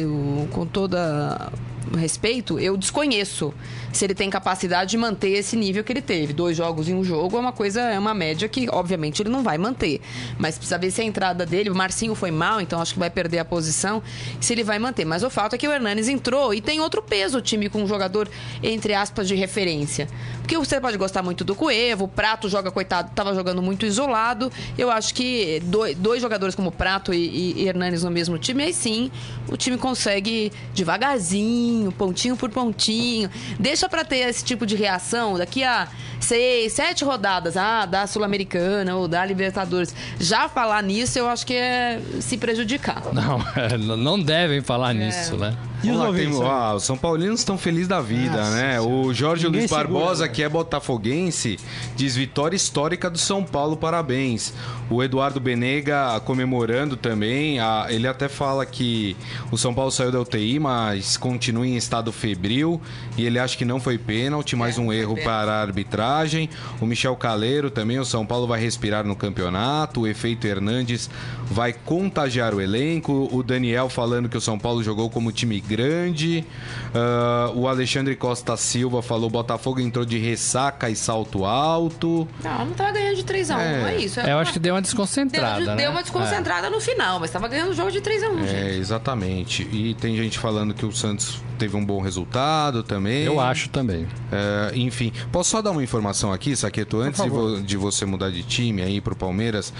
com 0.51 0.65
toda 0.65 1.51
respeito, 1.93 2.59
eu 2.59 2.77
desconheço 2.77 3.53
se 3.91 4.03
ele 4.05 4.13
tem 4.13 4.29
capacidade 4.29 4.91
de 4.91 4.97
manter 4.97 5.29
esse 5.29 5.55
nível 5.55 5.83
que 5.83 5.93
ele 5.93 6.01
teve. 6.01 6.33
Dois 6.33 6.57
jogos 6.57 6.89
em 6.89 6.93
um 6.93 7.03
jogo 7.03 7.37
é 7.37 7.39
uma 7.39 7.51
coisa, 7.51 7.81
é 7.81 7.97
uma 7.97 8.13
média 8.13 8.47
que, 8.47 8.67
obviamente, 8.69 9.21
ele 9.21 9.29
não 9.29 9.43
vai 9.43 9.57
manter. 9.57 10.01
Mas 10.37 10.57
precisa 10.57 10.77
ver 10.77 10.91
se 10.91 11.01
a 11.01 11.03
entrada 11.03 11.45
dele, 11.45 11.69
o 11.69 11.75
Marcinho 11.75 12.13
foi 12.15 12.31
mal, 12.31 12.59
então 12.59 12.81
acho 12.81 12.93
que 12.93 12.99
vai 12.99 13.09
perder 13.09 13.39
a 13.39 13.45
posição, 13.45 14.03
se 14.39 14.53
ele 14.53 14.63
vai 14.63 14.79
manter. 14.79 15.05
Mas 15.05 15.23
o 15.23 15.29
fato 15.29 15.55
é 15.55 15.57
que 15.57 15.67
o 15.67 15.71
Hernanes 15.71 16.07
entrou 16.07 16.53
e 16.53 16.61
tem 16.61 16.79
outro 16.79 17.01
peso 17.01 17.37
o 17.37 17.41
time 17.41 17.69
com 17.69 17.83
um 17.83 17.87
jogador, 17.87 18.29
entre 18.61 18.93
aspas, 18.93 19.27
de 19.27 19.35
referência. 19.35 20.07
Porque 20.39 20.57
você 20.57 20.79
pode 20.79 20.97
gostar 20.97 21.23
muito 21.23 21.43
do 21.43 21.55
Cuevo, 21.55 22.05
o 22.05 22.07
Prato 22.07 22.47
joga, 22.47 22.71
coitado, 22.71 23.09
estava 23.09 23.33
jogando 23.33 23.61
muito 23.61 23.85
isolado. 23.85 24.51
Eu 24.77 24.91
acho 24.91 25.13
que 25.13 25.61
dois, 25.65 25.95
dois 25.95 26.21
jogadores 26.21 26.53
como 26.53 26.71
Prato 26.71 27.13
e, 27.13 27.61
e, 27.61 27.67
Hernanes 27.67 28.03
no 28.03 28.11
mesmo 28.11 28.37
time, 28.37 28.63
aí 28.63 28.73
sim 28.73 29.11
o 29.49 29.57
time 29.57 29.77
consegue 29.77 30.51
devagarzinho, 30.73 31.74
pontinho 31.91 32.35
por 32.37 32.49
pontinho. 32.49 33.29
Deixa 33.59 33.87
pra 33.89 34.03
ter 34.03 34.17
esse 34.27 34.43
tipo 34.43 34.65
de 34.65 34.75
reação 34.75 35.37
daqui 35.37 35.63
a 35.63 35.87
seis, 36.19 36.73
sete 36.73 37.03
rodadas, 37.03 37.55
ah, 37.57 37.85
da 37.85 38.07
Sul-Americana 38.07 38.95
ou 38.95 39.07
da 39.07 39.23
Libertadores. 39.25 39.93
Já 40.19 40.47
falar 40.49 40.81
nisso, 40.81 41.19
eu 41.19 41.27
acho 41.29 41.45
que 41.45 41.53
é 41.53 41.99
se 42.19 42.37
prejudicar. 42.37 43.01
Não, 43.13 43.97
não 43.97 44.19
devem 44.21 44.61
falar 44.61 44.93
nisso, 44.93 45.35
né? 45.37 45.55
E 45.83 45.89
os 45.91 45.97
Vamos 45.97 45.99
lá, 46.01 46.07
ouvintes? 46.07 46.37
tem- 46.39 46.47
ah, 46.47 46.73
os 46.75 46.83
São 46.83 46.97
Paulinos 46.97 47.39
estão 47.41 47.57
felizes 47.57 47.87
da 47.87 48.01
vida, 48.01 48.37
Nossa 48.37 48.51
né? 48.51 48.79
O 48.81 49.13
Jorge 49.13 49.45
Ninguém 49.45 49.61
Luiz 49.61 49.71
Barbosa, 49.71 50.05
segura, 50.07 50.27
né? 50.27 50.33
que 50.33 50.43
é 50.43 50.49
botafoguense, 50.49 51.59
diz 51.95 52.15
vitória 52.15 52.55
histórica 52.55 53.09
do 53.09 53.17
São 53.17 53.43
Paulo, 53.43 53.77
parabéns. 53.77 54.53
O 54.89 55.01
Eduardo 55.03 55.39
Benega 55.39 56.19
comemorando 56.25 56.95
também. 56.95 57.59
ah, 57.59 57.87
ele 57.89 58.07
até 58.07 58.27
fala 58.29 58.65
que 58.65 59.15
o 59.51 59.57
São 59.57 59.73
Paulo 59.73 59.91
saiu 59.91 60.11
da 60.11 60.19
UTI, 60.21 60.59
mas 60.59 61.17
continua 61.17 61.65
em 61.65 61.75
estado 61.75 62.11
febril. 62.11 62.79
E 63.17 63.25
ele 63.25 63.39
acha 63.39 63.57
que 63.57 63.65
não 63.65 63.79
foi 63.79 63.97
pênalti, 63.97 64.55
mais 64.55 64.77
um 64.77 64.93
erro 64.93 65.15
para 65.23 65.53
a 65.53 65.61
arbitragem. 65.61 66.49
O 66.79 66.85
Michel 66.85 67.15
Caleiro 67.15 67.71
também, 67.71 67.97
o 67.99 68.05
São 68.05 68.25
Paulo 68.25 68.45
vai 68.45 68.59
respirar 68.59 69.03
no 69.05 69.15
campeonato. 69.15 70.01
O 70.01 70.07
efeito 70.07 70.45
Hernandes 70.45 71.09
vai 71.45 71.73
contagiar 71.73 72.53
o 72.53 72.61
elenco. 72.61 73.27
O 73.31 73.41
Daniel 73.41 73.89
falando 73.89 74.29
que 74.29 74.37
o 74.37 74.41
São 74.41 74.59
Paulo 74.59 74.83
jogou 74.83 75.09
como 75.09 75.31
time 75.31 75.59
grande. 75.59 76.45
Ah, 76.93 77.51
o 77.55 77.67
Alexandre 77.67 78.15
Costa 78.15 78.55
Silva 78.55 79.01
falou: 79.01 79.29
Botafogo 79.29 79.79
entrou 79.79 80.05
de 80.05 80.17
ressaca 80.19 80.89
e 80.89 80.95
salto 80.95 81.43
alto. 81.45 82.27
Não, 82.43 82.65
não 82.65 82.73
tava 82.73 82.91
ganhando 82.91 83.15
de 83.15 83.23
3x1, 83.23 83.57
É. 83.59 83.93
é, 83.93 83.97
isso. 83.97 84.19
É, 84.19 84.31
eu 84.31 84.37
acho 84.37 84.53
que 84.53 84.59
deu 84.59 84.74
uma 84.75 84.81
desconcentrada, 84.81 85.57
deu, 85.57 85.67
né? 85.67 85.75
deu 85.75 85.91
uma 85.91 86.01
desconcentrada 86.01 86.69
no 86.69 86.79
final, 86.79 87.19
mas 87.19 87.31
tava 87.31 87.47
ganhando 87.47 87.71
o 87.71 87.73
jogo 87.73 87.91
de 87.91 88.01
3x1, 88.01 88.41
gente. 88.41 88.55
É, 88.55 88.75
exatamente. 88.75 89.63
E 89.71 89.93
tem 89.95 90.15
gente 90.15 90.37
falando 90.37 90.73
que 90.73 90.85
o 90.85 90.91
Santos 90.91 91.41
teve 91.55 91.75
um 91.75 91.85
bom 91.85 92.01
resultado 92.01 92.83
também. 92.83 93.23
Eu 93.23 93.39
acho 93.39 93.69
também. 93.69 94.07
É, 94.31 94.71
enfim, 94.75 95.11
posso 95.31 95.51
só 95.51 95.61
dar 95.61 95.71
uma 95.71 95.83
informação 95.83 96.31
aqui, 96.33 96.55
Saqueto, 96.55 96.99
antes 96.99 97.21
de, 97.23 97.29
vo- 97.29 97.61
de 97.61 97.77
você 97.77 98.05
mudar 98.05 98.29
de 98.29 98.43
time 98.43 98.81
aí 98.81 98.99
pro 99.01 99.15
Palmeiras. 99.15 99.73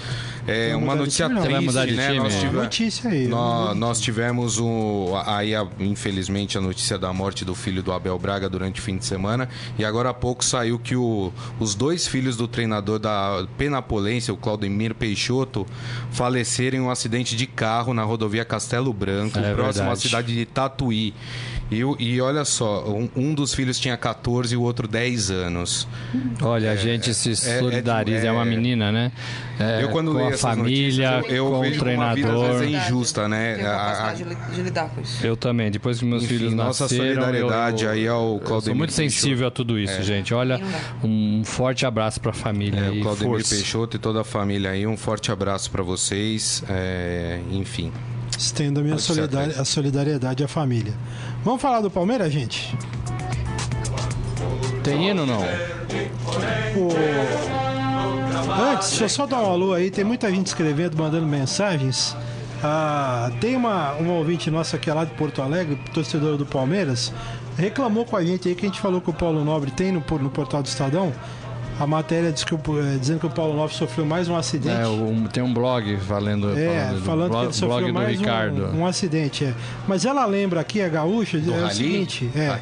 É 0.46 0.72
Não 0.72 0.82
uma 0.82 0.94
notícia 0.94 1.28
time, 1.28 1.40
triste, 1.40 1.64
mudar 1.64 1.86
de 1.86 1.94
né? 1.94 2.06
time? 2.06 2.18
Nós, 2.18 2.34
É. 2.34 2.40
tive- 2.40 2.56
Notícia 2.56 3.10
aí. 3.10 3.28
nó- 3.28 3.74
nós 3.74 4.00
tivemos 4.00 4.58
o, 4.58 5.12
aí, 5.26 5.54
a- 5.54 5.66
infelizmente, 5.80 6.56
a 6.56 6.60
notícia 6.60 6.98
da 6.98 7.12
morte 7.12 7.44
do 7.44 7.54
filho 7.54 7.82
do 7.82 7.92
Abel 7.92 8.18
Braga 8.18 8.48
durante 8.48 8.80
o 8.80 8.82
fim 8.82 8.96
de 8.96 9.04
semana. 9.04 9.48
E 9.78 9.84
agora 9.84 10.10
há 10.10 10.14
pouco 10.14 10.44
saiu 10.44 10.78
que 10.78 10.96
o- 10.96 11.32
os 11.60 11.74
dois 11.74 12.06
filhos 12.06 12.36
do 12.36 12.48
treinador 12.48 12.98
da 12.98 13.46
Penapolense, 13.58 14.30
o 14.32 14.36
Claudemir 14.36 14.94
Peixoto, 14.94 15.66
faleceram 16.10 16.78
em 16.78 16.80
um 16.80 16.90
acidente 16.90 17.36
de 17.36 17.46
carro 17.46 17.92
na 17.92 18.02
rodovia 18.04 18.44
Castelo 18.44 18.92
Branco, 18.92 19.38
É 19.38 19.54
próximo 19.54 19.84
à 19.84 19.88
verdade. 19.88 20.00
cidade 20.00 20.34
de 20.34 20.46
Tatuí. 20.46 21.14
E, 21.70 21.78
e 21.98 22.20
olha 22.20 22.44
só, 22.44 22.84
um, 22.88 23.08
um 23.16 23.34
dos 23.34 23.52
filhos 23.52 23.78
tinha 23.80 23.96
14 23.96 24.54
e 24.54 24.56
o 24.56 24.62
outro 24.62 24.86
10 24.86 25.30
anos. 25.32 25.88
Olha, 26.40 26.70
a 26.70 26.76
gente 26.76 27.12
se 27.12 27.32
é- 27.32 27.58
solidariza. 27.58 28.26
É, 28.26 28.28
é- 28.28 28.32
uma 28.32 28.44
menina, 28.44 28.92
né? 28.92 29.10
É, 29.58 29.82
eu 29.82 29.88
quando 29.88 30.12
com 30.12 30.18
leio 30.18 30.34
a 30.34 30.38
família, 30.38 31.10
notícias, 31.12 31.32
eu, 31.32 31.46
eu 31.46 31.50
com 31.50 31.60
vejo 31.62 31.80
o 31.80 31.84
como 31.84 32.02
a 32.02 32.14
vida 32.14 32.28
às 32.28 32.34
treinador. 32.34 32.58
vezes 32.60 32.74
é 32.74 32.86
injusta, 32.86 33.28
né? 33.28 33.54
A- 33.54 33.56
a- 33.56 33.76
capacidade 33.78 34.18
de 34.18 34.24
li- 34.28 34.36
de 34.54 34.62
lidar 34.62 34.88
com 34.90 35.00
isso. 35.00 35.26
Eu 35.26 35.36
também. 35.36 35.70
Depois 35.70 35.98
que 35.98 36.04
meus 36.04 36.22
Enfim, 36.22 36.34
filhos 36.38 36.52
nossa 36.54 36.84
nasceram, 36.84 37.04
solidariedade 37.04 37.82
eu, 37.84 37.88
eu, 37.90 37.94
aí 37.94 38.06
ao 38.08 38.22
eu 38.22 38.28
sou 38.30 38.40
Claudemir 38.40 38.76
muito 38.76 38.92
sensível 38.92 39.48
a 39.48 39.50
tudo 39.50 39.76
isso, 39.78 40.00
gente. 40.04 40.32
Olha, 40.34 40.60
um 41.02 41.42
forte 41.44 41.84
abraço 41.84 42.20
pra 42.20 42.32
família 42.32 42.78
É, 42.80 42.94
e 42.94 43.00
o 43.00 43.02
Claudemir 43.02 43.30
força. 43.32 43.54
Peixoto 43.56 43.96
e 43.96 43.98
toda 43.98 44.20
a 44.20 44.24
família 44.24 44.70
aí, 44.70 44.86
um 44.86 44.96
forte 44.96 45.32
abraço 45.32 45.68
pra 45.70 45.82
vocês. 45.82 46.62
É, 46.68 47.40
enfim. 47.50 47.90
Estendo 48.36 48.80
a 48.80 48.82
minha 48.82 48.98
solidari- 48.98 49.54
a 49.58 49.64
solidariedade 49.64 50.44
à 50.44 50.48
família. 50.48 50.92
Vamos 51.44 51.60
falar 51.62 51.80
do 51.80 51.90
Palmeiras, 51.90 52.32
gente? 52.32 52.76
Tem 54.82 55.08
hino 55.08 55.22
ou 55.22 55.26
não? 55.26 55.42
Antes, 58.72 58.88
deixa 58.90 59.04
eu 59.04 59.08
só 59.08 59.26
dar 59.26 59.40
um 59.42 59.50
alô 59.50 59.72
aí. 59.72 59.90
Tem 59.90 60.04
muita 60.04 60.30
gente 60.30 60.46
escrevendo, 60.48 60.96
mandando 60.96 61.26
mensagens. 61.26 62.16
Ah, 62.62 63.30
tem 63.40 63.54
uma, 63.56 63.92
uma 63.94 64.14
ouvinte 64.14 64.50
nossa 64.50 64.78
que 64.78 64.88
é 64.88 64.94
lá 64.94 65.04
de 65.04 65.12
Porto 65.12 65.42
Alegre, 65.42 65.78
torcedora 65.92 66.36
do 66.36 66.46
Palmeiras, 66.46 67.12
reclamou 67.56 68.04
com 68.04 68.16
a 68.16 68.24
gente 68.24 68.48
aí 68.48 68.54
que 68.54 68.64
a 68.64 68.68
gente 68.68 68.80
falou 68.80 69.00
que 69.00 69.10
o 69.10 69.12
Paulo 69.12 69.44
Nobre 69.44 69.70
tem 69.70 69.92
no, 69.92 70.00
no 70.20 70.30
portal 70.30 70.62
do 70.62 70.66
Estadão. 70.66 71.12
A 71.78 71.86
matéria 71.86 72.32
diz 72.32 72.42
que 72.42 72.54
o- 72.54 72.58
eh, 72.78 72.96
dizendo 72.98 73.20
que 73.20 73.26
o 73.26 73.30
Paulo 73.30 73.54
Nobre 73.54 73.74
sofreu 73.74 74.06
mais 74.06 74.28
um 74.28 74.36
acidente. 74.36 74.74
É, 74.80 74.86
um- 74.86 75.24
tem 75.26 75.42
um 75.42 75.52
blog 75.52 75.96
falando, 75.98 76.56
É, 76.58 76.92
do 76.94 77.02
falando 77.02 77.24
que 77.24 77.30
blog, 77.32 77.44
ele 77.44 77.52
sofreu 77.52 77.68
blog 77.78 77.86
do 77.88 77.92
mais 77.94 78.18
Ricardo. 78.18 78.66
um, 78.68 78.80
um 78.80 78.86
acidente. 78.86 79.44
É. 79.44 79.52
Mas 79.86 80.04
ela 80.06 80.24
lembra 80.24 80.60
aqui, 80.60 80.80
a 80.80 80.88
gaúcha, 80.88 81.36
é 81.36 81.40
o 81.40 81.60
rally? 81.60 81.74
seguinte: 81.74 82.30
é, 82.34 82.48
Ah. 82.48 82.60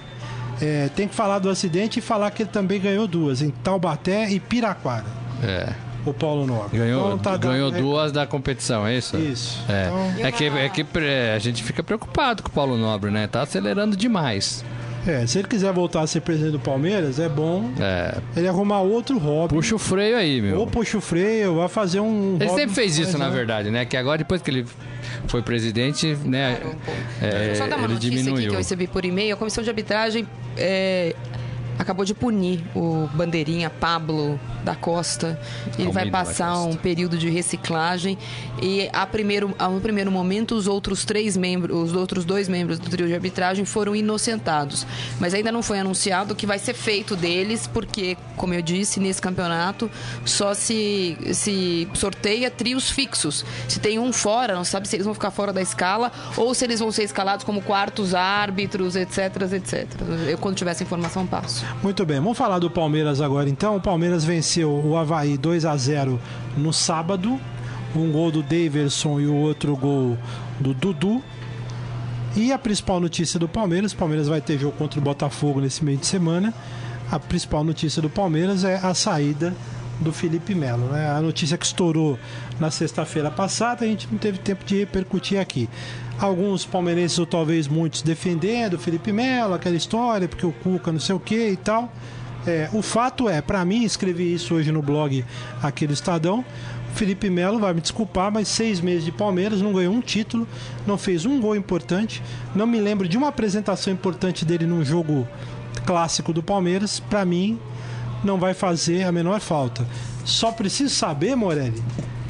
é, 0.61 0.89
tem 0.97 1.07
que 1.07 1.15
falar 1.15 1.39
do 1.39 1.49
acidente 1.49 2.01
e 2.01 2.03
falar 2.03 2.31
que 2.33 2.43
ele 2.43 2.51
também 2.51 2.81
ganhou 2.81 3.07
duas, 3.07 3.41
em 3.41 3.51
Taubaté 3.51 4.29
e 4.31 4.41
Piraquara, 4.41 5.05
É. 5.43 5.73
o 6.05 6.13
Paulo 6.13 6.45
Nobre. 6.45 6.77
Ganhou, 6.77 7.07
Então, 7.07 7.19
tá 7.19 7.37
ganhou 7.37 7.71
dando- 7.71 7.83
duas 7.83 8.11
da 8.11 8.27
competição, 8.27 8.85
é 8.85 8.97
isso? 8.97 9.17
Isso. 9.17 9.61
É, 9.69 9.87
Então- 9.87 10.27
é 10.27 10.33
que, 10.33 10.45
é 10.45 10.69
que 10.69 10.87
é, 10.99 11.35
a 11.37 11.39
gente 11.39 11.63
fica 11.63 11.85
preocupado 11.85 12.43
com 12.43 12.49
o 12.49 12.53
Paulo 12.53 12.77
Nobre, 12.77 13.13
né? 13.13 13.29
Tá 13.29 13.43
acelerando 13.43 13.97
demais. 13.97 14.65
É, 15.07 15.27
se 15.27 15.39
ele 15.39 15.49
quiser 15.49 15.73
voltar 15.73 16.01
a 16.01 16.07
ser 16.07 16.21
presidente 16.21 16.53
do 16.53 16.59
Palmeiras, 16.59 17.19
é 17.19 17.29
bom 17.29 17.71
É, 17.79 18.17
ele 18.37 18.49
arrumar 18.49 18.81
outro 18.81 19.19
hobby. 19.19 19.55
puxa 19.55 19.75
o 19.75 19.79
freio 19.79 20.17
aí, 20.17 20.41
meu. 20.41 20.61
Ou 20.61 20.67
puxa 20.67 20.97
o 20.99 21.01
freio, 21.01 21.57
vai 21.57 21.69
fazer 21.69 22.01
um. 22.01 22.37
Ele 22.37 22.47
hobby 22.47 22.61
sempre 22.61 22.75
fez 22.75 22.99
isso, 22.99 23.19
na 23.19 23.29
né? 23.29 23.37
verdade, 23.37 23.71
né? 23.71 23.85
Que 23.85 23.97
agora, 23.97 24.19
depois 24.19 24.41
que 24.41 24.51
ele 24.51 24.67
foi 25.29 25.43
presidente, 25.43 26.17
né? 26.25 26.59
Um 26.65 27.25
é, 27.25 27.55
só 27.55 27.67
dar 27.67 27.77
uma 27.77 27.85
ele 27.87 27.95
notícia 27.95 28.09
aqui 28.15 28.25
diminuiu. 28.25 28.49
que 28.49 28.55
eu 28.55 28.59
recebi 28.59 28.87
por 28.87 29.05
e-mail. 29.05 29.35
A 29.35 29.37
comissão 29.37 29.63
de 29.63 29.71
arbitragem 29.71 30.27
é, 30.57 31.15
acabou 31.79 32.05
de 32.05 32.15
punir 32.15 32.63
o 32.75 33.09
bandeirinha 33.15 33.69
Pablo 33.71 34.39
da 34.65 34.75
Costa. 34.75 35.39
Ele 35.79 35.91
vai 35.91 36.05
Almeida 36.05 36.11
da 36.11 36.25
passar 36.25 36.59
um 36.63 36.75
período 36.77 37.19
de 37.19 37.29
reciclagem 37.29 38.17
e 38.63 38.89
a 38.93 39.07
primeiro, 39.07 39.55
a- 39.59 39.69
no 39.69 39.81
primeiro 39.81 40.11
momento 40.11 40.55
os 40.55 40.67
outros 40.67 41.05
três 41.05 41.37
membros, 41.37 41.77
os 41.91 41.95
outros 41.95 42.25
dois 42.25 42.49
membros 42.49 42.79
do 42.79 42.89
trio 42.89 43.07
de 43.07 43.15
arbitragem 43.15 43.65
foram 43.65 43.95
inocentados, 43.95 44.87
mas 45.21 45.35
ainda 45.35 45.51
não 45.53 45.63
foi 45.63 45.79
anunciado 45.81 46.33
o 46.33 46.37
que 46.37 46.47
vai 46.47 46.59
ser 46.59 46.75
feito 46.75 47.17
deles, 47.17 47.67
porque, 47.67 48.17
como 48.37 48.55
eu 48.55 48.63
disse, 48.63 49.01
nesse 49.01 49.21
campeonato 49.21 49.91
só 50.25 50.55
se, 50.55 51.17
se 51.33 51.89
sorteia 51.95 52.51
trios 52.51 52.91
fixos. 52.91 53.45
Se 53.69 53.81
tem 53.81 53.99
um 53.99 54.13
fora, 54.13 54.55
não 54.55 54.65
sabe 54.65 54.89
se 54.89 54.97
eles 54.97 55.05
vão 55.05 55.15
ficar 55.15 55.31
fora 55.31 55.53
da 55.53 55.61
escala 55.61 56.11
ou 56.37 56.55
se 56.55 56.65
eles 56.65 56.81
vão 56.81 56.91
ser 56.93 57.03
escalados 57.05 57.45
como 57.45 57.61
quartos 57.63 58.15
árbitros, 58.15 58.97
etc, 58.97 59.19
etc. 59.53 59.87
Eu 60.29 60.39
quando 60.39 60.57
tiver 60.57 60.71
essa 60.71 60.83
informação 60.83 61.27
passo. 61.27 61.64
Muito 61.83 62.05
bem, 62.07 62.19
vamos 62.19 62.39
falar 62.39 62.59
do 62.59 62.71
Palmeiras 62.71 63.21
agora 63.21 63.49
então. 63.49 63.77
O 63.77 63.81
Palmeiras 63.81 64.25
venceu 64.25 64.71
o 64.71 64.97
Havaí 64.97 65.37
2 65.37 65.65
a 65.65 65.77
0 65.77 66.21
no 66.57 66.73
sábado. 66.73 67.39
Um 67.95 68.11
gol 68.11 68.31
do 68.31 68.43
Daverson 68.43 69.21
e 69.21 69.27
o 69.27 69.35
outro 69.35 69.77
gol 69.77 70.19
do 70.59 70.75
Dudu. 70.75 71.23
E 72.37 72.53
a 72.53 72.59
principal 72.59 72.99
notícia 72.99 73.39
do 73.39 73.49
Palmeiras: 73.49 73.93
o 73.93 73.97
Palmeiras 73.97 74.27
vai 74.27 74.41
ter 74.41 74.59
jogo 74.59 74.77
contra 74.77 74.99
o 74.99 75.03
Botafogo 75.03 75.61
nesse 75.61 75.85
meio 75.85 75.99
de 75.99 76.07
semana. 76.07 76.53
A 77.11 77.19
principal 77.21 77.63
notícia 77.63 78.03
do 78.03 78.11
Palmeiras 78.11 78.65
é 78.65 78.81
a 78.83 78.95
saída 78.95 79.55
do 80.01 80.13
Felipe 80.13 80.55
Melo. 80.55 80.87
Né? 80.89 81.11
A 81.11 81.21
notícia 81.21 81.57
que 81.57 81.65
estourou 81.65 82.19
na 82.59 82.71
sexta-feira 82.71 83.31
passada, 83.31 83.85
a 83.85 83.89
gente 83.89 84.09
não 84.11 84.19
teve 84.19 84.39
tempo 84.39 84.65
de 84.65 84.79
repercutir 84.79 85.41
aqui. 85.41 85.69
Alguns 86.19 86.65
palmeirenses, 86.65 87.19
ou 87.19 87.27
talvez 87.27 87.67
muitos, 87.67 88.03
defendendo 88.03 88.75
o 88.75 88.79
Felipe 88.79 89.13
Melo, 89.13 89.55
aquela 89.55 89.77
história, 89.77 90.29
porque 90.29 90.47
o 90.47 90.53
Cuca 90.53 90.93
não 90.93 91.01
sei 91.01 91.15
o 91.15 91.21
que 91.21 91.51
e 91.51 91.57
tal. 91.57 91.93
É, 92.47 92.69
o 92.73 92.83
fato 92.83 93.29
é, 93.29 93.41
para 93.41 93.65
mim, 93.65 93.85
escrevi 93.85 94.35
isso 94.35 94.55
hoje 94.55 94.71
no 94.71 94.83
blog 94.83 95.25
aqui 95.63 95.87
do 95.87 95.93
Estadão. 95.93 96.45
Felipe 96.95 97.29
Melo 97.29 97.59
vai 97.59 97.75
me 97.75 97.81
desculpar, 97.81 98.31
mas 98.31 98.47
seis 98.47 98.81
meses 98.81 99.05
de 99.05 99.11
Palmeiras, 99.11 99.61
não 99.61 99.73
ganhou 99.73 99.93
um 99.93 100.01
título, 100.01 100.47
não 100.87 100.97
fez 100.97 101.27
um 101.27 101.41
gol 101.41 101.57
importante. 101.57 102.23
Não 102.55 102.67
me 102.67 102.81
lembro 102.81 103.09
de 103.09 103.17
uma 103.17 103.29
apresentação 103.29 103.93
importante 103.93 104.45
dele 104.45 104.67
num 104.67 104.85
jogo 104.85 105.27
clássico 105.85 106.33
do 106.33 106.43
Palmeiras. 106.43 107.01
Para 107.01 107.25
mim, 107.25 107.59
não 108.27 108.39
vai 108.39 108.55
fazer 108.55 109.05
a 109.05 109.13
menor 109.13 109.41
falta. 109.41 109.87
Só 110.25 110.51
preciso 110.53 110.95
saber, 110.95 111.37
Morelli, 111.37 111.83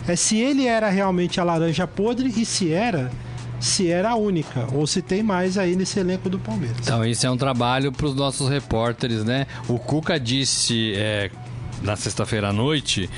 é 0.07 0.17
se 0.17 0.39
ele 0.39 0.67
era 0.67 0.89
realmente 0.91 1.41
a 1.41 1.45
laranja 1.45 1.87
podre 1.87 2.33
e 2.37 2.45
se 2.45 2.73
era, 2.73 3.11
se 3.61 3.89
era 3.89 4.11
a 4.11 4.17
única, 4.17 4.67
ou 4.73 4.87
se 4.87 5.01
tem 5.01 5.23
mais 5.23 5.57
aí 5.57 5.77
nesse 5.77 5.99
elenco 5.99 6.29
do 6.29 6.39
Palmeiras. 6.39 6.77
Então, 6.81 7.05
isso 7.05 7.27
é 7.27 7.31
um 7.31 7.37
trabalho 7.37 7.91
para 7.93 8.07
os 8.07 8.15
nossos 8.15 8.49
repórteres, 8.49 9.25
né? 9.25 9.47
O 9.69 9.79
Cuca 9.79 10.19
disse 10.19 10.93
é, 10.97 11.31
na 11.83 11.97
sexta-feira 11.97 12.49
à 12.49 12.53
noite 12.53 13.09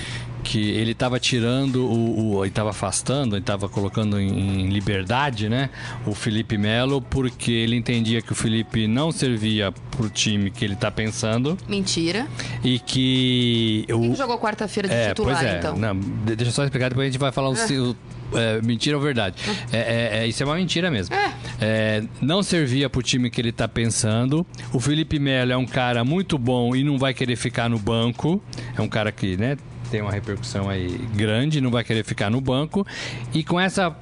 que 0.49 0.71
ele 0.71 0.93
estava 0.93 1.19
tirando 1.19 1.85
o, 1.85 2.37
o 2.37 2.45
ele 2.45 2.51
estava 2.51 2.71
afastando, 2.71 3.35
ele 3.35 3.43
estava 3.43 3.69
colocando 3.69 4.21
em, 4.21 4.29
em 4.63 4.69
liberdade, 4.69 5.49
né, 5.49 5.71
o 6.07 6.15
Felipe 6.15 6.57
Melo, 6.57 7.03
porque 7.03 7.51
ele 7.51 7.75
entendia 7.75 8.23
que 8.23 8.31
o 8.31 8.35
Felipe 8.35 8.87
não 8.87 9.11
servia 9.11 9.73
pro 9.91 10.09
time 10.09 10.51
que 10.53 10.65
ele 10.65 10.75
está 10.75 10.89
pensando 10.89 11.59
Mentira. 11.69 12.29
e 12.63 12.79
que 12.79 13.85
Quem 13.89 14.13
o 14.13 14.15
jogou 14.15 14.39
quarta-feira 14.39 14.89
de 14.89 14.95
é, 14.95 15.09
titular, 15.09 15.37
pois 15.37 15.51
é. 15.53 15.59
então? 15.59 15.77
Não, 15.77 15.99
de- 15.99 16.37
deixa 16.37 16.51
eu 16.51 16.53
só 16.53 16.63
explicar, 16.65 16.91
depois 16.91 17.09
a 17.09 17.11
gente 17.11 17.21
vai 17.21 17.33
falar 17.33 17.49
o, 17.49 17.57
se- 17.57 17.77
o- 17.79 17.97
é, 18.33 18.61
mentira 18.63 18.97
ou 18.97 19.03
verdade. 19.03 19.37
É, 19.73 19.79
é, 19.79 20.19
é, 20.21 20.27
isso 20.29 20.43
é 20.43 20.47
uma 20.47 20.55
mentira 20.57 20.91
mesmo. 20.91 21.15
É, 21.61 22.03
não 22.21 22.43
servia 22.43 22.89
pro 22.89 23.03
time 23.03 23.31
que 23.31 23.41
ele 23.41 23.51
tá 23.53 23.67
pensando. 23.69 24.47
O 24.73 24.79
Felipe 24.81 25.19
Melo 25.19 25.53
é 25.53 25.57
um 25.57 25.67
cara 25.67 26.05
muito 26.05 26.37
bom 26.39 26.75
e 26.77 26.83
não 26.85 26.99
vai 26.99 27.13
querer 27.15 27.37
ficar 27.37 27.69
no 27.69 27.79
banco. 27.79 28.41
É 28.77 28.81
um 28.83 28.89
cara 28.89 29.11
que, 29.13 29.37
né, 29.37 29.57
tem 29.87 30.03
uma 30.03 30.13
repercussão 30.13 30.69
aí 30.69 30.89
grande, 31.15 31.61
não 31.61 31.71
vai 31.71 31.85
querer 31.85 32.05
ficar 32.05 32.31
no 32.31 32.41
banco. 32.41 32.87
E 33.33 33.43
com 33.43 33.59
essa, 33.59 33.97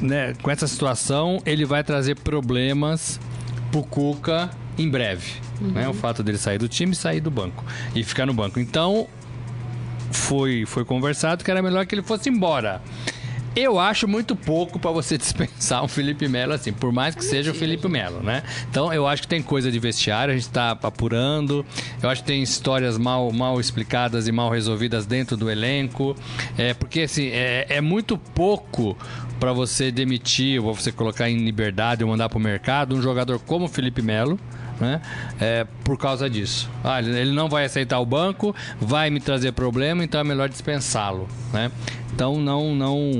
né, 0.00 0.34
com 0.42 0.50
essa 0.50 0.66
situação, 0.66 1.40
ele 1.44 1.64
vai 1.64 1.82
trazer 1.82 2.16
problemas 2.16 3.20
pro 3.70 3.82
Cuca 3.82 4.50
em 4.78 4.88
breve. 4.88 5.32
Né? 5.60 5.88
O 5.88 5.94
fato 5.94 6.22
dele 6.22 6.38
sair 6.38 6.58
do 6.58 6.68
time 6.68 6.92
e 6.92 6.96
sair 6.96 7.20
do 7.20 7.30
banco. 7.30 7.64
E 7.94 8.02
ficar 8.02 8.26
no 8.26 8.32
banco. 8.32 8.58
Então, 8.58 9.06
foi, 10.10 10.64
foi 10.66 10.84
conversado 10.84 11.44
que 11.44 11.50
era 11.50 11.62
melhor 11.62 11.86
que 11.86 11.94
ele 11.94 12.02
fosse 12.02 12.28
embora. 12.28 12.80
Eu 13.54 13.80
acho 13.80 14.06
muito 14.06 14.36
pouco 14.36 14.78
para 14.78 14.90
você 14.90 15.18
dispensar 15.18 15.82
um 15.82 15.88
Felipe 15.88 16.28
Melo 16.28 16.52
assim, 16.52 16.72
por 16.72 16.92
mais 16.92 17.14
que 17.14 17.24
seja 17.24 17.50
o 17.50 17.54
Felipe 17.54 17.88
Melo, 17.88 18.22
né? 18.22 18.42
Então 18.70 18.92
eu 18.92 19.06
acho 19.06 19.22
que 19.22 19.28
tem 19.28 19.42
coisa 19.42 19.70
de 19.70 19.78
vestiário, 19.78 20.32
a 20.32 20.36
gente 20.36 20.48
tá 20.50 20.70
apurando. 20.70 21.64
Eu 22.02 22.08
acho 22.08 22.22
que 22.22 22.28
tem 22.28 22.42
histórias 22.42 22.96
mal, 22.96 23.32
mal 23.32 23.58
explicadas 23.58 24.28
e 24.28 24.32
mal 24.32 24.50
resolvidas 24.50 25.04
dentro 25.04 25.36
do 25.36 25.50
elenco. 25.50 26.14
É, 26.56 26.74
porque 26.74 27.00
assim, 27.00 27.28
é, 27.28 27.66
é 27.68 27.80
muito 27.80 28.16
pouco 28.16 28.96
para 29.40 29.52
você 29.52 29.90
demitir 29.90 30.62
ou 30.62 30.74
você 30.74 30.92
colocar 30.92 31.28
em 31.28 31.38
liberdade 31.38 32.04
ou 32.04 32.10
mandar 32.10 32.28
pro 32.28 32.38
mercado 32.38 32.94
um 32.94 33.02
jogador 33.02 33.40
como 33.40 33.64
o 33.64 33.68
Felipe 33.68 34.02
Melo 34.02 34.38
né? 34.80 35.00
É, 35.40 35.66
por 35.84 35.98
causa 35.98 36.28
disso. 36.28 36.68
Ah, 36.82 37.00
ele 37.00 37.32
não 37.32 37.48
vai 37.48 37.64
aceitar 37.66 38.00
o 38.00 38.06
banco, 38.06 38.54
vai 38.80 39.10
me 39.10 39.20
trazer 39.20 39.52
problema, 39.52 40.02
então 40.02 40.20
é 40.20 40.24
melhor 40.24 40.48
dispensá-lo, 40.48 41.28
né? 41.52 41.70
Então 42.12 42.38
não 42.38 42.74
não 42.74 43.12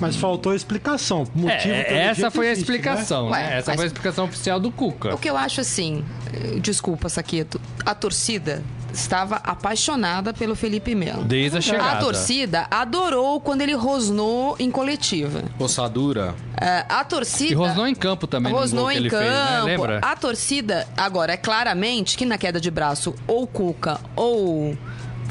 Mas 0.00 0.16
faltou 0.16 0.54
explicação. 0.54 1.24
Motivo 1.34 1.72
É, 1.72 2.06
essa 2.08 2.30
foi 2.30 2.48
a 2.48 2.52
existe, 2.52 2.70
né? 2.70 2.76
explicação, 2.76 3.30
né? 3.30 3.38
Ué, 3.38 3.58
Essa 3.58 3.70
mas- 3.70 3.76
foi 3.76 3.84
a 3.84 3.86
explicação 3.86 4.24
oficial 4.26 4.60
do 4.60 4.70
Cuca. 4.70 5.14
O 5.14 5.18
que 5.18 5.30
eu 5.30 5.36
acho 5.36 5.60
assim, 5.60 6.04
eh, 6.32 6.58
desculpa, 6.60 7.08
Saqueto, 7.08 7.60
a 7.86 7.94
torcida 7.94 8.62
estava 8.94 9.36
apaixonada 9.36 10.32
pelo 10.32 10.54
Felipe 10.54 10.94
Melo. 10.94 11.24
Desde 11.24 11.58
a 11.58 11.60
chegada. 11.60 11.92
A 11.92 11.96
torcida 11.96 12.66
adorou 12.70 13.40
quando 13.40 13.60
ele 13.60 13.74
rosnou 13.74 14.56
em 14.58 14.70
coletiva. 14.70 15.42
Ossadura. 15.58 16.34
Eh, 16.60 16.84
a 16.88 17.04
torcida. 17.04 17.52
E 17.52 17.54
rosnou 17.54 17.86
em 17.86 17.94
campo 17.94 18.26
também, 18.26 18.52
no 18.52 18.58
Rosnou 18.58 18.90
em 18.90 19.08
campo. 19.08 19.22
fez, 19.22 19.32
né? 19.32 19.62
Lembra? 19.64 19.98
A 20.00 20.16
torcida, 20.16 20.86
agora, 20.96 21.32
é 21.32 21.36
claramente 21.36 22.16
que 22.16 22.24
na 22.24 22.38
queda 22.38 22.60
de 22.60 22.70
braço, 22.70 23.14
ou 23.26 23.46
Cuca 23.46 24.00
ou. 24.16 24.76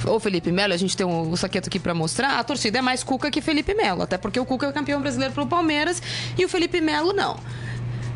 Ou 0.05 0.19
Felipe 0.19 0.51
Melo, 0.51 0.73
a 0.73 0.77
gente 0.77 0.97
tem 0.97 1.05
um, 1.05 1.31
o 1.31 1.37
saqueto 1.37 1.69
aqui 1.69 1.79
pra 1.79 1.93
mostrar, 1.93 2.39
a 2.39 2.43
torcida 2.43 2.79
é 2.79 2.81
mais 2.81 3.03
Cuca 3.03 3.29
que 3.29 3.39
Felipe 3.39 3.73
Melo. 3.73 4.01
Até 4.01 4.17
porque 4.17 4.39
o 4.39 4.45
Cuca 4.45 4.65
é 4.65 4.71
campeão 4.71 4.99
brasileiro 4.99 5.33
pelo 5.33 5.47
Palmeiras 5.47 6.01
e 6.37 6.43
o 6.43 6.49
Felipe 6.49 6.81
Melo 6.81 7.13
não. 7.13 7.37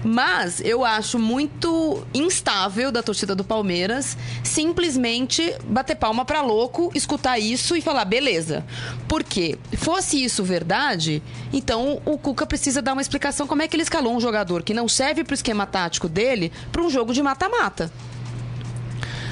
Mas 0.03 0.61
eu 0.61 0.85
acho 0.85 1.17
muito 1.17 2.05
instável 2.13 2.91
da 2.91 3.01
torcida 3.01 3.35
do 3.35 3.43
Palmeiras 3.43 4.17
simplesmente 4.43 5.53
bater 5.65 5.95
palma 5.95 6.23
pra 6.23 6.41
louco, 6.41 6.91
escutar 6.93 7.39
isso 7.39 7.75
e 7.75 7.81
falar, 7.81 8.05
beleza. 8.05 8.65
Porque 9.07 9.57
fosse 9.75 10.23
isso 10.23 10.43
verdade, 10.43 11.21
então 11.51 12.01
o 12.05 12.17
Cuca 12.17 12.45
precisa 12.45 12.81
dar 12.81 12.93
uma 12.93 13.01
explicação 13.01 13.47
como 13.47 13.61
é 13.61 13.67
que 13.67 13.75
ele 13.75 13.83
escalou 13.83 14.15
um 14.15 14.21
jogador 14.21 14.63
que 14.63 14.73
não 14.73 14.87
serve 14.87 15.23
pro 15.23 15.33
esquema 15.33 15.65
tático 15.65 16.07
dele 16.07 16.51
pra 16.71 16.81
um 16.81 16.89
jogo 16.89 17.13
de 17.13 17.21
mata-mata. 17.21 17.91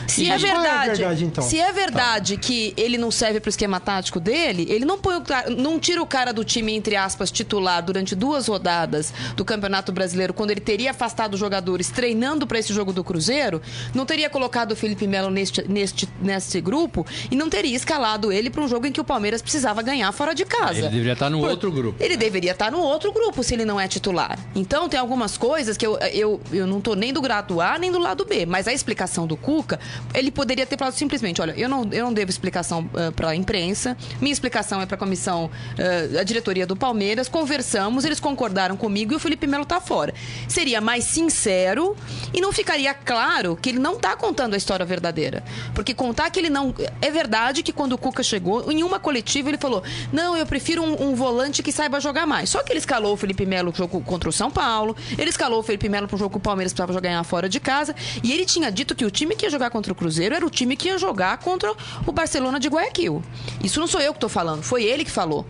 Se 0.07 0.23
E 0.23 0.29
é 0.29 0.37
qual 0.39 0.49
é 0.49 0.53
verdade, 0.53 0.97
verdade, 0.99 1.25
então? 1.25 1.43
se 1.43 1.59
é 1.59 1.71
verdade 1.71 2.37
que 2.37 2.73
ele 2.77 2.97
não 2.97 3.11
serve 3.11 3.39
pro 3.39 3.49
esquema 3.49 3.79
tático 3.79 4.19
dele, 4.19 4.65
ele 4.69 4.85
não 4.85 4.97
põe 4.97 5.15
o 5.17 5.21
cara- 5.21 5.49
não 5.49 5.79
tira 5.79 6.01
o 6.01 6.05
cara 6.05 6.31
do 6.31 6.43
time 6.43 6.73
entre 6.73 6.95
aspas 6.95 7.31
titular 7.31 7.81
durante 7.83 8.15
duas 8.15 8.47
rodadas 8.47 9.13
do 9.35 9.43
Campeonato 9.45 9.91
Brasileiro, 9.91 10.33
quando 10.33 10.51
ele 10.51 10.59
teria 10.61 10.91
afastado 10.91 11.33
os 11.33 11.39
jogadores 11.39 11.89
treinando 11.89 12.45
para 12.47 12.59
esse 12.59 12.73
jogo 12.73 12.93
do 12.93 13.03
Cruzeiro, 13.03 13.61
não 13.93 14.05
teria 14.05 14.29
colocado 14.29 14.71
o 14.71 14.75
Felipe 14.75 15.07
Melo 15.07 15.29
neste, 15.29 15.67
neste 15.69 16.07
neste 16.21 16.61
grupo 16.61 17.05
e 17.31 17.35
não 17.35 17.49
teria 17.49 17.75
escalado 17.75 18.31
ele 18.31 18.49
para 18.49 18.61
um 18.63 18.67
jogo 18.67 18.85
em 18.87 18.91
que 18.91 19.01
o 19.01 19.03
Palmeiras 19.03 19.41
precisava 19.41 19.81
ganhar 19.81 20.11
fora 20.11 20.33
de 20.33 20.45
casa. 20.45 20.79
Ele 20.79 20.89
deveria 20.89 21.13
estar 21.13 21.29
no 21.29 21.39
Por- 21.39 21.49
outro 21.49 21.71
grupo. 21.71 22.03
Ele 22.03 22.15
deveria 22.17 22.51
estar 22.51 22.71
no 22.71 22.79
outro 22.79 23.11
grupo 23.11 23.43
se 23.43 23.53
ele 23.53 23.65
não 23.65 23.79
é 23.79 23.87
titular. 23.87 24.37
Então 24.55 24.87
tem 24.89 24.99
algumas 24.99 25.37
coisas 25.37 25.77
que 25.77 25.85
eu, 25.85 25.97
eu, 26.13 26.39
eu 26.51 26.65
não 26.67 26.79
tô 26.81 26.93
nem 26.95 27.11
do 27.13 27.21
grado 27.21 27.59
A 27.61 27.77
nem 27.77 27.91
do 27.91 27.99
lado 27.99 28.25
B, 28.25 28.45
mas 28.45 28.67
a 28.67 28.73
explicação 28.73 29.27
do 29.27 29.35
Cuca, 29.37 29.79
ele 30.13 30.31
poderia 30.31 30.65
ter 30.65 30.77
falado 30.77 30.93
simplesmente, 30.93 31.41
olha, 31.41 31.53
eu 31.57 31.67
não, 31.67 31.87
eu 31.91 32.05
não 32.05 32.13
devo 32.13 32.29
explicação 32.29 32.89
uh, 32.93 33.11
para 33.11 33.29
a 33.29 33.35
imprensa, 33.35 33.97
minha 34.21 34.31
explicação 34.31 34.81
é 34.81 34.85
para 34.85 34.95
a 34.95 34.97
comissão, 34.97 35.45
uh, 35.45 36.19
a 36.19 36.23
diretoria 36.23 36.65
do 36.65 36.75
Palmeiras, 36.75 37.27
conversamos, 37.27 38.05
eles 38.05 38.19
concordaram 38.19 38.77
comigo 38.77 39.13
e 39.13 39.15
o 39.15 39.19
Felipe 39.19 39.45
Melo 39.45 39.65
tá 39.65 39.81
fora. 39.81 40.13
Seria 40.47 40.79
mais 40.79 41.03
sincero 41.03 41.95
e 42.33 42.39
não 42.39 42.51
ficaria 42.51 42.93
claro 42.93 43.55
que 43.55 43.69
ele 43.69 43.79
não 43.79 43.99
tá 43.99 44.15
contando 44.15 44.53
a 44.53 44.57
história 44.57 44.85
verdadeira. 44.85 45.43
Porque 45.73 45.93
contar 45.93 46.29
que 46.29 46.39
ele 46.39 46.49
não... 46.49 46.73
É 47.01 47.11
verdade 47.11 47.61
que 47.61 47.73
quando 47.73 47.93
o 47.93 47.97
Cuca 47.97 48.23
chegou, 48.23 48.71
em 48.71 48.83
uma 48.83 48.99
coletiva 48.99 49.49
ele 49.49 49.57
falou, 49.57 49.83
não, 50.11 50.35
eu 50.37 50.45
prefiro 50.45 50.81
um, 50.81 51.09
um 51.09 51.15
volante 51.15 51.61
que 51.61 51.71
saiba 51.71 51.99
jogar 51.99 52.25
mais. 52.25 52.49
Só 52.49 52.63
que 52.63 52.71
ele 52.71 52.79
escalou 52.79 53.13
o 53.13 53.17
Felipe 53.17 53.45
Melo 53.45 53.65
no 53.65 53.75
jogo 53.75 54.01
contra 54.01 54.29
o 54.29 54.31
São 54.31 54.51
Paulo, 54.51 54.95
ele 55.17 55.29
escalou 55.29 55.59
o 55.59 55.63
Felipe 55.63 55.89
Melo 55.89 56.07
pro 56.07 56.17
jogo 56.17 56.31
que 56.31 56.37
o 56.37 56.39
Palmeiras 56.39 56.71
precisava 56.71 56.99
ganhar 57.01 57.23
fora 57.23 57.49
de 57.49 57.59
casa, 57.59 57.95
e 58.23 58.31
ele 58.31 58.45
tinha 58.45 58.71
dito 58.71 58.95
que 58.95 59.05
o 59.05 59.11
time 59.11 59.35
que 59.35 59.45
ia 59.45 59.49
jogar 59.49 59.69
contra 59.69 59.84
o 59.91 59.95
Cruzeiro 59.95 60.35
era 60.35 60.45
o 60.45 60.49
time 60.49 60.75
que 60.75 60.87
ia 60.87 60.97
jogar 60.97 61.37
contra 61.37 61.73
o 62.05 62.11
Barcelona 62.11 62.59
de 62.59 62.67
Guayaquil. 62.67 63.23
Isso 63.63 63.79
não 63.79 63.87
sou 63.87 64.01
eu 64.01 64.13
que 64.13 64.19
tô 64.19 64.29
falando, 64.29 64.63
foi 64.63 64.83
ele 64.83 65.03
que 65.05 65.11
falou. 65.11 65.45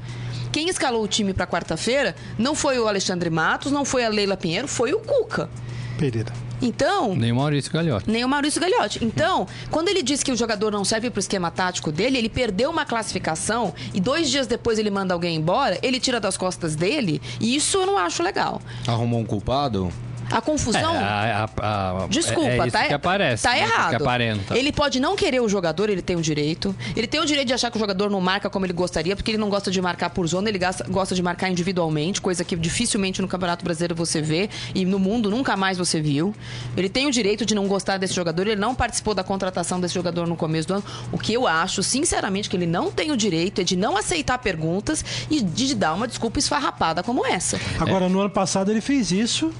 Quem 0.51 0.69
escalou 0.69 1.03
o 1.03 1.07
time 1.07 1.33
para 1.33 1.45
quarta-feira 1.45 2.15
não 2.37 2.55
foi 2.55 2.79
o 2.79 2.87
Alexandre 2.87 3.29
Matos, 3.29 3.71
não 3.71 3.83
foi 3.83 4.05
a 4.05 4.09
Leila 4.09 4.37
Pinheiro, 4.37 4.67
foi 4.67 4.93
o 4.93 4.99
Cuca. 4.99 5.49
Pereira. 5.97 6.31
Então, 6.61 7.13
Nem 7.13 7.33
o 7.33 7.35
Maurício 7.35 7.71
Gagliotti. 7.71 8.09
nem 8.09 8.23
o 8.23 8.29
Maurício 8.29 8.61
Gagliotti. 8.61 9.03
Então, 9.03 9.45
quando 9.69 9.89
ele 9.89 10.01
diz 10.01 10.23
que 10.23 10.31
o 10.31 10.35
jogador 10.37 10.71
não 10.71 10.85
serve 10.85 11.09
pro 11.09 11.19
esquema 11.19 11.51
tático 11.51 11.91
dele, 11.91 12.17
ele 12.17 12.29
perdeu 12.29 12.69
uma 12.69 12.85
classificação 12.85 13.73
e 13.93 13.99
dois 13.99 14.29
dias 14.29 14.47
depois 14.47 14.79
ele 14.79 14.89
manda 14.89 15.13
alguém 15.13 15.35
embora, 15.35 15.77
ele 15.83 15.99
tira 15.99 16.19
das 16.19 16.37
costas 16.37 16.73
dele, 16.75 17.21
e 17.41 17.55
isso 17.55 17.77
eu 17.77 17.85
não 17.85 17.97
acho 17.97 18.23
legal. 18.23 18.61
Arrumou 18.87 19.19
um 19.19 19.25
culpado? 19.25 19.91
A 20.35 20.41
confusão. 20.41 20.95
É, 20.95 20.99
a- 20.99 21.49
a- 21.61 22.03
a- 22.03 22.07
Desculpa, 22.09 22.49
é, 22.49 22.57
é 22.67 22.69
tá, 22.69 22.87
que 22.87 22.93
aparece. 22.93 23.43
tá 23.43 23.51
né, 23.51 23.61
errado. 23.61 23.97
Que. 24.47 24.57
Ele 24.57 24.71
pode 24.73 24.99
não 24.99 25.15
querer 25.15 25.39
o 25.41 25.47
jogador, 25.47 25.89
ele 25.89 26.01
tem 26.01 26.17
o 26.17 26.21
direito. 26.21 26.75
Ele 26.93 27.07
tem 27.07 27.21
o 27.21 27.25
direito 27.25 27.47
de 27.47 27.53
achar 27.53 27.71
que 27.71 27.77
o 27.77 27.79
jogador 27.79 28.09
não 28.09 28.19
marca 28.19 28.49
como 28.49 28.65
ele 28.65 28.73
gostaria, 28.73 29.15
porque 29.15 29.31
ele 29.31 29.37
não 29.37 29.49
gosta 29.49 29.71
de 29.71 29.81
marcar 29.81 30.09
por 30.09 30.27
zona, 30.27 30.49
ele 30.49 30.59
gosta 30.89 31.15
de 31.15 31.23
marcar 31.23 31.49
individualmente, 31.49 32.19
coisa 32.19 32.43
que 32.43 32.53
dificilmente 32.57 33.21
no 33.21 33.27
Campeonato 33.29 33.63
Brasileiro 33.63 33.95
você 33.95 34.21
vê 34.21 34.49
e 34.73 34.83
no 34.83 34.99
mundo 34.99 35.29
nunca 35.29 35.55
mais 35.55 35.77
você 35.77 36.01
viu. 36.01 36.35
Ele 36.75 36.89
tem 36.89 37.07
o 37.07 37.11
direito 37.11 37.45
de 37.45 37.55
não 37.55 37.65
gostar 37.67 37.97
desse 37.97 38.13
jogador, 38.13 38.41
ele 38.45 38.59
não 38.59 38.75
participou 38.75 39.13
da 39.13 39.23
contratação 39.23 39.79
desse 39.79 39.93
jogador 39.93 40.27
no 40.27 40.35
começo 40.35 40.67
do 40.67 40.73
ano. 40.75 40.83
O 41.13 41.17
que 41.17 41.33
eu 41.33 41.47
acho, 41.47 41.81
sinceramente, 41.81 42.49
que 42.49 42.57
ele 42.57 42.65
não 42.67 42.91
tem 42.91 43.09
o 43.11 43.15
direito 43.17 43.61
é 43.61 43.63
de 43.63 43.77
não 43.77 43.95
aceitar 43.95 44.37
perguntas 44.39 45.03
e 45.29 45.41
de 45.41 45.73
dar 45.75 45.93
uma 45.93 46.07
desculpa 46.07 46.39
esfarrapada 46.39 47.01
como 47.01 47.25
essa. 47.25 47.57
Agora, 47.79 48.09
no 48.09 48.19
ano 48.19 48.29
passado 48.29 48.69
ele 48.69 48.81
fez 48.81 49.11
isso 49.11 49.53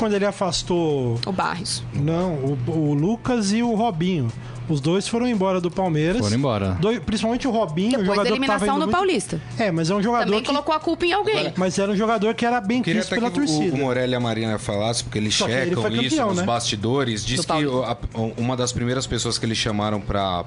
quando 0.00 0.14
ele 0.14 0.26
afastou 0.26 1.18
O 1.26 1.32
Barros. 1.32 1.82
não, 1.94 2.34
o, 2.34 2.58
o 2.70 2.94
Lucas 2.94 3.52
e 3.52 3.62
o 3.62 3.74
Robinho. 3.74 4.28
Os 4.68 4.80
dois 4.80 5.08
foram 5.08 5.26
embora 5.26 5.60
do 5.60 5.68
Palmeiras. 5.68 6.20
Foram 6.22 6.36
embora. 6.36 6.76
Dois- 6.80 7.00
principalmente 7.00 7.48
o 7.48 7.50
Robinho, 7.50 7.88
o 7.98 8.02
Depois 8.02 8.06
da 8.06 8.14
jogador 8.14 8.22
que 8.40 8.46
tava 8.46 8.54
eliminação 8.64 8.74
do 8.78 8.86
muito- 8.86 8.96
Paulista. 8.96 9.40
É, 9.58 9.72
mas 9.72 9.90
é 9.90 9.94
um 9.96 10.00
jogador 10.02 10.26
Também 10.26 10.40
que... 10.42 10.46
colocou 10.46 10.72
a 10.72 10.78
culpa 10.78 11.06
em 11.06 11.12
alguém. 11.12 11.52
Mas 11.56 11.76
era 11.76 11.90
um 11.90 11.96
jogador 11.96 12.34
que 12.34 12.46
era 12.46 12.60
bem 12.60 12.80
até 12.80 12.92
pela 13.02 13.32
que 13.32 13.40
o, 13.40 13.44
torcida. 13.46 13.74
o 13.74 13.78
Morelli 13.78 14.12
e 14.12 14.14
a 14.14 14.20
Marina 14.20 14.58
falassem, 14.60 15.02
porque 15.04 15.18
eles 15.18 15.34
Só 15.34 15.46
que 15.46 15.50
ele 15.52 15.70
checam 15.70 15.82
foi 15.82 15.90
isso 15.94 16.10
campeão, 16.10 16.28
nos 16.28 16.36
né? 16.36 16.42
bastidores. 16.44 17.26
Diz 17.26 17.44
que 17.44 17.66
o- 17.66 17.82
a- 17.82 17.96
uma 18.36 18.56
das 18.56 18.70
primeiras 18.72 19.08
pessoas 19.08 19.38
que 19.38 19.44
eles 19.44 19.58
chamaram 19.58 20.00
para 20.00 20.44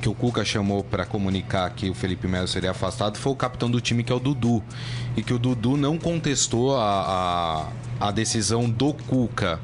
que 0.00 0.08
o 0.08 0.14
Cuca 0.14 0.42
chamou 0.44 0.82
para 0.82 1.04
comunicar 1.04 1.68
que 1.70 1.88
o 1.90 1.94
Felipe 1.94 2.26
Melo 2.26 2.48
seria 2.48 2.70
afastado 2.72 3.16
foi 3.18 3.30
o 3.32 3.36
capitão 3.36 3.70
do 3.70 3.80
time, 3.80 4.02
que 4.02 4.10
é 4.10 4.14
o 4.16 4.18
Dudu. 4.18 4.60
E 5.16 5.22
que 5.22 5.32
o 5.34 5.38
Dudu 5.38 5.76
não 5.76 5.98
contestou 5.98 6.74
a, 6.76 6.80
a, 6.82 7.66
a 8.00 8.10
decisão 8.10 8.68
do 8.68 8.92
Cuca. 8.92 9.60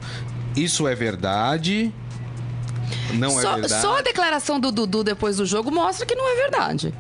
Isso 0.57 0.87
é 0.87 0.95
verdade? 0.95 1.93
Não 3.15 3.31
só, 3.31 3.57
é 3.57 3.61
verdade? 3.61 3.83
só 3.83 3.99
a 3.99 4.03
declaração 4.03 4.61
do 4.61 4.71
Dudu 4.71 5.03
depois 5.03 5.37
do 5.37 5.47
jogo 5.47 5.71
mostra 5.71 6.05
que 6.07 6.15
não 6.15 6.31
é 6.31 6.37
verdade. 6.37 6.95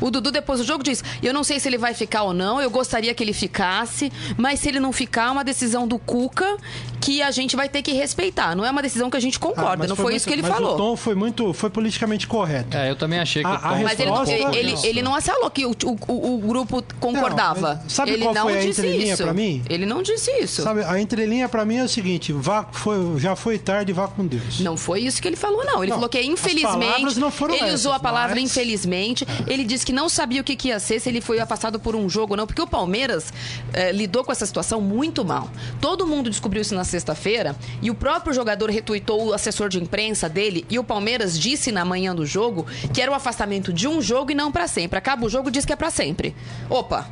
O 0.00 0.10
Dudu, 0.10 0.30
depois 0.30 0.60
do 0.60 0.64
jogo, 0.66 0.82
diz: 0.82 1.02
Eu 1.22 1.32
não 1.32 1.44
sei 1.44 1.58
se 1.60 1.68
ele 1.68 1.78
vai 1.78 1.94
ficar 1.94 2.22
ou 2.24 2.32
não, 2.34 2.60
eu 2.60 2.70
gostaria 2.70 3.12
que 3.14 3.22
ele 3.22 3.32
ficasse, 3.32 4.12
mas 4.36 4.60
se 4.60 4.68
ele 4.68 4.80
não 4.80 4.92
ficar, 4.92 5.28
é 5.28 5.30
uma 5.30 5.44
decisão 5.44 5.86
do 5.86 5.98
Cuca 5.98 6.56
que 7.00 7.20
a 7.22 7.30
gente 7.30 7.54
vai 7.56 7.68
ter 7.68 7.82
que 7.82 7.92
respeitar. 7.92 8.54
Não 8.56 8.64
é 8.64 8.70
uma 8.70 8.80
decisão 8.82 9.10
que 9.10 9.16
a 9.16 9.20
gente 9.20 9.36
Ah, 9.36 9.40
concorda, 9.40 9.76
mas 9.78 9.88
não 9.88 9.96
foi, 9.96 10.04
muito- 10.06 10.16
isso 10.16 10.26
que 10.26 10.32
ele 10.32 10.42
mas 10.42 10.50
falou. 10.52 10.74
o 10.74 10.76
tom 10.76 10.96
foi 10.96 11.14
muito, 11.14 11.52
foi 11.52 11.68
politicamente 11.70 12.26
correto. 12.26 12.76
É, 12.76 12.90
eu 12.90 12.96
também 12.96 13.18
achei 13.20 13.42
que 13.42 13.48
A- 13.48 13.52
o 13.52 13.54
a 13.54 13.58
tom 13.60 13.82
Mas 13.82 14.00
ele, 14.00 14.42
ele, 14.44 14.58
ele, 14.72 14.86
ele 14.86 15.02
não 15.02 15.14
assalou 15.14 15.50
que 15.50 15.66
o, 15.66 15.70
o, 15.70 15.98
o- 16.12 16.34
o 16.36 16.38
grupo 16.38 16.82
concordava. 17.00 17.80
Não, 17.82 17.90
sabe 17.90 18.12
ele 18.12 18.22
qual 18.24 18.34
não 18.34 18.42
foi 18.44 18.58
a 18.58 18.60
disse 18.62 18.80
entrelinha 18.80 19.14
isso. 19.14 19.22
pra 19.22 19.32
mim? 19.34 19.62
Ele 19.68 19.86
não 19.86 20.02
disse 20.02 20.30
isso. 20.40 20.62
Sabe, 20.62 20.82
a 20.84 20.98
entrelinha 21.00 21.48
pra 21.48 21.64
mim 21.64 21.76
é 21.76 21.84
o 21.84 21.88
seguinte, 21.88 22.32
vá, 22.32 22.64
foi, 22.72 23.18
já 23.18 23.36
foi 23.36 23.58
tarde, 23.58 23.92
vá 23.92 24.08
com 24.08 24.26
Deus. 24.26 24.60
Não 24.60 24.76
foi 24.76 25.00
isso 25.02 25.20
que 25.20 25.28
ele 25.28 25.36
falou, 25.36 25.64
não. 25.64 25.82
Ele 25.82 25.90
Não, 25.90 25.96
falou 25.98 26.08
que 26.08 26.18
as 26.18 26.24
infelizmente. 26.24 26.86
palavras 26.86 27.16
não 27.16 27.30
foram 27.30 27.54
ele 27.54 27.72
usou 27.72 27.92
a 27.92 27.96
essas, 27.96 28.02
palavra 28.02 28.34
mas- 28.36 28.44
infelizmente. 28.50 29.26
Ele 29.46 29.64
disse 29.64 29.83
que 29.84 29.92
não 29.92 30.08
sabia 30.08 30.40
o 30.40 30.44
que, 30.44 30.56
que 30.56 30.68
ia 30.68 30.80
ser, 30.80 31.00
se 31.00 31.08
ele 31.08 31.20
foi 31.20 31.38
afastado 31.38 31.78
por 31.78 31.94
um 31.94 32.08
jogo 32.08 32.32
ou 32.32 32.36
não, 32.36 32.46
porque 32.46 32.62
o 32.62 32.66
Palmeiras 32.66 33.32
eh, 33.72 33.92
lidou 33.92 34.24
com 34.24 34.32
essa 34.32 34.46
situação 34.46 34.80
muito 34.80 35.24
mal. 35.24 35.50
Todo 35.80 36.06
mundo 36.06 36.30
descobriu 36.30 36.62
isso 36.62 36.74
na 36.74 36.84
sexta-feira 36.84 37.54
e 37.82 37.90
o 37.90 37.94
próprio 37.94 38.34
jogador 38.34 38.70
retuitou 38.70 39.26
o 39.26 39.32
assessor 39.32 39.68
de 39.68 39.80
imprensa 39.80 40.28
dele 40.28 40.64
e 40.70 40.78
o 40.78 40.84
Palmeiras 40.84 41.38
disse 41.38 41.70
na 41.70 41.84
manhã 41.84 42.14
do 42.14 42.24
jogo 42.24 42.66
que 42.92 43.00
era 43.00 43.10
o 43.10 43.14
afastamento 43.14 43.72
de 43.72 43.86
um 43.86 44.00
jogo 44.00 44.30
e 44.30 44.34
não 44.34 44.50
pra 44.50 44.66
sempre. 44.66 44.98
Acaba 44.98 45.26
o 45.26 45.28
jogo 45.28 45.50
diz 45.50 45.64
que 45.64 45.72
é 45.72 45.76
pra 45.76 45.90
sempre. 45.90 46.34
Opa, 46.68 47.08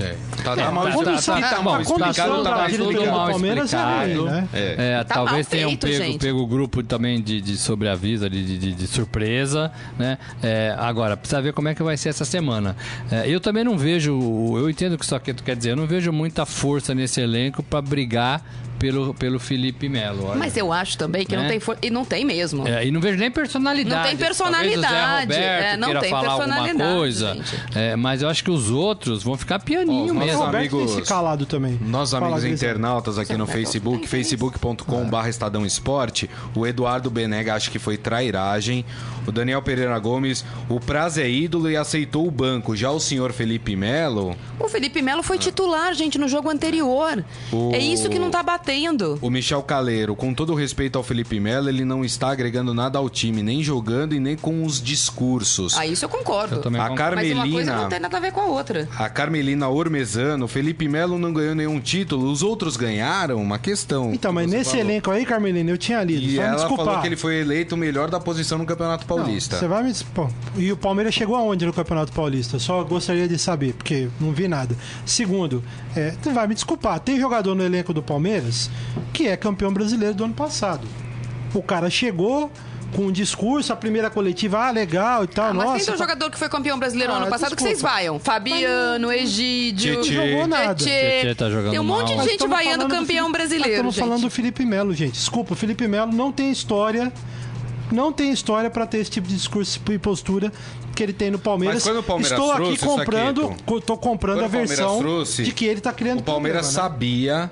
É, 0.00 0.16
tá, 0.42 0.52
É, 0.52 0.56
tá 0.56 0.70
mal 0.70 0.90
condição- 0.92 1.40
Tá 1.40 1.56
a 1.56 1.62
mal 1.62 1.74
condição 1.84 1.96
explicado, 2.10 2.42
tá 2.42 2.50
mal 2.50 2.60
explicado. 2.70 4.24
né? 4.24 4.48
É. 4.52 4.74
É, 4.78 5.04
Tá 5.04 5.14
talvez 5.14 5.46
tenham 5.46 5.70
feito, 5.70 5.86
pego, 5.86 6.18
pego 6.18 6.38
o 6.40 6.46
grupo 6.46 6.82
também 6.82 7.20
de, 7.20 7.40
de 7.40 7.56
sobreaviso, 7.56 8.28
de, 8.28 8.58
de, 8.58 8.72
de 8.74 8.86
surpresa, 8.86 9.70
né? 9.98 10.18
É, 10.42 10.74
agora, 10.78 11.16
precisa 11.16 11.40
ver 11.42 11.52
como 11.52 11.68
é 11.68 11.74
que 11.74 11.82
vai 11.82 11.96
ser 11.96 12.08
essa 12.10 12.24
semana. 12.24 12.76
É, 13.10 13.28
eu 13.28 13.40
também 13.40 13.64
não 13.64 13.76
vejo, 13.76 14.12
eu 14.56 14.68
entendo 14.70 14.94
o 14.94 14.98
que 14.98 15.04
isso 15.04 15.14
aqui 15.14 15.32
quer 15.34 15.56
dizer, 15.56 15.70
eu 15.70 15.76
não 15.76 15.86
vejo 15.86 16.12
muita 16.12 16.44
força 16.46 16.94
nesse 16.94 17.20
elenco 17.20 17.62
para 17.62 17.80
brigar 17.82 18.42
pelo, 18.80 19.14
pelo 19.14 19.38
Felipe 19.38 19.88
Melo. 19.88 20.24
olha. 20.28 20.38
mas 20.38 20.56
eu 20.56 20.72
acho 20.72 20.96
também 20.96 21.24
que 21.26 21.36
não 21.36 21.42
Né? 21.44 21.50
tem 21.50 21.60
for... 21.60 21.76
e 21.82 21.90
não 21.90 22.04
tem 22.04 22.24
mesmo. 22.24 22.66
É, 22.66 22.84
e 22.86 22.90
não 22.90 23.00
vejo 23.00 23.18
nem 23.18 23.30
personalidade. 23.30 23.94
Não 23.94 24.02
tem 24.08 24.16
personalidade, 24.16 25.32
é, 25.34 25.76
não 25.76 25.88
queira 25.88 26.00
tem 26.00 26.10
personalidade, 26.10 26.78
coisa. 26.94 27.38
É, 27.74 27.94
mas 27.94 28.22
eu 28.22 28.28
acho 28.28 28.42
que 28.42 28.50
os 28.50 28.70
outros 28.70 29.22
vão 29.22 29.36
ficar 29.36 29.58
pianinho 29.60 30.08
Ó, 30.14 30.16
O 30.16 30.18
mesmo. 30.18 30.42
Roberto 30.44 30.70
tem 30.70 30.82
amigos- 30.82 31.08
calado 31.08 31.44
também. 31.46 31.78
Nossos 31.82 32.18
Fala, 32.18 32.36
amigos 32.38 32.44
internautas 32.50 33.18
aqui 33.18 33.34
no 33.36 33.46
Facebook, 33.46 34.06
facebook.com.br 34.08 35.28
Estadão 35.28 35.64
Esporte, 35.66 36.28
o 36.54 36.66
Eduardo 36.66 37.10
Benega 37.10 37.54
acha 37.54 37.70
que 37.70 37.78
foi 37.78 37.96
trairagem. 37.96 38.84
O 39.26 39.30
Daniel 39.32 39.60
Pereira 39.62 39.98
Gomes, 39.98 40.44
o 40.68 40.80
prazo 40.80 41.20
é 41.20 41.28
ídolo 41.28 41.70
e 41.70 41.76
aceitou 41.76 42.26
o 42.26 42.30
banco. 42.30 42.74
Já 42.74 42.90
o 42.90 42.98
senhor 42.98 43.32
Felipe 43.32 43.76
Melo, 43.76 44.34
O 44.58 44.68
Felipe 44.68 45.02
Melo 45.02 45.22
foi 45.22 45.38
titular, 45.38 45.92
gente, 45.94 46.18
no 46.18 46.26
jogo 46.26 46.48
anterior. 46.50 47.22
O- 47.52 47.70
É 47.74 47.78
isso 47.78 48.08
que 48.08 48.18
não 48.18 48.30
tá 48.30 48.42
batendo. 48.42 48.69
O 49.20 49.30
Michel 49.30 49.62
Caleiro, 49.62 50.14
com 50.14 50.32
todo 50.32 50.52
o 50.52 50.54
respeito 50.54 50.96
ao 50.96 51.02
Felipe 51.02 51.40
Melo, 51.40 51.68
ele 51.68 51.84
não 51.84 52.04
está 52.04 52.30
agregando 52.30 52.72
nada 52.72 52.98
ao 52.98 53.10
time, 53.10 53.42
nem 53.42 53.62
jogando 53.62 54.14
e 54.14 54.20
nem 54.20 54.36
com 54.36 54.64
os 54.64 54.80
discursos. 54.80 55.76
Ah, 55.76 55.86
isso 55.86 56.04
eu 56.04 56.08
concordo. 56.08 56.56
Eu 56.56 56.60
também 56.62 56.80
A 56.80 56.88
concordo. 56.88 57.16
Mas 57.16 57.30
uma 57.32 57.42
coisa 57.42 57.50
Carmelina, 57.50 57.82
não 57.82 57.88
tem 57.88 58.00
nada 58.00 58.16
a 58.16 58.20
ver 58.20 58.32
com 58.32 58.40
a 58.40 58.46
outra. 58.46 58.88
a 58.98 59.08
Carmelina 59.08 59.68
Ormezano, 59.68 60.46
Felipe 60.46 60.88
Melo 60.88 61.18
não 61.18 61.32
ganhou 61.32 61.54
nenhum 61.54 61.80
título, 61.80 62.30
os 62.30 62.42
outros 62.42 62.76
ganharam, 62.76 63.36
uma 63.40 63.58
questão. 63.58 64.12
Então, 64.14 64.30
que 64.30 64.34
mas 64.34 64.50
nesse 64.50 64.70
falou. 64.70 64.86
elenco 64.86 65.10
aí, 65.10 65.24
Carmelina, 65.26 65.70
eu 65.70 65.78
tinha 65.78 66.02
lido. 66.04 66.22
E 66.22 66.26
me 66.28 66.36
ela 66.38 66.56
desculpar. 66.56 66.86
falou 66.86 67.00
que 67.00 67.06
ele 67.08 67.16
foi 67.16 67.40
eleito 67.40 67.74
o 67.74 67.78
melhor 67.78 68.08
da 68.10 68.20
posição 68.20 68.58
no 68.58 68.64
Campeonato 68.66 69.04
Não, 69.08 69.16
Paulista. 69.16 69.58
Você 69.58 69.66
vai 69.66 69.82
me. 69.82 69.92
Pô, 70.14 70.28
e 70.56 70.70
o 70.72 70.76
Palmeiras 70.76 71.12
chegou 71.14 71.34
aonde 71.36 71.66
no 71.66 71.72
Campeonato 71.72 72.12
Paulista? 72.12 72.58
Só 72.58 72.82
gostaria 72.84 73.26
de 73.28 73.38
saber, 73.38 73.72
porque 73.74 74.08
não 74.20 74.32
vi 74.32 74.46
nada. 74.48 74.76
Segundo, 75.04 75.62
é, 75.96 76.14
tu 76.22 76.30
vai 76.30 76.46
me 76.46 76.54
desculpar, 76.54 77.00
tem 77.00 77.18
jogador 77.20 77.54
no 77.54 77.62
elenco 77.64 77.92
do 77.92 78.02
Palmeiras 78.02 78.70
que 79.12 79.26
é 79.26 79.36
campeão 79.36 79.72
brasileiro 79.72 80.14
do 80.14 80.24
ano 80.24 80.34
passado. 80.34 80.86
O 81.52 81.62
cara 81.62 81.90
chegou 81.90 82.50
com 82.94 83.06
um 83.06 83.12
discurso, 83.12 83.72
a 83.72 83.76
primeira 83.76 84.10
coletiva, 84.10 84.58
ah, 84.66 84.70
legal 84.70 85.22
e 85.22 85.26
tal, 85.28 85.50
Ah, 85.50 85.54
mas 85.54 85.64
nossa. 85.64 85.76
quem 85.76 85.84
tem 85.86 85.94
um 85.94 85.98
tá- 85.98 86.02
jogador 86.04 86.30
que 86.30 86.38
foi 86.38 86.48
campeão 86.48 86.76
brasileiro 86.78 87.12
Ah, 87.12 87.16
ano 87.18 87.26
passado 87.28 87.50
que 87.50 87.62
desculpa. 87.62 87.70
vocês 87.78 87.82
vaiam? 87.82 88.18
Fabiano, 88.18 89.12
Egídio, 89.12 90.00
Tietê. 90.02 90.14
Jogou 90.30 90.46
nada. 90.48 90.74
Tietê 90.74 91.34
tá 91.36 91.48
jogando 91.48 91.70
Tem 91.70 91.78
um 91.78 91.84
monte 91.84 91.98
mal. 92.00 92.06
de 92.08 92.16
Mas 92.16 92.26
gente 92.30 92.46
vaiando 92.48 92.88
campeão 92.88 93.06
Felipe- 93.26 93.32
brasileiro, 93.32 93.70
Estamos 93.70 93.94
gente. 93.94 94.04
falando 94.04 94.22
do 94.22 94.30
Felipe 94.30 94.64
Melo, 94.64 94.92
gente. 94.94 95.12
Desculpa, 95.12 95.52
o 95.52 95.56
Felipe 95.56 95.86
Melo 95.86 96.12
não 96.12 96.32
tem 96.32 96.50
história. 96.50 97.12
Não 97.92 98.12
tem 98.12 98.32
história 98.32 98.70
pra 98.70 98.86
ter 98.86 98.98
esse 98.98 99.10
tipo 99.10 99.26
de 99.26 99.34
discurso 99.34 99.80
e 99.88 99.98
postura 99.98 100.52
que 100.94 101.02
ele 101.02 101.12
tem 101.12 101.30
no 101.30 101.38
Palmeiras. 101.38 101.82
Palmeiras 102.06 102.38
Estou 102.38 102.52
aqui 102.52 102.78
comprando, 102.78 103.50
aqui, 103.50 103.80
tô 103.80 103.96
comprando 103.96 104.40
Quando 104.40 104.44
a 104.44 104.48
versão 104.48 104.98
trouxe, 104.98 105.42
de 105.42 105.52
que 105.52 105.64
ele 105.64 105.80
tá 105.80 105.92
criando 105.92 106.20
O 106.20 106.22
Palmeiras 106.22 106.66
problema, 106.66 106.88
né? 106.88 106.92
sabia 106.92 107.50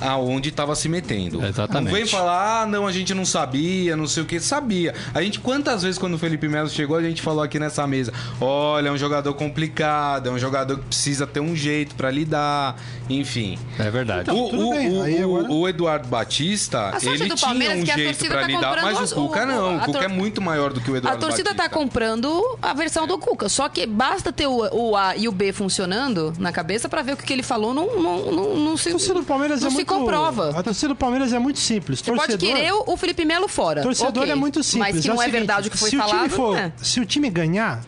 aonde 0.00 0.48
estava 0.50 0.74
se 0.74 0.88
metendo. 0.88 1.44
Exatamente. 1.44 1.84
Não 1.92 1.92
vem 1.98 2.06
falar, 2.06 2.62
ah, 2.62 2.66
não, 2.66 2.86
a 2.86 2.92
gente 2.92 3.14
não 3.14 3.24
sabia, 3.24 3.96
não 3.96 4.06
sei 4.06 4.22
o 4.22 4.26
que. 4.26 4.38
Sabia. 4.40 4.94
A 5.14 5.22
gente, 5.22 5.40
quantas 5.40 5.82
vezes 5.82 5.98
quando 5.98 6.14
o 6.14 6.18
Felipe 6.18 6.48
Melo 6.48 6.68
chegou, 6.68 6.96
a 6.96 7.02
gente 7.02 7.20
falou 7.22 7.42
aqui 7.42 7.58
nessa 7.58 7.86
mesa: 7.86 8.12
olha, 8.40 8.88
é 8.88 8.92
um 8.92 8.96
jogador 8.98 9.32
complicado, 9.34 10.28
é 10.28 10.32
um 10.32 10.38
jogador 10.38 10.78
que 10.78 10.84
precisa 10.86 11.26
ter 11.26 11.40
um 11.40 11.54
jeito 11.56 11.94
pra 11.94 12.10
lidar, 12.10 12.76
enfim. 13.08 13.58
É 13.78 13.90
verdade. 13.90 14.22
Então, 14.22 14.38
o, 14.44 14.50
tudo 14.50 14.62
o- 14.68 14.70
o- 14.70 15.24
agora- 15.38 15.52
o 15.52 15.68
Eduardo 15.68 16.08
Batista, 16.08 16.88
A 16.90 17.00
sorte 17.00 17.22
ele 17.22 17.28
do 17.30 17.34
tinha 17.34 17.48
Palmeiras 17.48 17.78
é 17.78 17.80
um 17.80 17.84
que 17.84 17.90
a 17.90 17.94
jeito 17.96 18.08
torcida 18.10 18.30
pra 18.34 18.40
tá 18.42 18.46
lidar, 18.46 18.82
mas 18.82 19.12
o 19.12 19.14
Cuca 19.14 19.42
o- 19.42 19.46
não. 19.46 19.74
O 19.74 19.76
a 19.76 19.80
Cuca 19.80 19.92
tor- 19.92 20.02
é 20.04 20.08
muito 20.08 20.40
maior 20.40 20.72
do 20.72 20.80
que 20.80 20.90
o 20.90 20.94
A 20.94 20.98
Eduardo 20.98 21.20
torcida 21.20 21.50
tá 21.50 21.64
Batista. 21.64 21.78
comprando 21.78 22.58
a 22.62 22.72
versão 22.74 23.06
do 23.06 23.18
Cuca. 23.18 23.48
Só 23.48 23.68
que 23.68 23.86
basta 23.86 24.32
ter 24.32 24.46
o, 24.46 24.68
o 24.72 24.96
A 24.96 25.16
e 25.16 25.26
o 25.28 25.32
B 25.32 25.52
funcionando 25.52 26.32
na 26.38 26.52
cabeça 26.52 26.88
pra 26.88 27.02
ver 27.02 27.12
o 27.12 27.16
que, 27.16 27.24
que 27.26 27.32
ele 27.32 27.42
falou 27.42 27.72
não, 27.74 28.00
não, 28.00 28.32
não, 28.32 28.56
não 28.56 28.76
se, 28.76 28.88
A 28.88 28.92
torcida 28.92 29.14
do 29.14 29.24
Palmeiras 29.24 29.60
não 29.60 29.68
é 29.68 29.70
muito. 29.72 29.87
Comprova. 29.88 30.50
A 30.58 30.62
torcida 30.62 30.88
do 30.88 30.96
Palmeiras 30.96 31.32
é 31.32 31.38
muito 31.38 31.58
simples. 31.58 32.00
Você 32.00 32.12
pode 32.12 32.32
torcedor, 32.32 32.56
querer 32.56 32.72
o 32.72 32.96
Felipe 32.96 33.24
Melo 33.24 33.48
fora. 33.48 33.82
torcedor 33.82 34.22
ok. 34.22 34.32
é 34.32 34.34
muito 34.34 34.62
simples. 34.62 34.94
Mas 34.94 35.02
que 35.02 35.08
não 35.08 35.16
o 35.16 35.20
é, 35.20 35.24
seguinte, 35.24 35.38
verdade 35.38 35.68
o 35.68 35.70
que 35.70 35.76
foi 35.76 35.90
se 35.90 35.96
falado, 35.96 36.14
o 36.14 36.18
time 36.18 36.28
for, 36.28 36.52
não 36.52 36.58
é. 36.58 36.72
Se 36.76 37.00
o 37.00 37.06
time 37.06 37.30
ganhar, 37.30 37.82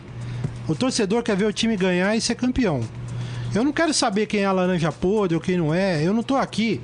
o 0.67 0.75
torcedor 0.75 1.23
quer 1.23 1.35
ver 1.35 1.45
o 1.45 1.53
time 1.53 1.77
ganhar 1.77 2.15
e 2.15 2.21
ser 2.21 2.35
campeão. 2.35 2.81
Eu 3.53 3.63
não 3.63 3.73
quero 3.73 3.93
saber 3.93 4.25
quem 4.27 4.41
é 4.41 4.45
a 4.45 4.51
laranja 4.51 4.91
podre 4.91 5.35
ou 5.35 5.41
quem 5.41 5.57
não 5.57 5.73
é. 5.73 6.01
Eu 6.05 6.13
não 6.13 6.23
tô 6.23 6.35
aqui. 6.35 6.79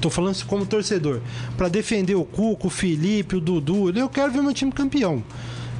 Tô 0.00 0.08
falando 0.08 0.42
como 0.46 0.64
torcedor. 0.64 1.20
Pra 1.56 1.68
defender 1.68 2.14
o 2.14 2.24
Cuco, 2.24 2.68
o 2.68 2.70
Felipe, 2.70 3.36
o 3.36 3.40
Dudu. 3.40 3.90
Eu 3.90 4.08
quero 4.08 4.32
ver 4.32 4.42
meu 4.42 4.54
time 4.54 4.72
campeão. 4.72 5.22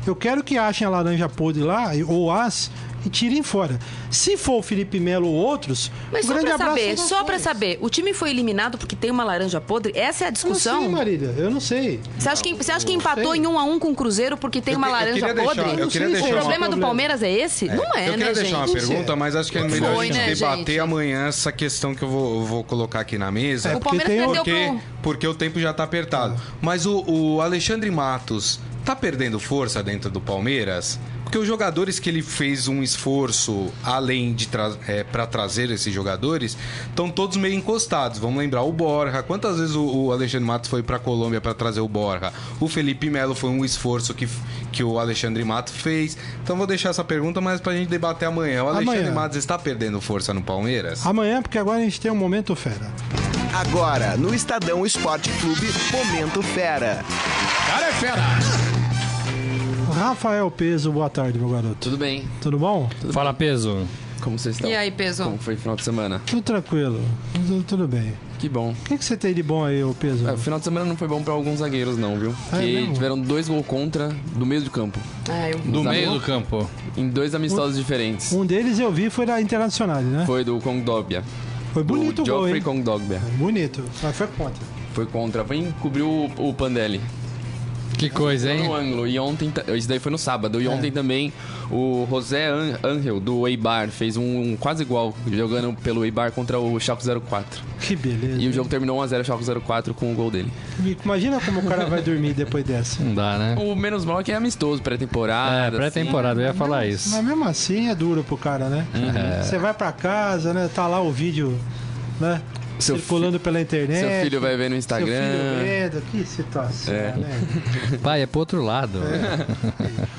Eu 0.06 0.14
quero 0.14 0.42
que 0.42 0.56
achem 0.56 0.86
a 0.86 0.90
laranja 0.90 1.28
podre 1.28 1.62
lá, 1.62 1.90
ou 2.06 2.30
as, 2.30 2.70
e 3.05 3.09
tirem 3.11 3.42
fora. 3.42 3.78
Se 4.11 4.36
for 4.36 4.59
o 4.59 4.62
Felipe 4.62 4.99
Melo 5.01 5.28
ou 5.28 5.34
outros, 5.34 5.90
Mas 6.12 6.24
um 6.24 6.28
só 6.28 6.34
grande 6.34 6.46
pra 6.46 6.55
abraço 6.57 6.70
saber, 6.80 6.96
só 6.99 7.16
pra 7.24 7.34
dois. 7.34 7.42
saber, 7.42 7.78
o 7.80 7.88
time 7.88 8.12
foi 8.12 8.30
eliminado 8.30 8.76
porque 8.78 8.94
tem 8.96 9.11
uma 9.11 9.24
laranja 9.24 9.61
podre? 9.61 9.92
Essa 9.96 10.24
é 10.24 10.26
a 10.26 10.28
Eu 10.28 10.30
não 10.30 10.32
discussão? 10.32 10.80
sei, 10.80 10.88
Marília, 10.88 11.34
eu 11.36 11.51
não 11.51 11.61
sei. 11.61 12.01
Você 12.18 12.28
acha 12.28 12.42
que, 12.42 12.55
você 12.55 12.72
acha 12.72 12.84
que 12.86 12.92
empatou 12.92 13.32
sei. 13.32 13.40
em 13.40 13.46
um 13.46 13.59
a 13.59 13.64
um 13.64 13.78
com 13.78 13.88
o 13.90 13.94
Cruzeiro 13.94 14.36
porque 14.36 14.61
tem 14.61 14.74
Eu 14.74 14.78
uma 14.78 14.86
que- 14.88 14.92
eu 14.92 14.99
laranja 14.99 15.14
queria 15.20 15.34
deixar- 15.34 15.55
podre? 15.55 15.62
eu 15.62 15.66
queria 15.66 15.84
Não 15.84 15.90
sei 15.90 16.01
se 16.01 16.07
o 16.07 16.11
deixar 16.12 16.28
é 16.28 16.32
uma- 16.32 16.40
problema 16.40 16.68
do. 16.68 16.78
Palmeiras 16.78 17.22
é 17.22 17.30
esse? 17.30 17.66
Não 17.66 17.94
é, 17.94 18.09
eu 18.09 18.12
queria 18.12 18.16
né, 18.26 18.32
deixar 18.32 18.57
uma 18.59 18.66
gente? 18.68 18.76
pergunta, 18.86 19.16
mas 19.16 19.36
acho 19.36 19.51
que 19.53 19.59
é 19.59 19.62
melhor 19.68 19.94
foi, 19.94 20.05
a 20.09 20.12
gente 20.12 20.18
né, 20.18 20.34
debater 20.34 20.66
gente? 20.66 20.78
amanhã 20.80 21.26
essa 21.28 21.53
questão 21.53 21.94
que 21.94 22.03
eu 22.03 22.09
vou, 22.09 22.44
vou 22.44 22.64
colocar 22.64 23.01
aqui 23.01 23.18
na 23.18 23.30
mesa. 23.30 23.70
É, 23.70 23.76
O 23.76 23.80
porque 23.80 23.99
Palmeiras 23.99 24.12
tem 24.12 24.20
o- 24.22 24.44
perdeu 24.44 24.44
Porque, 24.44 24.80
pro... 24.80 25.03
porque 25.03 25.26
o 25.26 25.34
tempo 25.34 25.61
já 25.61 25.72
tá 25.72 25.84
apertado. 25.84 26.40
Mas 26.62 26.86
o, 26.86 27.05
o 27.07 27.40
Alexandre 27.40 27.90
Matos 27.90 28.59
tá 28.89 28.97
perdendo 28.97 29.39
força 29.39 29.82
dentro 29.82 30.09
do 30.09 30.18
Palmeiras? 30.18 30.99
Porque 31.22 31.36
os 31.36 31.47
jogadores 31.47 32.01
que 32.01 32.09
ele 32.09 32.22
fez 32.22 32.68
um 32.68 32.82
esforço 32.82 33.70
além 33.84 34.32
de 34.32 34.49
tra 34.49 34.72
é, 34.86 35.05
para 35.05 35.26
trazer 35.26 35.70
esses 35.70 35.93
jogadores 35.93 36.57
estão 36.89 37.11
todos 37.11 37.36
meio 37.36 37.53
encostados. 37.53 38.18
Vamos 38.18 38.39
lembrar 38.39 38.62
o 38.62 38.72
Borja. 38.72 39.22
Quantas 39.22 39.59
vezes 39.59 39.74
o, 39.74 39.84
o 39.84 40.12
Alexandre 40.12 40.47
Matos 40.47 40.70
foi 40.70 40.82
para 40.82 40.99
Colômbia 40.99 41.39
para 41.39 41.53
trazer 41.53 41.80
o 41.80 41.89
Borja? 41.89 42.32
O 42.59 42.66
Felipe 42.66 43.11
Melo 43.11 43.34
foi 43.34 43.51
um 43.51 43.62
esforço 43.62 44.14
que, 44.14 44.26
que 44.72 44.82
o 44.82 44.99
Alexandre 44.99 45.45
Matos 45.45 45.74
fez. 45.74 46.16
Então 46.43 46.57
vou 46.57 46.66
deixar 46.66 46.89
essa 46.89 47.05
pergunta, 47.05 47.43
mas 47.43 47.61
pra 47.61 47.74
gente 47.74 47.89
debater 47.91 48.26
amanhã. 48.26 48.64
O 48.64 48.68
Alexandre 48.68 49.01
Amanhã. 49.01 49.14
Matos 49.14 49.36
está 49.36 49.59
perdendo 49.59 50.01
força 50.01 50.32
no 50.32 50.43
Palmeiras? 50.43 51.05
Amanhã, 51.05 51.43
porque 51.43 51.59
agora 51.59 51.76
a 51.76 51.82
gente 51.82 52.01
tem 52.01 52.11
um 52.11 52.16
momento 52.16 52.57
fera. 52.57 52.91
Agora, 53.53 54.16
no 54.16 54.34
Estadão 54.34 54.86
Esporte 54.86 55.30
Clube, 55.41 55.66
Momento 55.93 56.43
Fera. 56.43 57.05
Rafael 59.93 60.51
Peso, 60.51 60.93
boa 60.93 61.09
tarde, 61.09 61.39
meu 61.39 61.49
garoto. 61.49 61.76
Tudo 61.80 61.97
bem? 61.97 62.24
Tudo 62.41 62.59
bom? 62.59 62.89
Fala 63.12 63.32
peso. 63.32 63.86
Como 64.20 64.39
vocês 64.39 64.57
estão? 64.57 64.70
E 64.70 64.74
aí, 64.76 64.91
peso? 64.91 65.24
Como 65.24 65.39
foi 65.39 65.55
o 65.55 65.57
final 65.57 65.76
de 65.76 65.84
semana? 65.84 66.20
Tudo 66.26 66.43
tranquilo. 66.43 67.01
Tudo, 67.32 67.62
tudo 67.62 67.89
bem. 67.89 68.12
Que 68.39 68.49
bom. 68.49 68.70
O 68.70 68.74
que, 68.84 68.99
que 68.99 69.05
você 69.05 69.16
tem 69.16 69.32
de 69.32 69.43
bom 69.43 69.64
aí, 69.64 69.82
ô 69.82 69.95
Peso? 69.95 70.28
É, 70.28 70.32
o 70.32 70.36
final 70.36 70.59
de 70.59 70.64
semana 70.64 70.86
não 70.86 70.97
foi 70.97 71.09
bom 71.09 71.22
pra 71.22 71.32
alguns 71.32 71.59
zagueiros, 71.59 71.97
não, 71.97 72.18
viu? 72.18 72.34
É 72.53 72.59
que 72.59 72.72
mesmo? 72.72 72.95
tiveram 72.95 73.18
dois 73.18 73.49
gols 73.49 73.66
contra 73.66 74.09
do 74.36 74.47
meio 74.47 74.62
do 74.62 74.70
campo. 74.70 74.99
Ah, 75.28 75.51
eu... 75.51 75.59
Do 75.59 75.82
meio 75.82 76.12
do 76.12 76.20
campo. 76.20 76.68
Em 76.97 77.09
dois 77.09 77.34
amistosos 77.34 77.76
diferentes. 77.76 78.32
Um 78.32 78.45
deles 78.45 78.78
eu 78.78 78.93
vi 78.93 79.11
foi 79.11 79.26
da 79.26 79.41
Internacional, 79.41 80.01
né? 80.03 80.24
Foi 80.26 80.45
do 80.45 80.59
Kongdogbia. 80.61 81.24
Foi 81.72 81.82
bonito 81.82 82.22
o 82.22 82.24
do 82.24 82.30
gol, 82.30 82.41
Geoffrey 82.41 82.57
hein? 82.57 82.62
Kongdogbia. 82.62 83.20
Bonito. 83.39 83.82
Mas 84.03 84.16
foi 84.16 84.26
contra. 84.28 84.62
Foi 84.93 85.07
contra. 85.07 85.45
Foi 85.45 85.57
encobrir 85.57 86.03
o, 86.03 86.30
o 86.36 86.55
Pandelli. 86.55 87.01
Que 87.97 88.09
coisa, 88.11 88.53
hein? 88.53 88.64
No 88.64 88.74
ângulo. 88.74 89.07
E 89.07 89.18
ontem. 89.18 89.53
Isso 89.76 89.89
daí 89.89 89.99
foi 89.99 90.12
no 90.12 90.18
sábado. 90.18 90.61
E 90.61 90.66
É. 90.66 90.70
ontem 90.70 90.91
também 90.93 91.32
o 91.70 92.07
José 92.09 92.47
An- 92.49 92.78
Angel, 92.84 93.18
do 93.18 93.47
Eibar, 93.49 93.89
fez 93.89 94.16
um, 94.16 94.22
um 94.53 94.57
quase 94.57 94.82
igual, 94.82 95.14
jogando 95.32 95.74
pelo 95.82 96.05
Eibar 96.05 96.30
contra 96.30 96.59
o 96.61 96.78
Schalke 96.78 97.03
04. 97.05 97.61
Que 97.80 97.97
beleza. 97.97 98.41
E 98.41 98.47
o 98.49 98.53
jogo 98.53 98.68
terminou 98.68 98.99
1x0 99.01 99.24
Schalke 99.24 99.45
04 99.66 99.95
com 99.95 100.12
o 100.12 100.14
gol 100.14 100.30
dele. 100.30 100.53
Imagina 101.05 101.41
como 101.41 101.61
o 101.61 101.64
cara 101.64 101.86
vai 101.86 102.01
dormir 102.01 102.34
depois 102.34 102.64
dessa. 102.64 103.03
Não 103.05 103.14
dá, 103.14 103.36
né? 103.39 103.57
O 103.59 103.74
menos 103.74 104.05
mal 104.05 104.20
é 104.20 104.22
que 104.22 104.30
é 104.32 104.36
amistoso, 104.36 104.80
pré-temporada. 104.82 105.66
É, 105.66 105.70
pré-temporada, 105.78 106.41
eu 106.41 106.47
ia 106.47 106.55
falar 106.55 106.86
isso. 106.86 107.11
Mas 107.11 107.24
mesmo 107.24 107.45
assim 107.45 107.89
é 107.89 107.95
duro 107.95 108.22
pro 108.22 108.36
cara, 108.36 108.68
né? 108.68 108.86
Uhum. 108.95 109.43
Você 109.45 109.59
vai 109.59 109.74
pra 109.74 109.91
casa, 109.93 110.55
né? 110.55 110.68
Tá 110.72 110.86
lá 110.86 111.01
o 111.01 111.11
vídeo, 111.11 111.59
né? 112.20 112.41
Seu 112.78 112.96
Circulando 112.96 113.40
pela 113.40 113.60
internet. 113.60 113.98
Seu 114.00 114.22
filho 114.24 114.40
vai 114.40 114.56
ver 114.56 114.64
no 114.70 114.74
Seu 114.74 114.78
Instagram. 114.78 115.06
filho 115.06 115.64
vendo. 115.64 116.02
Que 116.10 116.24
situação, 116.26 116.94
É. 116.94 117.14
né? 117.16 117.40
Pai, 118.02 118.22
é 118.22 118.26
pro 118.26 118.40
outro 118.40 118.62
lado. 118.62 119.00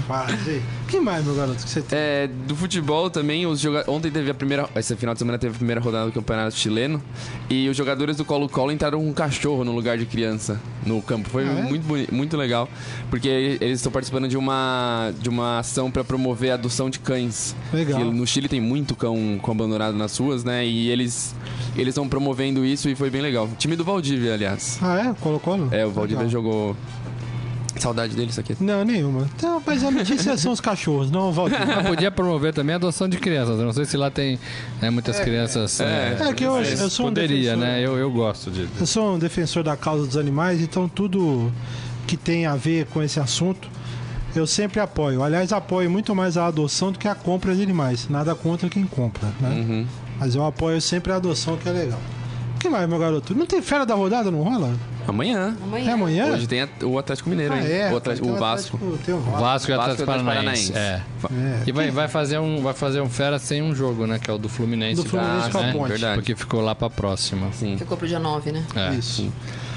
Quase. 0.07 0.61
que 0.87 0.99
mais, 0.99 1.23
meu 1.23 1.35
garoto, 1.35 1.63
que 1.63 1.69
você 1.69 1.81
tem? 1.81 1.97
É, 1.99 2.27
do 2.47 2.55
futebol 2.55 3.09
também, 3.09 3.45
os 3.45 3.59
joga... 3.59 3.83
ontem 3.87 4.09
teve 4.11 4.29
a 4.31 4.33
primeira. 4.33 4.67
Esse 4.75 4.95
final 4.95 5.13
de 5.13 5.19
semana 5.19 5.37
teve 5.37 5.53
a 5.55 5.57
primeira 5.57 5.79
rodada 5.79 6.05
do 6.07 6.11
campeonato 6.11 6.55
chileno. 6.55 7.01
E 7.49 7.69
os 7.69 7.77
jogadores 7.77 8.17
do 8.17 8.25
Colo-Colo 8.25 8.71
entraram 8.71 8.99
com 8.99 9.09
um 9.09 9.13
cachorro 9.13 9.63
no 9.63 9.71
lugar 9.73 9.97
de 9.97 10.05
criança 10.05 10.59
no 10.85 11.01
campo. 11.01 11.29
Foi 11.29 11.43
Ah, 11.47 11.51
é? 11.59 11.61
muito, 11.63 11.83
boni- 11.85 12.07
muito 12.11 12.35
legal. 12.37 12.67
Porque 13.09 13.27
eles 13.61 13.79
estão 13.79 13.91
participando 13.91 14.27
de 14.27 14.37
uma, 14.37 15.11
de 15.19 15.29
uma 15.29 15.59
ação 15.59 15.91
para 15.91 16.03
promover 16.03 16.51
a 16.51 16.53
adoção 16.55 16.89
de 16.89 16.99
cães. 16.99 17.55
Legal. 17.71 17.99
Que 17.99 18.05
no 18.05 18.25
Chile 18.25 18.47
tem 18.47 18.59
muito 18.61 18.95
cão, 18.95 19.39
cão 19.43 19.53
abandonado 19.53 19.95
nas 19.95 20.17
ruas, 20.17 20.43
né? 20.43 20.65
E 20.65 20.89
eles 20.89 21.35
eles 21.75 21.89
estão 21.89 22.09
promovendo 22.09 22.48
isso 22.65 22.89
e 22.89 22.95
foi 22.95 23.09
bem 23.09 23.21
legal. 23.21 23.47
Time 23.57 23.75
do 23.75 23.83
Valdívia, 23.83 24.33
aliás. 24.33 24.79
Ah, 24.81 25.09
é? 25.09 25.13
Colocou? 25.21 25.67
É, 25.71 25.85
o 25.85 25.91
Valdívia 25.91 26.25
Legal. 26.25 26.31
jogou. 26.31 26.75
Saudade 27.77 28.13
dele, 28.15 28.29
isso 28.29 28.39
aqui. 28.39 28.57
Não, 28.59 28.83
nenhuma. 28.83 29.29
Então, 29.37 29.61
mas 29.65 29.83
a 29.85 29.91
notícia 29.91 30.35
são 30.37 30.51
os 30.51 30.59
cachorros, 30.59 31.09
não 31.09 31.29
o 31.29 31.31
Valdir. 31.31 31.59
Mas 31.65 31.87
podia 31.87 32.11
promover 32.11 32.53
também 32.53 32.73
a 32.73 32.75
adoção 32.75 33.07
de 33.07 33.17
crianças. 33.17 33.57
Eu 33.57 33.65
não 33.65 33.71
sei 33.71 33.85
se 33.85 33.95
lá 33.95 34.11
tem 34.11 34.37
né, 34.81 34.89
muitas 34.89 35.17
crianças. 35.19 35.79
é. 35.79 36.17
É 36.19 36.33
que 36.33 36.43
eu, 36.43 36.57
eu 36.59 36.89
sou 36.89 37.05
um 37.05 37.09
Poderia, 37.09 37.51
defensor- 37.55 37.57
né? 37.57 37.79
Eu, 37.81 37.95
eu 37.97 38.11
gosto 38.11 38.51
de. 38.51 38.67
Eu 38.77 38.85
sou 38.85 39.15
um 39.15 39.19
defensor 39.19 39.63
da 39.63 39.77
causa 39.77 40.05
dos 40.05 40.17
animais, 40.17 40.61
então 40.61 40.89
tudo 40.89 41.49
que 42.05 42.17
tem 42.17 42.45
a 42.47 42.55
ver 42.55 42.85
com 42.87 43.01
esse 43.01 43.17
assunto, 43.19 43.69
eu 44.35 44.45
sempre 44.47 44.81
apoio. 44.81 45.23
Aliás, 45.23 45.53
apoio 45.53 45.89
muito 45.89 46.13
mais 46.13 46.35
a 46.35 46.47
adoção 46.47 46.91
do 46.91 46.99
que 46.99 47.07
a 47.07 47.15
compra 47.15 47.55
de 47.55 47.61
animais. 47.61 48.09
Nada 48.09 48.35
contra 48.35 48.67
quem 48.67 48.83
compra, 48.83 49.29
né? 49.39 49.49
Uhum. 49.51 49.87
Mas 50.19 50.35
eu 50.35 50.43
apoio 50.45 50.81
sempre 50.81 51.13
a 51.13 51.15
adoção, 51.15 51.55
que 51.55 51.69
é 51.69 51.71
legal. 51.71 51.99
O 52.59 52.61
que 52.61 52.67
mais, 52.69 52.89
meu 52.89 52.99
garoto? 52.99 53.33
Não 53.33 53.45
tem 53.45 53.61
fera 53.61 53.85
da 53.85 53.95
rodada, 53.95 54.29
não 54.29 54.43
rola? 54.43 54.73
Amanhã. 55.07 55.55
É 55.73 55.91
amanhã? 55.91 56.25
Hoje 56.33 56.45
tem 56.45 56.61
a- 56.63 56.67
o 56.83 56.99
Atlético 56.99 57.29
Mineiro, 57.29 57.53
Ah, 57.53 57.57
hein? 57.61 57.71
é. 57.71 57.89
o, 57.93 57.95
Atlético- 57.95 58.27
Tem 58.27 58.35
o 58.35 58.37
Vasco. 58.37 58.75
Atlético- 58.75 59.03
Tem 59.05 59.15
o 59.15 59.17
Vasco. 59.19 59.31
Vasco 59.39 59.71
e 59.71 59.75
Vasco 59.75 59.81
Atlético 59.91 60.11
Atlético 60.11 60.29
Paranaense. 60.29 60.73
É. 60.73 61.01
É. 61.31 61.63
E 61.65 61.71
vai, 61.71 61.89
vai, 61.89 62.07
fazer 62.09 62.37
um, 62.37 62.61
vai 62.61 62.73
fazer 62.73 62.99
um 62.99 63.09
fera 63.09 63.39
sem 63.39 63.61
um 63.63 63.73
jogo, 63.73 64.05
né? 64.05 64.19
Que 64.19 64.29
é 64.29 64.33
o 64.33 64.37
do 64.37 64.49
Fluminense. 64.49 65.01
Do 65.01 65.07
Fluminense 65.09 65.47
Ah, 65.47 65.51
com 65.51 65.57
a 65.57 65.63
sim, 65.63 65.71
ponte. 65.71 65.87
verdade. 65.89 66.15
Porque 66.15 66.35
ficou 66.35 66.59
lá 66.61 66.75
pra 66.75 66.89
próxima. 66.89 67.47
Sim. 67.53 67.77
Ficou 67.77 67.95
pro 67.97 68.05
dia 68.05 68.19
9, 68.19 68.51
né? 68.51 68.61
É. 68.75 68.93
Isso. 68.93 69.23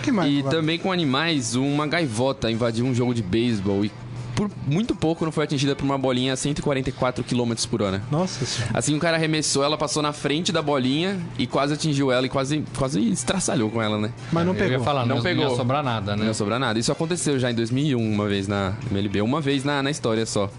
O 0.00 0.02
que 0.02 0.10
mais? 0.10 0.30
E 0.32 0.42
também 0.42 0.76
com 0.76 0.90
animais, 0.90 1.54
uma 1.54 1.86
gaivota 1.86 2.50
invadiu 2.50 2.84
um 2.84 2.92
jogo 2.92 3.14
de 3.14 3.22
beisebol 3.22 3.84
e 3.84 3.92
por 4.34 4.50
muito 4.66 4.94
pouco 4.94 5.24
não 5.24 5.32
foi 5.32 5.44
atingida 5.44 5.74
por 5.76 5.84
uma 5.84 5.98
bolinha 5.98 6.32
a 6.32 6.36
144 6.36 7.22
km 7.24 7.52
por 7.70 7.82
hora. 7.82 8.02
Nossa 8.10 8.44
senhora. 8.44 8.72
Assim, 8.78 8.96
o 8.96 8.98
cara 9.00 9.16
arremessou, 9.16 9.62
ela 9.62 9.76
passou 9.76 10.02
na 10.02 10.12
frente 10.12 10.50
da 10.52 10.62
bolinha 10.62 11.18
e 11.38 11.46
quase 11.46 11.74
atingiu 11.74 12.10
ela 12.10 12.26
e 12.26 12.28
quase, 12.28 12.64
quase 12.76 13.00
estraçalhou 13.10 13.70
com 13.70 13.80
ela, 13.82 13.98
né? 13.98 14.10
Mas 14.32 14.46
não 14.46 14.54
Eu 14.54 14.58
ia 14.60 14.68
pegou. 14.70 14.84
falar, 14.84 15.06
Não 15.06 15.16
não, 15.16 15.22
pegou. 15.22 15.44
não 15.44 15.50
ia 15.52 15.56
sobrar 15.56 15.82
nada, 15.82 16.12
Não 16.16 16.22
né? 16.22 16.26
ia 16.28 16.34
sobrar 16.34 16.58
nada. 16.58 16.78
Isso 16.78 16.90
aconteceu 16.92 17.38
já 17.38 17.50
em 17.50 17.54
2001, 17.54 17.98
uma 17.98 18.26
vez 18.28 18.48
na 18.48 18.74
MLB. 18.90 19.20
Uma 19.22 19.40
vez 19.40 19.64
na, 19.64 19.82
na 19.82 19.90
história 19.90 20.24
só. 20.26 20.50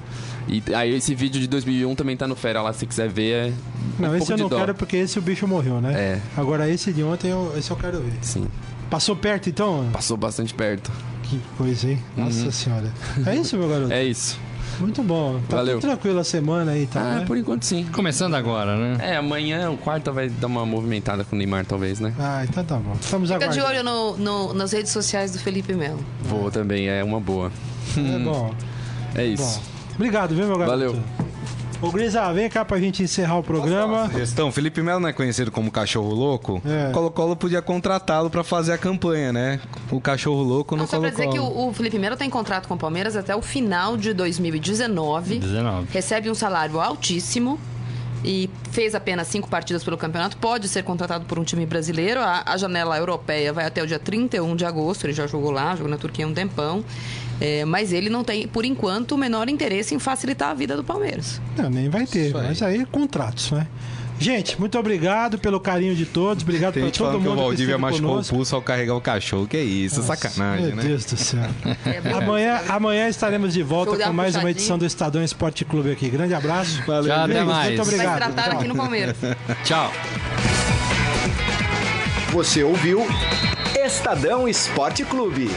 E 0.47 0.61
aí 0.75 0.93
esse 0.93 1.15
vídeo 1.15 1.39
de 1.39 1.47
2001 1.47 1.95
também 1.95 2.17
tá 2.17 2.27
no 2.27 2.35
Fera 2.35 2.61
lá, 2.61 2.73
se 2.73 2.85
quiser 2.85 3.07
ver. 3.09 3.47
É 3.47 3.51
um 3.99 4.01
Não, 4.01 4.15
esse 4.15 4.17
pouco 4.19 4.31
eu 4.33 4.35
de 4.37 4.43
não 4.43 4.49
dó. 4.49 4.57
quero 4.59 4.75
porque 4.75 4.97
esse 4.97 5.17
o 5.17 5.21
bicho 5.21 5.47
morreu, 5.47 5.79
né? 5.79 5.93
É. 5.93 6.21
Agora 6.35 6.69
esse 6.69 6.91
de 6.91 7.01
ontem, 7.03 7.29
eu, 7.31 7.53
esse 7.57 7.71
eu 7.71 7.77
quero 7.77 7.99
ver. 8.01 8.13
Sim. 8.21 8.47
Passou 8.89 9.15
perto 9.15 9.49
então? 9.49 9.89
Passou 9.93 10.17
bastante 10.17 10.53
perto. 10.53 10.91
Que 11.39 11.57
coisa, 11.57 11.89
hein? 11.89 11.99
Nossa 12.17 12.51
senhora. 12.51 12.91
É 13.25 13.35
isso, 13.35 13.57
meu 13.57 13.67
garoto? 13.69 13.91
É 13.93 14.03
isso. 14.03 14.39
Muito 14.79 15.03
bom. 15.03 15.39
Tá 15.47 15.57
Valeu. 15.57 15.79
tudo 15.79 15.89
tranquilo 15.89 16.19
a 16.19 16.23
semana 16.23 16.71
aí, 16.71 16.87
tá? 16.87 16.99
Ah, 16.99 17.19
né? 17.19 17.25
por 17.25 17.37
enquanto 17.37 17.63
sim. 17.63 17.85
Começando 17.93 18.33
agora, 18.33 18.75
né? 18.75 18.97
É, 19.13 19.17
amanhã 19.17 19.69
o 19.69 19.77
quarta 19.77 20.11
vai 20.11 20.29
dar 20.29 20.47
uma 20.47 20.65
movimentada 20.65 21.23
com 21.23 21.35
o 21.35 21.37
Neymar, 21.37 21.63
talvez, 21.65 21.99
né? 21.99 22.11
Ah, 22.19 22.43
então 22.43 22.63
tá 22.63 22.77
bom. 22.77 22.93
Estamos 22.99 23.29
Fica 23.31 23.47
de 23.49 23.59
aguardando. 23.59 23.89
olho 23.91 24.17
no, 24.17 24.47
no- 24.47 24.53
nas 24.55 24.71
redes 24.71 24.91
sociais 24.91 25.31
do 25.31 25.37
Felipe 25.39 25.73
Melo. 25.75 25.99
Vou 26.23 26.49
também, 26.49 26.87
é 26.89 27.03
uma 27.03 27.19
boa. 27.19 27.51
É 27.97 28.19
bom. 28.19 28.53
É 29.15 29.27
Bom. 29.27 29.33
isso. 29.33 29.61
Obrigado, 29.93 30.33
viu, 30.33 30.47
meu 30.47 30.57
garoto? 30.57 30.71
Valeu. 30.71 31.03
Ô, 31.83 31.91
Grisa, 31.91 32.31
vem 32.31 32.49
cá 32.49 32.63
pra 32.63 32.79
gente 32.79 33.03
encerrar 33.03 33.37
o 33.37 33.43
programa. 33.43 34.09
Gestão, 34.13 34.49
Felipe 34.53 34.81
Melo 34.81 35.01
não 35.01 35.09
é 35.09 35.13
conhecido 35.13 35.51
como 35.51 35.69
cachorro 35.69 36.13
louco? 36.13 36.61
É. 36.65 36.93
Colo-Colo 36.93 37.35
podia 37.35 37.61
contratá-lo 37.61 38.29
pra 38.29 38.41
fazer 38.41 38.71
a 38.71 38.77
campanha, 38.77 39.33
né? 39.33 39.59
O 39.91 39.99
cachorro 39.99 40.41
louco 40.43 40.77
no 40.77 40.83
Não, 40.83 40.87
só 40.87 40.97
pra 40.97 41.09
dizer 41.09 41.25
Colo-Colo. 41.25 41.51
que 41.51 41.59
o, 41.59 41.67
o 41.67 41.73
Felipe 41.73 41.99
Melo 41.99 42.15
tem 42.15 42.29
contrato 42.29 42.69
com 42.69 42.75
o 42.75 42.77
Palmeiras 42.77 43.17
até 43.17 43.35
o 43.35 43.41
final 43.41 43.97
de 43.97 44.13
2019. 44.13 45.39
19. 45.39 45.87
Recebe 45.91 46.29
um 46.31 46.33
salário 46.33 46.79
altíssimo 46.79 47.59
e 48.23 48.49
fez 48.71 48.95
apenas 48.95 49.27
cinco 49.27 49.49
partidas 49.49 49.83
pelo 49.83 49.97
campeonato. 49.97 50.37
Pode 50.37 50.69
ser 50.69 50.83
contratado 50.83 51.25
por 51.25 51.37
um 51.37 51.43
time 51.43 51.65
brasileiro. 51.65 52.21
A, 52.21 52.43
a 52.45 52.55
janela 52.55 52.97
europeia 52.97 53.51
vai 53.51 53.65
até 53.65 53.83
o 53.83 53.87
dia 53.87 53.99
31 53.99 54.55
de 54.55 54.63
agosto. 54.63 55.05
Ele 55.05 55.11
já 55.11 55.27
jogou 55.27 55.51
lá, 55.51 55.75
jogou 55.75 55.89
na 55.89 55.97
Turquia 55.97 56.25
um 56.25 56.33
tempão. 56.33 56.81
É, 57.41 57.65
mas 57.65 57.91
ele 57.91 58.09
não 58.09 58.23
tem, 58.23 58.47
por 58.47 58.63
enquanto, 58.63 59.13
o 59.13 59.17
menor 59.17 59.49
interesse 59.49 59.93
em 59.93 59.99
facilitar 59.99 60.49
a 60.51 60.53
vida 60.53 60.75
do 60.77 60.83
Palmeiras. 60.83 61.41
Não, 61.57 61.69
nem 61.69 61.89
vai 61.89 62.05
ter, 62.05 62.27
aí. 62.27 62.33
mas 62.33 62.61
aí 62.61 62.85
contratos, 62.85 63.51
né? 63.51 63.67
Gente, 64.19 64.57
muito 64.59 64.77
obrigado 64.77 65.37
pelo 65.39 65.59
carinho 65.59 65.95
de 65.95 66.05
todos. 66.05 66.43
Obrigado 66.43 66.75
Tem 66.75 66.83
pra 66.83 66.91
todo 66.91 67.09
que 67.11 67.15
o 67.17 67.19
mundo 67.19 67.31
que 67.35 67.41
Valdívia 67.41 67.63
esteve 67.75 67.81
machucou 67.81 68.09
conosco. 68.11 68.33
o 68.33 68.37
pulso 68.37 68.55
ao 68.55 68.61
carregar 68.61 68.95
o 68.95 69.01
cachorro. 69.01 69.47
Que 69.47 69.57
isso, 69.57 70.01
sacanagem, 70.03 70.67
Meu 70.67 70.75
né? 70.77 70.83
Deus 70.83 71.03
do 71.03 71.17
céu. 71.17 71.41
É, 71.85 72.13
Amanhã, 72.13 72.61
amanhã 72.69 73.09
estaremos 73.09 73.51
de 73.53 73.63
volta 73.63 73.97
com 73.97 74.03
uma 74.03 74.13
mais 74.13 74.35
uma 74.35 74.41
puxadinha. 74.43 74.51
edição 74.51 74.77
do 74.77 74.85
Estadão 74.85 75.23
Esporte 75.23 75.65
Clube 75.65 75.91
aqui. 75.91 76.07
Grande 76.09 76.33
abraço. 76.33 76.81
Valeu, 76.85 77.11
Tchau, 77.13 77.25
até 77.25 77.43
mais. 77.43 77.67
Muito 77.67 77.83
Vai 77.83 77.93
obrigado. 77.95 78.13
se 78.13 78.17
tratar 78.33 78.49
Tchau. 78.51 78.59
aqui 78.59 78.67
no 78.69 78.75
Palmeiras. 78.75 79.17
Tchau. 79.65 79.91
Você 82.31 82.63
ouviu 82.63 83.05
Estadão 83.75 84.47
Esporte 84.47 85.03
Clube. 85.03 85.49